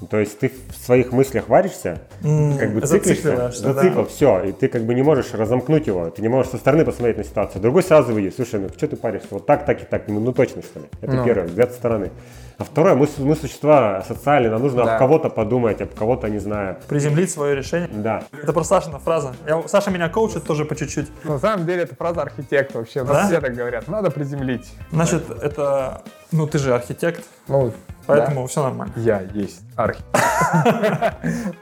То 0.10 0.20
есть 0.20 0.38
ты 0.40 0.52
в 0.70 0.76
своих 0.86 1.12
мыслях 1.12 1.50
варишься, 1.50 2.02
М, 2.24 2.58
как 2.58 2.74
бы 2.74 2.82
циклишься, 2.82 3.24
зацикливаешься, 3.24 3.64
да. 3.64 3.74
зацикл, 3.74 4.04
все, 4.06 4.44
и 4.44 4.52
ты 4.52 4.68
как 4.68 4.84
бы 4.84 4.94
не 4.94 5.02
можешь 5.02 5.34
разомкнуть 5.34 5.88
его, 5.88 6.10
ты 6.12 6.22
не 6.22 6.28
можешь 6.28 6.52
со 6.52 6.58
стороны 6.58 6.86
посмотреть 6.86 7.18
на 7.18 7.24
ситуацию. 7.24 7.62
Другой 7.62 7.82
сразу 7.84 8.14
выйдет, 8.14 8.36
слушай, 8.36 8.60
ну 8.60 8.70
что 8.70 8.88
ты 8.88 8.96
паришься, 8.96 9.28
вот 9.32 9.46
так, 9.46 9.66
так 9.66 9.82
и 9.82 9.86
так, 9.86 10.08
ну, 10.08 10.20
ну 10.20 10.34
точно 10.34 10.62
что 10.62 10.80
ли. 10.80 10.86
Это 11.02 11.14
Ну. 11.16 11.26
первое, 11.26 11.46
взгляд 11.48 11.72
со 11.72 11.78
стороны. 11.78 12.12
А 12.60 12.64
второе, 12.64 12.96
мы, 12.96 13.08
мы 13.20 13.36
существа 13.36 14.04
социальные, 14.08 14.50
нам 14.52 14.62
нужно 14.64 14.84
Да. 14.84 14.94
об 14.94 15.00
кого-то 15.00 15.30
подумать, 15.30 15.80
об 15.82 15.94
кого-то, 15.94 16.28
не 16.28 16.40
знаю. 16.40 16.78
Приземлить 16.88 17.30
свое 17.30 17.56
решение. 17.56 17.88
Да. 17.92 18.24
Это 18.42 18.52
просто 18.52 18.80
Сашина 18.80 18.98
фраза. 19.00 19.34
Я, 19.48 19.62
Саша 19.68 19.92
меня 19.92 20.10
коучит 20.10 20.44
тоже 20.44 20.66
по 20.66 20.76
чуть-чуть. 20.76 21.08
На 21.24 21.38
самом 21.38 21.66
деле 21.68 21.84
это 21.84 21.96
фраза 21.96 22.22
архитекта 22.24 22.80
вообще. 22.80 23.04
Да? 23.04 23.28
все 23.28 23.42
так 23.42 23.54
говорят. 23.56 23.88
Надо 23.88 24.10
приземлить. 24.10 24.72
Значит, 24.92 25.24
это, 25.42 26.02
ну, 26.32 26.48
ты 26.48 26.58
же 26.58 26.74
архитект, 26.74 27.24
Ну, 27.48 27.72
поэтому 28.08 28.48
все 28.48 28.64
нормально. 28.64 28.94
да. 28.96 29.02
я 29.02 29.22
есть 29.34 29.62
архитектор. 29.76 30.22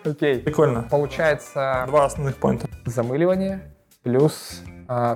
Окей. 0.06 0.40
Прикольно. 0.40 0.84
Получается 0.84 1.84
Два 1.88 2.06
основных 2.06 2.38
поинта. 2.38 2.68
замыливание 2.86 3.62
плюс 4.04 4.62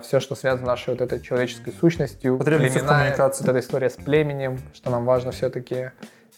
все, 0.04 0.20
что 0.20 0.34
связано 0.36 0.66
с 0.66 0.68
нашей 0.68 0.90
вот 0.96 1.02
этой 1.02 1.20
человеческой 1.22 1.72
сущностью, 1.80 2.38
Потребность 2.40 2.72
в 2.72 2.80
племенная, 2.80 2.98
коммуникации. 3.12 3.44
вот 3.44 3.50
эта 3.52 3.60
история 3.60 3.90
с 3.92 3.94
племенем, 3.96 4.60
что 4.74 4.90
нам 4.90 5.06
важно 5.06 5.32
все-таки 5.32 5.92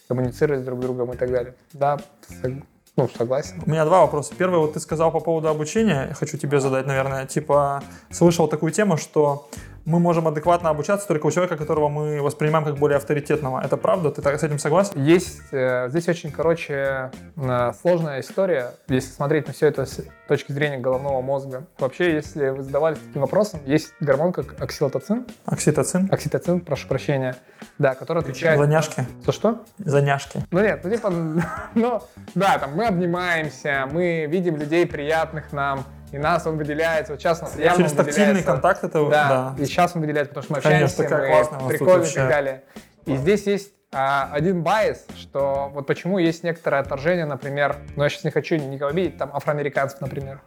коммуницировать 0.08 0.60
с 0.60 0.64
друг 0.64 0.80
другом 0.80 1.12
и 1.12 1.16
так 1.16 1.30
далее. 1.30 1.54
Да, 1.72 1.98
сог- 2.28 2.62
ну, 2.94 3.08
согласен. 3.16 3.62
У 3.64 3.70
меня 3.70 3.86
два 3.86 4.02
вопроса. 4.02 4.34
Первый, 4.36 4.58
вот 4.58 4.74
ты 4.74 4.80
сказал 4.80 5.10
по 5.10 5.20
поводу 5.20 5.48
обучения, 5.48 6.08
я 6.10 6.14
хочу 6.14 6.36
тебе 6.36 6.60
задать, 6.60 6.86
наверное, 6.86 7.24
типа, 7.24 7.82
слышал 8.10 8.48
такую 8.48 8.70
тему, 8.70 8.98
что 8.98 9.48
мы 9.84 9.98
можем 9.98 10.28
адекватно 10.28 10.70
обучаться 10.70 11.08
только 11.08 11.26
у 11.26 11.30
человека, 11.30 11.56
которого 11.56 11.88
мы 11.88 12.22
воспринимаем 12.22 12.64
как 12.64 12.76
более 12.76 12.96
авторитетного. 12.96 13.60
Это 13.64 13.76
правда? 13.76 14.10
Ты 14.10 14.22
так 14.22 14.38
с 14.38 14.42
этим 14.42 14.58
согласен? 14.58 15.02
Есть 15.02 15.42
э, 15.52 15.88
здесь 15.88 16.08
очень, 16.08 16.30
короче, 16.30 17.10
э, 17.36 17.72
сложная 17.80 18.20
история, 18.20 18.72
если 18.88 19.10
смотреть 19.10 19.46
на 19.46 19.52
все 19.52 19.66
это 19.66 19.84
с 19.84 20.04
точки 20.28 20.52
зрения 20.52 20.78
головного 20.78 21.20
мозга. 21.20 21.66
Вообще, 21.78 22.14
если 22.14 22.50
вы 22.50 22.62
задавались 22.62 22.98
таким 22.98 23.22
вопросом, 23.22 23.60
есть 23.66 23.92
гормон 24.00 24.32
как 24.32 24.60
окситоцин, 24.60 25.26
Окситоцин? 25.46 26.08
окситоцин, 26.10 26.60
прошу 26.60 26.88
прощения, 26.88 27.36
да, 27.78 27.94
который 27.94 28.22
отвечает... 28.22 28.58
Заняшки? 28.58 29.06
За 29.24 29.32
что? 29.32 29.64
Заняшки. 29.78 30.44
Ну 30.50 30.60
нет, 30.60 30.80
ну 30.84 30.90
типа, 30.90 31.10
ну 31.74 32.00
да, 32.34 32.58
там 32.58 32.74
мы 32.74 32.86
обнимаемся, 32.86 33.88
мы 33.90 34.26
видим 34.26 34.56
людей 34.56 34.86
приятных 34.86 35.52
нам, 35.52 35.84
и 36.12 36.18
нас 36.18 36.46
он 36.46 36.58
выделяется. 36.58 37.12
Вот 37.12 37.20
сейчас 37.20 37.40
нас 37.40 37.56
явно 37.56 37.78
Через 37.78 37.92
тактильный 37.92 38.42
контакт 38.42 38.84
это... 38.84 39.08
Да, 39.08 39.54
и 39.58 39.64
сейчас 39.64 39.92
он 39.94 40.02
выделяется, 40.02 40.34
потому 40.34 40.44
что 40.44 40.54
мы 40.54 40.60
Конечно, 40.60 41.04
общаемся, 41.04 41.54
мы 41.60 41.68
прикольно 41.68 42.04
и 42.04 42.14
так 42.14 42.28
далее. 42.28 42.62
И 43.06 43.16
здесь 43.16 43.46
есть 43.46 43.72
а, 43.94 44.30
один 44.32 44.62
байс, 44.62 45.04
что 45.16 45.70
вот 45.74 45.86
почему 45.86 46.18
есть 46.18 46.44
некоторое 46.44 46.80
отторжение, 46.80 47.26
например, 47.26 47.76
но 47.96 48.04
я 48.04 48.10
сейчас 48.10 48.24
не 48.24 48.30
хочу 48.30 48.56
никого 48.56 48.90
обидеть, 48.90 49.18
там 49.18 49.34
афроамериканцев, 49.34 50.00
например. 50.00 50.40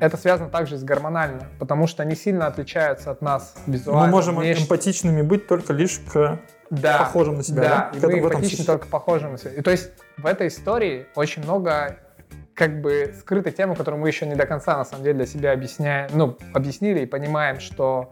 Это 0.00 0.16
связано 0.16 0.48
также 0.48 0.76
с 0.76 0.84
гормонально, 0.84 1.48
потому 1.58 1.88
что 1.88 2.04
они 2.04 2.14
сильно 2.14 2.46
отличаются 2.46 3.10
от 3.10 3.20
нас 3.20 3.56
визуально. 3.66 4.06
Мы 4.06 4.10
можем 4.12 4.36
внешне. 4.36 4.64
эмпатичными 4.64 5.22
быть 5.22 5.48
только 5.48 5.72
лишь 5.72 6.00
к 6.12 6.38
да, 6.70 6.98
похожим 6.98 7.36
на 7.36 7.42
себя, 7.42 7.62
Да, 7.62 7.90
да? 7.94 8.12
и 8.12 8.20
мы 8.20 8.28
эмпатичны 8.28 8.64
только 8.64 8.86
похожим 8.86 9.32
на 9.32 9.38
себя. 9.38 9.52
И 9.52 9.60
то 9.60 9.70
есть 9.70 9.90
в 10.16 10.26
этой 10.26 10.48
истории 10.48 11.06
очень 11.16 11.42
много 11.42 11.96
как 12.58 12.80
бы 12.80 13.14
скрытой 13.20 13.52
темы, 13.52 13.76
которую 13.76 14.00
мы 14.00 14.08
еще 14.08 14.26
не 14.26 14.34
до 14.34 14.44
конца 14.44 14.76
на 14.76 14.84
самом 14.84 15.04
деле 15.04 15.14
для 15.18 15.26
себя 15.26 15.52
объясняем, 15.52 16.10
ну, 16.12 16.36
объяснили 16.52 17.00
и 17.00 17.06
понимаем, 17.06 17.60
что 17.60 18.10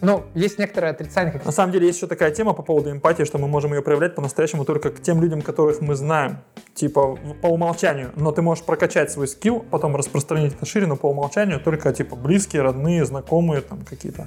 ну, 0.00 0.22
есть 0.34 0.58
некоторое 0.58 0.90
отрицание. 0.92 1.32
как- 1.32 1.44
На 1.44 1.50
самом 1.50 1.72
деле 1.72 1.86
есть 1.86 1.98
еще 1.98 2.06
такая 2.06 2.30
тема 2.30 2.52
по 2.52 2.62
поводу 2.62 2.90
эмпатии, 2.92 3.24
что 3.24 3.38
мы 3.38 3.48
можем 3.48 3.74
ее 3.74 3.82
проявлять 3.82 4.14
по-настоящему 4.14 4.64
только 4.64 4.90
к 4.90 5.00
тем 5.00 5.20
людям, 5.20 5.42
которых 5.42 5.80
мы 5.80 5.96
знаем, 5.96 6.38
типа 6.74 7.18
по 7.42 7.48
умолчанию. 7.48 8.12
Но 8.14 8.30
ты 8.30 8.42
можешь 8.42 8.64
прокачать 8.64 9.10
свой 9.10 9.26
скилл, 9.26 9.64
потом 9.70 9.96
распространить 9.96 10.54
это 10.54 10.66
шире, 10.66 10.86
но 10.86 10.96
по 10.96 11.06
умолчанию 11.10 11.58
только 11.58 11.92
типа 11.92 12.14
близкие, 12.14 12.62
родные, 12.62 13.04
знакомые 13.04 13.60
там 13.62 13.80
какие-то. 13.84 14.26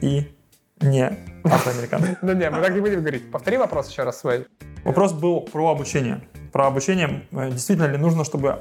И 0.00 0.34
не 0.80 1.16
афроамериканцы. 1.44 2.16
Ну, 2.22 2.32
не, 2.32 2.50
мы 2.50 2.60
так 2.62 2.74
не 2.74 2.80
будем 2.80 3.00
говорить. 3.00 3.30
Повтори 3.30 3.58
вопрос 3.58 3.90
еще 3.90 4.02
раз 4.02 4.18
свой. 4.20 4.46
Вопрос 4.84 5.12
был 5.12 5.42
про 5.42 5.70
обучение. 5.70 6.20
Про 6.56 6.68
обучение. 6.68 7.26
Э, 7.32 7.50
Действительно 7.50 7.86
ли 7.86 7.98
нужно, 7.98 8.24
чтобы 8.24 8.60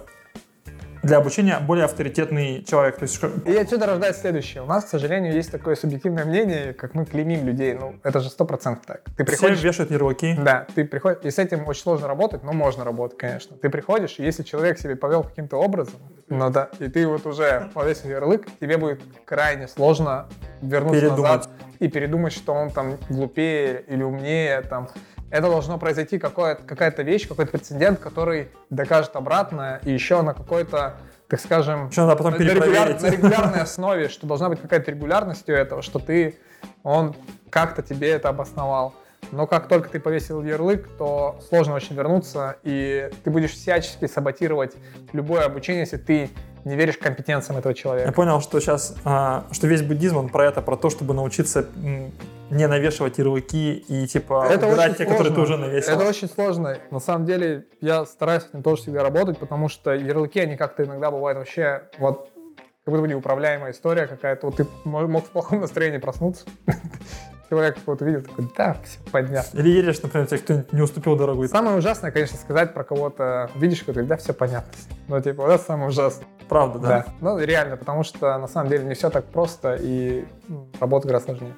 для 1.01 1.15
обучения 1.15 1.57
более 1.61 1.85
авторитетный 1.85 2.61
человек? 2.65 2.97
То 2.97 3.03
есть 3.03 3.23
И 3.45 3.55
отсюда 3.55 3.85
рождается 3.85 4.19
следующее. 4.19 4.63
У 4.63 4.65
нас, 4.65 4.83
к 4.83 4.89
сожалению, 4.89 5.33
есть 5.33 5.49
такое 5.49 5.75
субъективное 5.75 6.25
мнение, 6.25 6.73
как 6.73 6.93
мы 6.93 7.05
клеймим 7.05 7.45
людей. 7.45 7.73
Ну, 7.73 7.95
это 8.03 8.19
же 8.19 8.29
сто 8.29 8.43
процентов 8.43 8.85
так. 8.85 9.01
Ты 9.15 9.23
все 9.23 9.23
приходишь... 9.23 9.63
вешают 9.63 9.91
ярлыки. 9.91 10.35
Да, 10.37 10.67
ты 10.75 10.83
приходишь, 10.83 11.23
и 11.23 11.31
с 11.31 11.39
этим 11.39 11.65
очень 11.65 11.83
сложно 11.83 12.09
работать, 12.09 12.43
но 12.43 12.51
можно 12.51 12.83
работать, 12.83 13.17
конечно. 13.17 13.55
Ты 13.55 13.69
приходишь, 13.69 14.15
и 14.17 14.25
если 14.25 14.43
человек 14.43 14.77
себя 14.77 14.97
повел 14.97 15.23
каким-то 15.23 15.55
образом, 15.55 15.95
ну 16.27 16.49
да, 16.49 16.71
и 16.79 16.89
ты 16.89 17.07
вот 17.07 17.25
уже 17.25 17.69
повесил 17.73 18.09
ярлык, 18.09 18.45
тебе 18.59 18.75
будет 18.77 18.99
крайне 19.23 19.69
сложно 19.69 20.27
вернуться 20.61 20.99
Передумать. 20.99 21.31
назад 21.31 21.49
и 21.79 21.87
передумать, 21.87 22.33
что 22.33 22.53
он 22.53 22.71
там 22.71 22.97
глупее 23.07 23.85
или 23.87 24.03
умнее, 24.03 24.63
там. 24.63 24.89
Это 25.29 25.49
должно 25.49 25.77
произойти 25.77 26.19
какая-то 26.19 27.03
вещь, 27.03 27.27
какой-то 27.27 27.51
прецедент, 27.51 27.99
который 27.99 28.49
докажет 28.69 29.15
обратное, 29.15 29.81
и 29.83 29.91
еще 29.91 30.21
на 30.21 30.33
какой-то, 30.33 30.95
так 31.27 31.39
скажем, 31.39 31.91
Что 31.91 32.05
надо 32.05 32.15
потом 32.15 32.33
на, 32.33 32.43
регуляр- 32.43 33.01
на 33.01 33.07
регулярной 33.07 33.61
основе, 33.61 34.09
что 34.09 34.27
должна 34.27 34.49
быть 34.49 34.61
какая-то 34.61 34.91
регулярность 34.91 35.49
у 35.49 35.53
этого, 35.53 35.81
что 35.81 35.99
ты, 35.99 36.37
он 36.83 37.15
как-то 37.49 37.81
тебе 37.81 38.11
это 38.11 38.29
обосновал. 38.29 38.93
Но 39.31 39.47
как 39.47 39.67
только 39.67 39.89
ты 39.89 39.99
повесил 39.99 40.43
ярлык, 40.43 40.87
то 40.97 41.39
сложно 41.49 41.73
очень 41.73 41.95
вернуться, 41.95 42.57
и 42.63 43.09
ты 43.23 43.31
будешь 43.31 43.51
всячески 43.51 44.05
саботировать 44.05 44.75
любое 45.13 45.45
обучение, 45.45 45.81
если 45.81 45.97
ты 45.97 46.29
не 46.65 46.75
веришь 46.75 46.97
компетенциям 46.97 47.57
этого 47.57 47.71
Я 47.71 47.75
человека. 47.75 48.11
понял, 48.11 48.41
что 48.41 48.59
сейчас, 48.59 48.95
а, 49.05 49.45
что 49.51 49.67
весь 49.67 49.81
буддизм 49.83 50.17
он 50.17 50.29
про 50.29 50.45
это, 50.45 50.61
про 50.61 50.75
то, 50.75 50.89
чтобы 50.89 51.13
научиться 51.13 51.67
не 52.51 52.67
навешивать 52.67 53.17
ярлыки 53.17 53.73
и 53.87 54.05
типа 54.07 54.47
Это 54.49 54.67
убирать 54.67 54.97
те, 54.97 55.05
которые 55.05 55.29
ты 55.29 55.35
сложно. 55.35 55.55
уже 55.55 55.57
навесил. 55.65 55.93
Это 55.95 56.07
очень 56.09 56.27
сложно. 56.29 56.77
На 56.91 56.99
самом 56.99 57.25
деле, 57.25 57.65
я 57.81 58.05
стараюсь 58.05 58.43
с 58.43 58.49
этим 58.49 58.61
тоже 58.61 58.81
всегда 58.83 59.01
работать, 59.03 59.37
потому 59.39 59.69
что 59.69 59.93
ярлыки, 59.93 60.39
они 60.39 60.57
как-то 60.57 60.83
иногда 60.83 61.09
бывают 61.11 61.37
вообще 61.39 61.83
вот 61.97 62.29
как 62.83 62.91
будто 62.91 63.01
бы 63.01 63.07
неуправляемая 63.07 63.71
история 63.71 64.05
какая-то. 64.05 64.45
Вот 64.45 64.57
ты 64.57 64.67
мо- 64.83 65.07
мог 65.07 65.25
в 65.25 65.29
плохом 65.29 65.61
настроении 65.61 65.97
проснуться. 65.97 66.45
Человек 67.49 67.77
вот 67.85 68.01
увидел, 68.01 68.21
такой, 68.21 68.49
да, 68.57 68.75
все 68.83 68.99
понятно. 69.11 69.59
Или 69.59 69.69
едешь, 69.69 70.01
например, 70.01 70.27
тебе 70.27 70.39
кто-нибудь 70.39 70.73
не 70.73 70.81
уступил 70.81 71.15
дорогу. 71.15 71.47
Самое 71.47 71.77
ужасное, 71.77 72.11
конечно, 72.11 72.37
сказать 72.37 72.73
про 72.73 72.83
кого-то, 72.83 73.49
видишь, 73.55 73.83
кто 73.83 73.93
да, 73.93 74.17
все 74.17 74.33
понятно. 74.33 74.71
Ну, 75.07 75.21
типа, 75.21 75.43
вот 75.43 75.51
это 75.51 75.63
самое 75.63 75.89
ужасное. 75.89 76.27
Правда, 76.49 76.79
да. 76.79 76.87
Да. 76.87 77.05
Ну, 77.21 77.39
реально, 77.39 77.77
потому 77.77 78.03
что 78.03 78.37
на 78.37 78.47
самом 78.47 78.69
деле 78.69 78.83
не 78.85 78.93
все 78.95 79.09
так 79.09 79.25
просто, 79.25 79.77
и 79.79 80.25
м, 80.49 80.67
работа 80.79 81.07
гораздо 81.07 81.29
сложнее. 81.31 81.55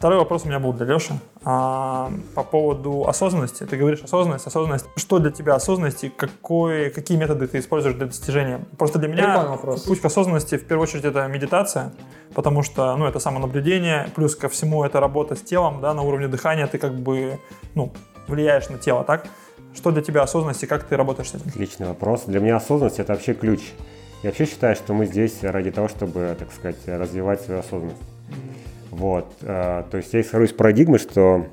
Второй 0.00 0.18
вопрос 0.18 0.46
у 0.46 0.48
меня 0.48 0.58
был 0.58 0.72
для 0.72 0.86
Леши. 0.86 1.12
А, 1.44 2.10
по 2.34 2.42
поводу 2.42 3.06
осознанности. 3.06 3.64
Ты 3.64 3.76
говоришь 3.76 4.00
осознанность, 4.00 4.46
осознанность. 4.46 4.86
Что 4.96 5.18
для 5.18 5.30
тебя 5.30 5.56
осознанность 5.56 6.04
и 6.04 6.08
какой, 6.08 6.88
какие 6.88 7.18
методы 7.18 7.46
ты 7.46 7.58
используешь 7.58 7.96
для 7.96 8.06
достижения? 8.06 8.64
Просто 8.78 8.98
для 8.98 9.08
меня 9.08 9.58
путь 9.86 10.00
к 10.00 10.04
осознанности 10.06 10.56
в 10.56 10.66
первую 10.66 10.84
очередь 10.84 11.04
это 11.04 11.26
медитация, 11.26 11.92
потому 12.34 12.62
что 12.62 12.96
ну, 12.96 13.04
это 13.04 13.18
самонаблюдение, 13.18 14.08
плюс 14.16 14.34
ко 14.34 14.48
всему 14.48 14.84
это 14.84 15.00
работа 15.00 15.34
с 15.34 15.42
телом, 15.42 15.82
да, 15.82 15.92
на 15.92 16.00
уровне 16.00 16.28
дыхания 16.28 16.66
ты 16.66 16.78
как 16.78 16.94
бы 16.94 17.38
ну, 17.74 17.92
влияешь 18.26 18.70
на 18.70 18.78
тело, 18.78 19.04
так? 19.04 19.26
Что 19.74 19.90
для 19.90 20.00
тебя 20.00 20.22
осознанность 20.22 20.62
и 20.62 20.66
как 20.66 20.84
ты 20.84 20.96
работаешь 20.96 21.28
с 21.28 21.34
этим? 21.34 21.48
Отличный 21.50 21.88
вопрос. 21.88 22.22
Для 22.24 22.40
меня 22.40 22.56
осознанность 22.56 23.00
это 23.00 23.12
вообще 23.12 23.34
ключ. 23.34 23.60
Я 24.22 24.30
вообще 24.30 24.46
считаю, 24.46 24.76
что 24.76 24.94
мы 24.94 25.04
здесь 25.04 25.42
ради 25.42 25.70
того, 25.70 25.88
чтобы, 25.88 26.34
так 26.38 26.50
сказать, 26.52 26.78
развивать 26.86 27.42
свою 27.42 27.60
осознанность. 27.60 28.00
Вот. 29.00 29.32
э, 29.40 29.84
То 29.90 29.96
есть 29.96 30.12
я 30.12 30.20
исхожу 30.20 30.44
из 30.44 30.52
парадигмы, 30.52 30.98
что 30.98 31.46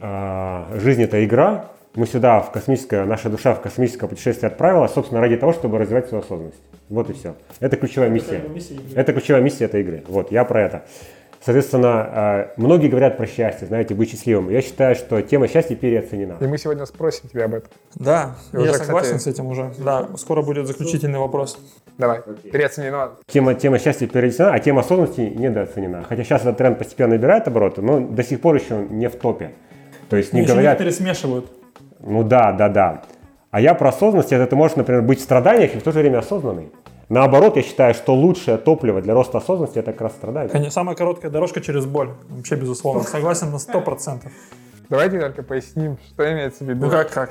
э, 0.00 0.78
жизнь 0.80 1.02
это 1.02 1.22
игра. 1.24 1.66
Мы 1.94 2.06
сюда 2.06 2.40
в 2.40 2.50
космическое, 2.50 3.04
наша 3.04 3.28
душа 3.28 3.54
в 3.54 3.60
космическое 3.60 4.08
путешествие 4.08 4.48
отправилась, 4.48 4.92
собственно, 4.92 5.20
ради 5.20 5.36
того, 5.36 5.52
чтобы 5.52 5.78
развивать 5.78 6.08
свою 6.08 6.24
осознанность. 6.24 6.58
Вот 6.88 7.10
и 7.10 7.12
все. 7.12 7.34
Это 7.60 7.76
ключевая 7.76 8.08
миссия. 8.08 8.40
Это 8.96 9.12
ключевая 9.12 9.42
миссия 9.42 9.66
этой 9.66 9.82
игры. 9.82 10.02
Вот, 10.08 10.32
я 10.32 10.44
про 10.44 10.62
это. 10.62 10.84
Соответственно, 11.44 12.46
э, 12.56 12.60
многие 12.60 12.88
говорят 12.88 13.18
про 13.18 13.26
счастье, 13.26 13.66
знаете, 13.66 13.94
быть 13.94 14.10
счастливым. 14.10 14.48
Я 14.48 14.62
считаю, 14.62 14.94
что 14.94 15.20
тема 15.20 15.46
счастья 15.46 15.76
переоценена. 15.76 16.36
И 16.40 16.46
мы 16.46 16.56
сегодня 16.56 16.86
спросим 16.86 17.28
тебя 17.28 17.44
об 17.44 17.54
этом. 17.54 17.68
Да, 17.96 18.36
И 18.52 18.56
я 18.56 18.62
уже, 18.62 18.74
согласен 18.74 19.18
кстати- 19.18 19.22
с 19.24 19.26
этим 19.26 19.46
уже. 19.48 19.70
Да, 19.84 20.08
скоро 20.16 20.40
будет 20.40 20.66
заключительный 20.66 21.18
вопрос. 21.18 21.58
Давай, 21.98 22.22
переоценено. 22.50 23.10
Тема, 23.26 23.54
тема 23.54 23.78
счастья 23.78 24.06
переоценена, 24.06 24.54
а 24.54 24.58
тема 24.58 24.80
осознанности 24.80 25.20
недооценена. 25.20 26.04
Хотя 26.08 26.24
сейчас 26.24 26.40
этот 26.42 26.56
тренд 26.56 26.78
постепенно 26.78 27.14
набирает 27.14 27.46
обороты, 27.46 27.82
но 27.82 28.00
до 28.00 28.22
сих 28.22 28.40
пор 28.40 28.54
еще 28.54 28.76
не 28.88 29.10
в 29.10 29.16
топе. 29.16 29.50
То 30.08 30.16
есть 30.16 30.32
не 30.32 30.40
Еще 30.40 30.52
говорят, 30.52 30.80
некоторые 30.80 30.94
смешивают. 30.94 31.46
ну 32.00 32.22
да, 32.24 32.52
да, 32.52 32.70
да. 32.70 33.02
А 33.50 33.60
я 33.60 33.74
про 33.74 33.90
осознанность, 33.90 34.32
это 34.32 34.46
ты 34.46 34.56
можешь, 34.56 34.76
например, 34.78 35.02
быть 35.02 35.20
в 35.20 35.22
страданиях 35.22 35.74
и 35.74 35.78
в 35.78 35.82
то 35.82 35.92
же 35.92 35.98
время 36.00 36.18
осознанный. 36.20 36.72
Наоборот, 37.08 37.56
я 37.56 37.62
считаю, 37.62 37.94
что 37.94 38.14
лучшее 38.14 38.56
топливо 38.56 39.00
для 39.00 39.14
роста 39.14 39.38
осознанности 39.38 39.78
это 39.78 39.92
как 39.92 40.02
раз 40.02 40.12
страдание. 40.12 40.50
Конечно, 40.50 40.72
самая 40.72 40.96
короткая 40.96 41.30
дорожка 41.30 41.60
через 41.60 41.86
боль. 41.86 42.10
Вообще, 42.28 42.56
безусловно. 42.56 43.02
Согласен 43.02 43.50
на 43.50 43.56
100%. 43.56 44.22
Давайте 44.90 45.18
только 45.18 45.42
поясним, 45.42 45.98
что 46.06 46.30
имеется 46.30 46.62
в 46.62 46.68
виду. 46.68 46.84
Ну 46.84 46.90
как, 46.90 47.10
как? 47.10 47.30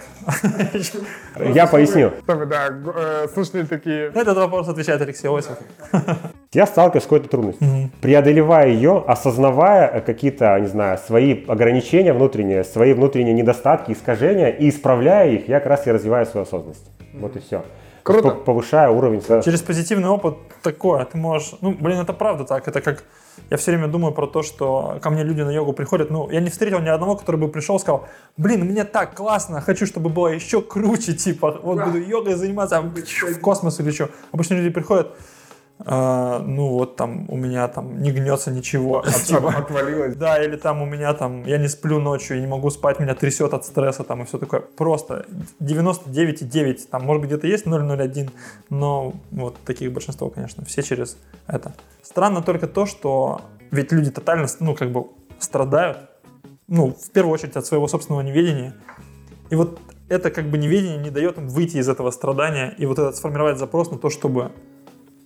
Я 1.54 1.68
поясню. 1.68 2.12
Чтобы, 2.24 2.48
да, 2.48 2.70
э, 2.70 3.28
слушатели 3.32 3.64
такие... 3.64 4.10
На 4.12 4.22
этот 4.22 4.38
вопрос 4.38 4.68
отвечает 4.68 5.02
Алексей 5.02 5.30
Осипов. 5.30 5.60
Я 6.54 6.66
сталкиваюсь 6.66 7.04
с 7.04 7.06
какой-то 7.06 7.30
трудностью. 7.30 7.92
Преодолевая 8.02 8.70
ее, 8.70 9.04
осознавая 9.08 9.88
э, 9.88 10.02
какие-то, 10.02 10.60
не 10.60 10.68
знаю, 10.68 10.98
свои 10.98 11.46
ограничения 11.46 12.14
внутренние, 12.14 12.64
свои 12.64 12.94
внутренние 12.94 13.34
недостатки, 13.34 13.92
искажения, 13.92 14.50
и 14.50 14.70
исправляя 14.70 15.30
их, 15.30 15.48
я 15.48 15.60
как 15.60 15.70
раз 15.70 15.88
и 15.88 15.92
развиваю 15.92 16.26
свою 16.26 16.46
осознанность. 16.46 16.90
Вот 17.14 17.36
и 17.36 17.40
все. 17.40 17.64
Круто. 18.04 18.32
Повышая 18.32 18.90
уровень 18.90 19.22
Через 19.44 19.62
позитивный 19.62 20.10
опыт 20.10 20.36
такое, 20.62 21.06
ты 21.06 21.18
можешь... 21.18 21.54
Ну, 21.62 21.72
блин, 21.72 22.00
это 22.00 22.14
правда 22.14 22.44
так. 22.44 22.68
Это 22.68 22.82
как... 22.82 23.04
Я 23.50 23.58
все 23.58 23.72
время 23.72 23.88
думаю 23.88 24.14
про 24.14 24.28
то, 24.28 24.44
что 24.44 25.00
ко 25.02 25.10
мне 25.10 25.24
люди 25.24 25.42
на 25.42 25.50
йогу 25.50 25.74
приходят. 25.74 26.12
Ну, 26.12 26.30
я 26.30 26.42
не 26.42 26.50
встретил 26.50 26.80
ни 26.80 26.90
одного, 26.90 27.16
который 27.16 27.38
бы 27.38 27.48
пришел 27.48 27.78
и 27.78 27.80
сказал, 27.80 28.06
блин, 28.38 28.66
мне 28.66 28.84
так 28.84 29.16
классно, 29.16 29.62
хочу, 29.62 29.86
чтобы 29.86 30.10
было 30.10 30.28
еще 30.28 30.62
круче, 30.62 31.14
типа, 31.14 31.60
вот 31.64 31.84
буду 31.84 31.98
йогой 31.98 32.36
заниматься, 32.36 32.78
а, 32.78 32.82
в 32.82 33.40
космос 33.40 33.80
или 33.80 33.92
что. 33.92 34.10
Обычно 34.32 34.56
люди 34.56 34.70
приходят, 34.70 35.16
«А, 35.80 36.40
ну 36.40 36.70
вот 36.70 36.96
там 36.96 37.30
у 37.30 37.36
меня 37.36 37.68
там 37.68 38.02
не 38.02 38.12
гнется 38.12 38.52
ничего. 38.52 39.04
типа. 39.26 39.54
Отвалилось. 39.58 40.16
Да, 40.16 40.42
или 40.44 40.56
там 40.56 40.82
у 40.82 40.86
меня 40.86 41.14
там, 41.14 41.46
я 41.46 41.58
не 41.58 41.68
сплю 41.68 42.00
ночью, 42.00 42.38
я 42.38 42.42
не 42.42 42.48
могу 42.48 42.70
спать, 42.70 43.00
меня 43.00 43.16
трясет 43.16 43.54
от 43.54 43.66
стресса 43.66 44.04
там 44.04 44.22
и 44.22 44.26
все 44.26 44.38
такое. 44.38 44.62
Просто 44.62 45.26
99,9, 45.60 46.88
там 46.90 47.04
может 47.04 47.22
быть 47.22 47.32
где-то 47.32 47.48
есть 47.48 47.66
0,01, 47.66 48.30
но 48.70 49.14
вот 49.32 49.58
таких 49.66 49.92
большинство, 49.92 50.30
конечно, 50.30 50.64
все 50.64 50.84
через 50.84 51.18
это. 51.48 51.74
Странно 52.02 52.42
только 52.42 52.68
то, 52.68 52.86
что 52.86 53.42
ведь 53.72 53.92
люди 53.92 54.12
тотально, 54.12 54.48
ну 54.60 54.76
как 54.76 54.92
бы 54.92 55.08
страдают, 55.40 55.98
ну 56.68 56.94
в 56.94 57.12
первую 57.12 57.34
очередь 57.34 57.56
от 57.56 57.66
своего 57.66 57.88
собственного 57.88 58.22
неведения. 58.22 58.74
И 59.50 59.56
вот 59.56 59.80
это 60.10 60.30
как 60.32 60.46
бы 60.46 60.58
неведение 60.58 60.98
не 60.98 61.10
дает 61.10 61.38
им 61.38 61.48
выйти 61.48 61.78
из 61.78 61.90
этого 61.90 62.12
страдания 62.12 62.74
и 62.78 62.86
вот 62.86 63.00
этот 63.00 63.16
сформировать 63.16 63.58
запрос 63.58 63.92
на 63.92 63.98
то, 63.98 64.10
чтобы 64.10 64.52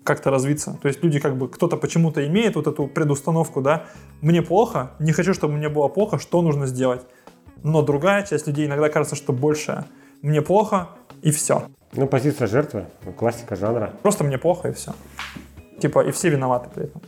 как-то 0.08 0.32
развиться. 0.32 0.80
То 0.82 0.88
есть 0.88 1.04
люди 1.04 1.20
как 1.20 1.36
бы, 1.38 1.50
кто-то 1.50 1.78
почему-то 1.78 2.26
имеет 2.26 2.56
вот 2.56 2.66
эту 2.66 2.88
предустановку, 2.88 3.62
да, 3.62 3.84
мне 4.22 4.42
плохо, 4.42 4.92
не 5.00 5.12
хочу, 5.12 5.34
чтобы 5.34 5.54
мне 5.54 5.70
было 5.70 5.90
плохо, 5.90 6.18
что 6.18 6.42
нужно 6.42 6.66
сделать? 6.66 7.02
Но 7.64 7.82
другая 7.82 8.26
часть 8.26 8.48
людей 8.48 8.66
иногда 8.66 8.90
кажется, 8.90 9.16
что 9.16 9.34
больше 9.34 9.84
мне 10.22 10.42
плохо 10.42 10.90
и 11.22 11.32
все. 11.32 11.64
Ну, 11.94 12.08
позиция 12.08 12.48
жертвы, 12.48 12.86
классика 13.18 13.56
жанра. 13.56 13.92
Просто 14.02 14.24
мне 14.24 14.38
плохо 14.38 14.70
и 14.70 14.72
все. 14.72 14.94
Типа, 15.82 16.04
и 16.08 16.12
все 16.12 16.30
виноваты 16.30 16.70
при 16.74 16.86
этом. 16.86 17.02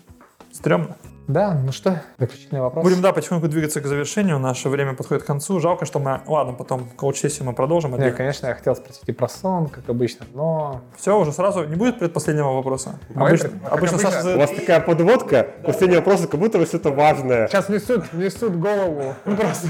Стремно. 0.51 0.95
Да, 1.29 1.53
ну 1.63 1.71
что, 1.71 2.01
заключительный 2.17 2.59
вопрос. 2.59 2.83
Будем, 2.83 3.03
да, 3.03 3.13
потихоньку 3.13 3.47
двигаться 3.47 3.81
к 3.81 3.85
завершению. 3.85 4.39
Наше 4.39 4.67
время 4.67 4.95
подходит 4.95 5.21
к 5.21 5.27
концу. 5.27 5.59
Жалко, 5.59 5.85
что 5.85 5.99
мы... 5.99 6.21
Ладно, 6.25 6.53
потом 6.53 6.89
коуч-сессию 6.97 7.45
мы 7.45 7.53
продолжим. 7.53 7.95
Не, 7.99 8.09
конечно, 8.09 8.47
я 8.47 8.55
хотел 8.55 8.75
спросить 8.75 9.03
и 9.05 9.11
про 9.11 9.29
сон, 9.29 9.67
как 9.67 9.87
обычно, 9.87 10.25
но... 10.33 10.81
Все, 10.97 11.15
уже 11.19 11.31
сразу 11.31 11.65
не 11.65 11.75
будет 11.75 11.99
предпоследнего 11.99 12.51
вопроса. 12.53 12.99
Мы 13.13 13.27
обычно 13.27 13.49
как 13.49 13.73
обычно 13.73 13.97
обычно. 13.97 14.11
Саша 14.11 14.35
У 14.35 14.39
вас 14.39 14.49
такая 14.49 14.79
подводка, 14.79 15.47
последний 15.63 15.97
вопрос, 15.97 16.21
как 16.21 16.39
будто 16.39 16.57
бы 16.57 16.65
что-то 16.65 16.89
важное. 16.89 17.47
Сейчас 17.47 17.69
несут, 17.69 18.11
несут 18.13 18.55
голову, 18.55 19.13
ну 19.25 19.37
просто 19.37 19.67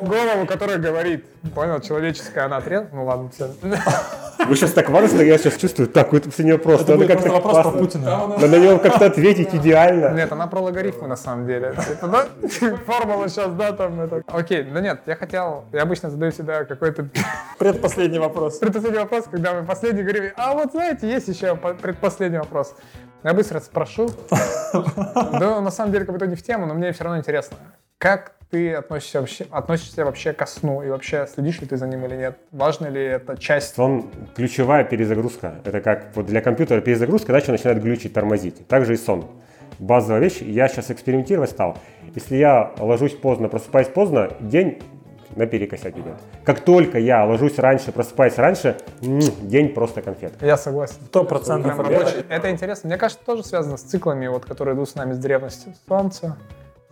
голову, 0.00 0.46
которая 0.46 0.78
говорит, 0.78 1.26
понял, 1.54 1.78
человеческая, 1.80 2.46
она 2.46 2.56
отрезана, 2.56 2.88
ну 2.94 3.04
ладно, 3.04 3.28
все. 3.34 3.50
Вы 4.48 4.54
сейчас 4.54 4.72
так 4.72 4.88
важно, 4.90 5.20
я 5.22 5.36
сейчас 5.38 5.56
чувствую, 5.56 5.88
так, 5.88 6.12
это 6.14 6.28
последний 6.28 6.52
вопрос. 6.52 6.82
Это 6.82 6.96
будет 6.96 7.08
как-то 7.08 7.28
просто 7.28 7.46
вопрос 7.46 7.62
про. 7.62 7.78
Путина. 7.78 8.26
Надо 8.28 8.48
на 8.48 8.56
него 8.56 8.78
как-то 8.78 9.06
ответить 9.06 9.54
идеально. 9.54 10.14
Нет, 10.14 10.30
она 10.32 10.46
про 10.46 10.60
логарифмы 10.86 11.08
на 11.08 11.16
самом 11.16 11.46
деле. 11.46 11.74
Это, 11.90 12.08
да? 12.08 12.26
Формула 12.86 13.28
сейчас, 13.28 13.52
да, 13.54 13.72
там 13.72 14.00
это. 14.00 14.22
Окей, 14.26 14.62
да 14.62 14.80
нет, 14.80 15.00
я 15.06 15.16
хотел, 15.16 15.64
я 15.72 15.82
обычно 15.82 16.10
задаю 16.10 16.32
всегда 16.32 16.64
какой-то 16.64 17.08
Предпоследний 17.58 18.18
вопрос. 18.18 18.58
предпоследний 18.58 19.00
вопрос, 19.00 19.24
когда 19.30 19.54
мы 19.54 19.66
последний 19.66 20.02
говорим, 20.02 20.32
а 20.36 20.54
вот 20.54 20.72
знаете, 20.72 21.08
есть 21.08 21.28
еще 21.28 21.56
по- 21.56 21.74
предпоследний 21.74 22.38
вопрос. 22.38 22.74
Я 23.24 23.34
быстро 23.34 23.60
спрошу. 23.60 24.08
Да, 24.72 25.60
на 25.60 25.70
самом 25.70 25.92
деле, 25.92 26.04
как 26.04 26.12
будто 26.14 26.26
не 26.26 26.34
в 26.36 26.42
тему, 26.42 26.66
но 26.66 26.74
мне 26.74 26.92
все 26.92 27.04
равно 27.04 27.18
интересно. 27.18 27.56
Как 27.98 28.32
ты 28.50 28.74
относишься 28.74 29.20
вообще, 29.20 29.46
относишься 29.50 30.04
вообще 30.04 30.32
ко 30.34 30.44
сну 30.44 30.82
и 30.82 30.90
вообще 30.90 31.26
следишь 31.32 31.60
ли 31.60 31.66
ты 31.66 31.76
за 31.78 31.86
ним 31.86 32.04
или 32.04 32.14
нет? 32.16 32.38
Важно 32.52 32.88
ли 32.88 33.02
это 33.02 33.38
часть? 33.38 33.74
Сон– 33.74 34.10
ключевая 34.36 34.84
перезагрузка. 34.84 35.54
Это 35.64 35.80
как 35.80 36.08
вот 36.14 36.26
для 36.26 36.42
компьютера 36.42 36.80
перезагрузка, 36.82 37.32
дальше 37.32 37.52
начинает 37.52 37.82
глючить, 37.82 38.12
тормозить. 38.12 38.66
Также 38.68 38.94
и 38.94 38.96
сон. 38.96 39.30
Базовая 39.78 40.20
вещь. 40.20 40.40
Я 40.40 40.68
сейчас 40.68 40.90
экспериментировать 40.90 41.50
стал. 41.50 41.76
Если 42.14 42.36
я 42.36 42.72
ложусь 42.78 43.14
поздно, 43.14 43.48
просыпаюсь 43.48 43.88
поздно, 43.88 44.30
день 44.40 44.82
наперекосяк 45.34 45.94
идет. 45.94 46.16
Как 46.44 46.60
только 46.60 46.98
я 46.98 47.24
ложусь 47.24 47.58
раньше, 47.58 47.92
просыпаюсь 47.92 48.36
раньше, 48.38 48.78
день 49.00 49.68
просто 49.74 50.02
конфет. 50.02 50.32
Я 50.40 50.56
согласен. 50.56 50.96
Сто 51.06 51.24
процентов. 51.24 51.78
Это 52.28 52.50
интересно. 52.50 52.88
Мне 52.88 52.96
кажется, 52.96 53.24
тоже 53.24 53.44
связано 53.44 53.76
с 53.76 53.82
циклами, 53.82 54.26
вот, 54.28 54.46
которые 54.46 54.74
идут 54.74 54.88
с 54.88 54.94
нами 54.94 55.12
с 55.12 55.18
древности. 55.18 55.74
Солнце 55.86 56.36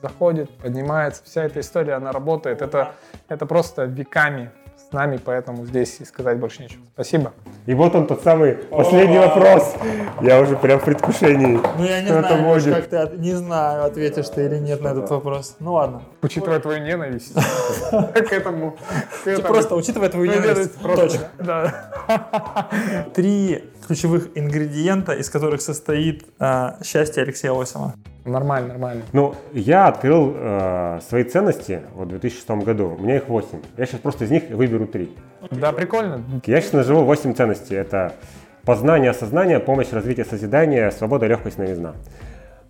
заходит, 0.02 0.50
поднимается. 0.58 1.22
Вся 1.24 1.44
эта 1.44 1.60
история, 1.60 1.94
она 1.94 2.12
работает. 2.12 2.60
Это, 2.60 2.92
это 3.28 3.46
просто 3.46 3.84
веками 3.84 4.50
нами, 4.94 5.18
поэтому 5.22 5.66
здесь 5.66 6.00
и 6.00 6.04
сказать 6.04 6.38
больше 6.38 6.62
нечего. 6.62 6.80
Спасибо. 6.94 7.32
И 7.66 7.74
вот 7.74 7.94
он 7.94 8.06
тот 8.06 8.22
самый 8.22 8.54
последний 8.54 9.18
вопрос. 9.18 9.74
Я 10.22 10.40
уже 10.40 10.56
прям 10.56 10.78
в 10.80 10.84
предвкушении. 10.84 11.60
Ну 11.78 11.84
я 11.84 12.00
не 12.00 12.06
Что 12.08 12.18
это 12.20 12.28
знаю, 12.38 12.74
как 12.76 12.86
ты 12.86 12.96
от- 12.96 13.18
не 13.18 13.32
знаю, 13.32 13.84
ответишь 13.84 14.28
ты 14.28 14.46
или 14.46 14.58
нет 14.58 14.80
на 14.80 14.88
этот 14.88 15.10
вопрос. 15.10 15.56
Ну 15.60 15.74
ладно. 15.74 16.02
Учитывая 16.24 16.58
твою 16.58 16.82
ненависть 16.82 17.34
к 17.90 18.32
этому. 18.32 18.76
к 19.24 19.26
этому. 19.26 19.48
Просто 19.48 19.74
учитывая 19.74 20.08
твою 20.08 20.30
ненависть. 20.30 20.72
Да. 21.38 22.70
Три 23.14 23.64
ключевых 23.86 24.30
ингредиента, 24.34 25.12
из 25.12 25.28
которых 25.28 25.60
состоит 25.60 26.24
а, 26.38 26.78
счастье 26.82 27.22
Алексея 27.22 27.52
Лосева. 27.52 27.94
Нормально, 28.24 28.68
нормально. 28.68 29.02
Ну, 29.12 29.34
я 29.52 29.88
открыл 29.88 30.32
э, 30.34 31.00
свои 31.06 31.24
ценности 31.24 31.82
вот, 31.94 32.06
в 32.06 32.10
2006 32.10 32.48
году. 32.64 32.96
У 32.98 33.02
меня 33.02 33.16
их 33.16 33.28
8. 33.28 33.60
Я 33.76 33.84
сейчас 33.84 34.00
просто 34.00 34.24
из 34.24 34.30
них 34.30 34.44
выберу 34.48 34.86
3. 34.86 35.14
Да, 35.50 35.72
прикольно. 35.72 36.22
Я 36.46 36.60
сейчас 36.62 36.72
наживу 36.72 37.04
8 37.04 37.34
ценностей. 37.34 37.74
Это 37.74 38.14
познание, 38.64 39.10
осознание, 39.10 39.60
помощь, 39.60 39.92
развитие, 39.92 40.24
созидание, 40.24 40.90
свобода, 40.90 41.26
легкость, 41.26 41.58
новизна. 41.58 41.94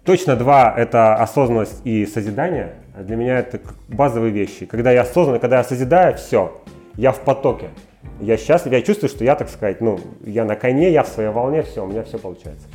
Точно 0.05 0.37
два– 0.37 0.75
это 0.77 1.15
осознанность 1.15 1.81
и 1.85 2.05
созидание. 2.05 2.75
Для 2.99 3.17
меня 3.17 3.39
это 3.39 3.59
базовые 3.89 4.33
вещи. 4.33 4.67
Когда 4.67 4.93
я 4.93 5.01
осознанно, 5.01 5.39
когда 5.39 5.57
я 5.57 5.65
созидаю, 5.65 6.15
все, 6.17 6.53
я 6.97 7.11
в 7.11 7.21
потоке. 7.21 7.71
Я 8.21 8.37
счастлив, 8.37 8.75
я 8.75 8.83
чувствую, 8.83 9.09
что 9.09 9.25
я, 9.25 9.35
так 9.35 9.49
сказать, 9.49 9.81
ну, 9.81 9.99
я 10.27 10.45
на 10.45 10.57
коне, 10.57 10.93
я 10.93 11.05
в 11.05 11.09
своей 11.09 11.31
волне, 11.31 11.63
все, 11.63 11.83
у 11.83 11.87
меня 11.87 12.03
все 12.03 12.19
получается. 12.19 12.67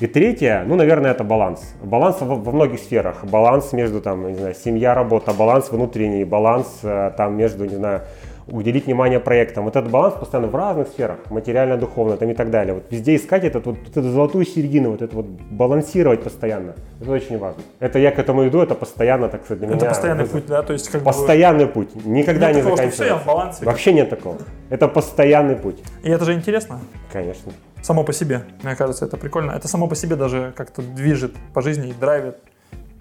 И 0.00 0.08
третье, 0.08 0.64
ну, 0.66 0.74
наверное, 0.74 1.12
это 1.12 1.22
баланс. 1.22 1.74
Баланс 1.80 2.20
во, 2.20 2.34
во 2.34 2.50
многих 2.50 2.80
сферах. 2.80 3.24
Баланс 3.24 3.72
между, 3.72 4.00
там, 4.00 4.26
не 4.26 4.34
знаю, 4.34 4.56
семья, 4.56 4.94
работа, 4.94 5.32
баланс 5.32 5.70
внутренний, 5.70 6.24
баланс 6.24 6.80
э, 6.82 7.12
там 7.16 7.36
между, 7.36 7.66
не 7.66 7.76
знаю, 7.76 8.02
уделить 8.46 8.86
внимание 8.86 9.20
проектам. 9.20 9.64
Вот 9.64 9.76
этот 9.76 9.90
баланс 9.90 10.14
постоянно 10.14 10.48
в 10.48 10.54
разных 10.54 10.88
сферах, 10.88 11.18
материально, 11.30 11.76
духовно 11.76 12.16
там 12.16 12.30
и 12.30 12.34
так 12.34 12.50
далее. 12.50 12.74
Вот 12.74 12.84
везде 12.90 13.16
искать 13.16 13.44
этот, 13.44 13.66
вот, 13.66 13.76
эту 13.90 14.02
золотую 14.10 14.44
середину, 14.44 14.90
вот 14.90 15.02
это 15.02 15.16
вот 15.16 15.26
балансировать 15.26 16.22
постоянно. 16.22 16.74
Это 17.00 17.10
очень 17.10 17.38
важно. 17.38 17.62
Это 17.80 17.98
я 17.98 18.10
к 18.10 18.18
этому 18.18 18.46
иду, 18.46 18.60
это 18.60 18.74
постоянно, 18.74 19.28
так 19.28 19.44
сказать, 19.44 19.60
для 19.60 19.68
Это 19.68 19.76
меня. 19.76 19.88
постоянный 19.88 20.24
вызов. 20.24 20.40
путь, 20.40 20.46
да? 20.48 20.62
То 20.62 20.72
есть 20.72 20.88
как 20.88 21.00
бы... 21.00 21.06
Постоянный 21.06 21.66
путь. 21.66 21.88
Никогда 22.04 22.48
Нет 22.48 22.56
не 22.56 22.62
такого, 22.62 22.76
что 22.76 22.90
всё, 22.90 23.04
я 23.04 23.08
заканчивается. 23.10 23.24
в 23.24 23.26
балансе. 23.26 23.64
Вообще 23.64 23.92
нет 23.92 24.10
такого. 24.10 24.38
Это 24.70 24.88
постоянный 24.88 25.56
путь. 25.56 25.82
И 26.02 26.10
это 26.10 26.24
же 26.24 26.34
интересно. 26.34 26.80
Конечно. 27.12 27.52
Само 27.82 28.02
по 28.04 28.12
себе. 28.12 28.42
Мне 28.62 28.76
кажется, 28.76 29.04
это 29.04 29.16
прикольно. 29.16 29.52
Это 29.52 29.68
само 29.68 29.88
по 29.88 29.94
себе 29.94 30.16
даже 30.16 30.52
как-то 30.56 30.80
движет 30.82 31.32
по 31.52 31.60
жизни 31.62 31.90
и 31.90 31.92
драйвит. 31.92 32.36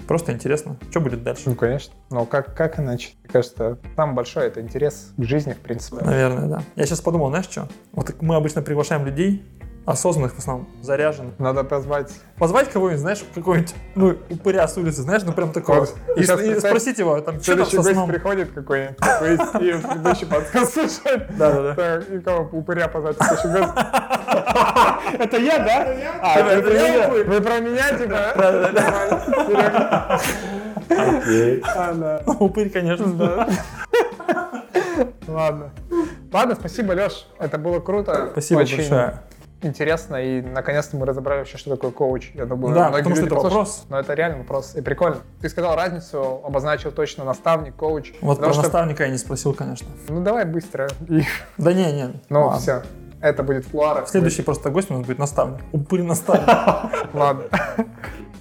Просто 0.07 0.33
интересно. 0.33 0.77
Что 0.89 0.99
будет 0.99 1.23
дальше? 1.23 1.43
Ну, 1.45 1.55
конечно. 1.55 1.93
Но 2.09 2.25
как, 2.25 2.55
как 2.55 2.79
иначе? 2.79 3.11
Мне 3.23 3.31
кажется, 3.31 3.77
самое 3.95 4.15
большое— 4.15 4.47
это 4.47 4.61
интерес 4.61 5.13
к 5.17 5.23
жизни, 5.23 5.53
в 5.53 5.59
принципе. 5.59 6.03
Наверное, 6.03 6.47
да. 6.47 6.63
Я 6.75 6.85
сейчас 6.85 7.01
подумал, 7.01 7.29
знаешь 7.29 7.47
что? 7.49 7.67
Вот 7.91 8.21
мы 8.21 8.35
обычно 8.35 8.61
приглашаем 8.61 9.05
людей, 9.05 9.43
осознанных 9.85 10.33
в 10.33 10.39
основном, 10.39 10.67
заряженных. 10.81 11.37
Надо 11.39 11.63
позвать 11.63 12.11
Позвать 12.37 12.69
кого-нибудь, 12.71 12.99
знаешь, 12.99 13.23
какого-нибудь, 13.35 13.75
ну, 13.95 14.17
упыря 14.29 14.67
с 14.67 14.75
улицы, 14.77 15.01
знаешь, 15.03 15.21
ну 15.23 15.33
прям 15.33 15.51
такого. 15.51 15.81
Вот. 15.81 15.95
И, 16.17 16.23
и 16.23 16.25
представь, 16.25 16.59
спросить 16.59 16.97
его, 16.97 17.21
там, 17.21 17.39
что 17.41 17.55
там 17.55 17.65
Следующий 17.65 17.77
со 17.77 17.83
гость 17.83 17.93
сном? 17.93 18.09
приходит 18.09 18.51
какой-нибудь, 18.51 18.97
и 18.97 19.73
предыдущий 19.87 20.27
подкаст 20.27 20.73
слушает. 20.73 21.37
Да-да-да. 21.37 21.99
И 21.99 22.19
кого 22.19 22.49
упыря 22.51 22.87
позвать 22.87 23.17
следующий 23.17 23.47
гость? 23.49 23.73
Это 25.19 25.37
я, 25.37 25.59
да? 25.59 25.87
А, 26.21 26.39
Это 26.39 26.73
я. 26.73 27.09
Вы 27.09 27.41
про 27.41 27.59
меня, 27.59 27.97
типа? 27.97 28.33
Да-да-да. 28.35 30.19
Окей. 30.89 31.63
Да. 31.75 32.21
Упырь, 32.39 32.69
конечно, 32.69 33.13
да. 33.13 33.47
Ладно. 35.27 35.71
Ладно, 36.31 36.55
спасибо, 36.55 36.93
Леш. 36.93 37.27
Это 37.39 37.57
было 37.57 37.79
круто. 37.79 38.29
Спасибо 38.31 38.59
Очень 38.59 38.77
большое. 38.77 39.19
Интересно. 39.65 40.15
И 40.17 40.41
наконец-то 40.41 40.95
мы 40.97 41.05
разобрали 41.05 41.39
вообще, 41.39 41.57
что 41.57 41.71
такое 41.71 41.91
коуч. 41.91 42.31
Я 42.33 42.45
думаю, 42.45 42.73
Да, 42.73 42.89
многие 42.89 42.97
потому 43.03 43.15
что 43.15 43.25
это 43.25 43.35
вопрос. 43.35 43.85
Но 43.89 43.99
это 43.99 44.13
реально 44.13 44.37
вопрос. 44.39 44.75
И 44.75 44.81
прикольно. 44.81 45.17
Ты 45.41 45.49
сказал 45.49 45.75
разницу, 45.75 46.41
обозначил 46.45 46.91
точно 46.91 47.23
наставник, 47.23 47.75
коуч. 47.75 48.13
Вот 48.21 48.39
про 48.39 48.53
что- 48.53 48.61
наставника 48.63 49.03
я 49.03 49.09
не 49.09 49.17
спросил, 49.17 49.53
конечно. 49.53 49.87
Ну 50.09 50.21
давай 50.23 50.45
быстро. 50.45 50.89
И- 51.07 51.23
Да 51.57 51.73
не, 51.73 51.91
не. 51.91 52.21
Ну 52.29 52.45
ладно. 52.45 52.59
все. 52.59 52.83
Это 53.21 53.41
будет 53.43 53.65
в 53.65 53.71
кулуарах. 53.71 54.07
Следующий 54.09 54.41
просто 54.41 54.69
гость 54.69 54.91
у 54.91 54.95
нас 54.95 55.05
будет 55.05 55.17
наставник. 55.19 55.61
Упырь 55.71 56.03
наставник. 56.03 56.47
Ладно. 57.13 57.43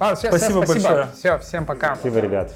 Ладно, 0.01 0.17
всё, 0.17 0.29
всё, 0.29 0.39
Спасибо 0.39 0.59
большое. 0.67 1.07
Все, 1.15 1.39
всем 1.39 1.67
пока. 1.67 1.95
Спасибо, 1.95 2.19
ребят. 2.19 2.53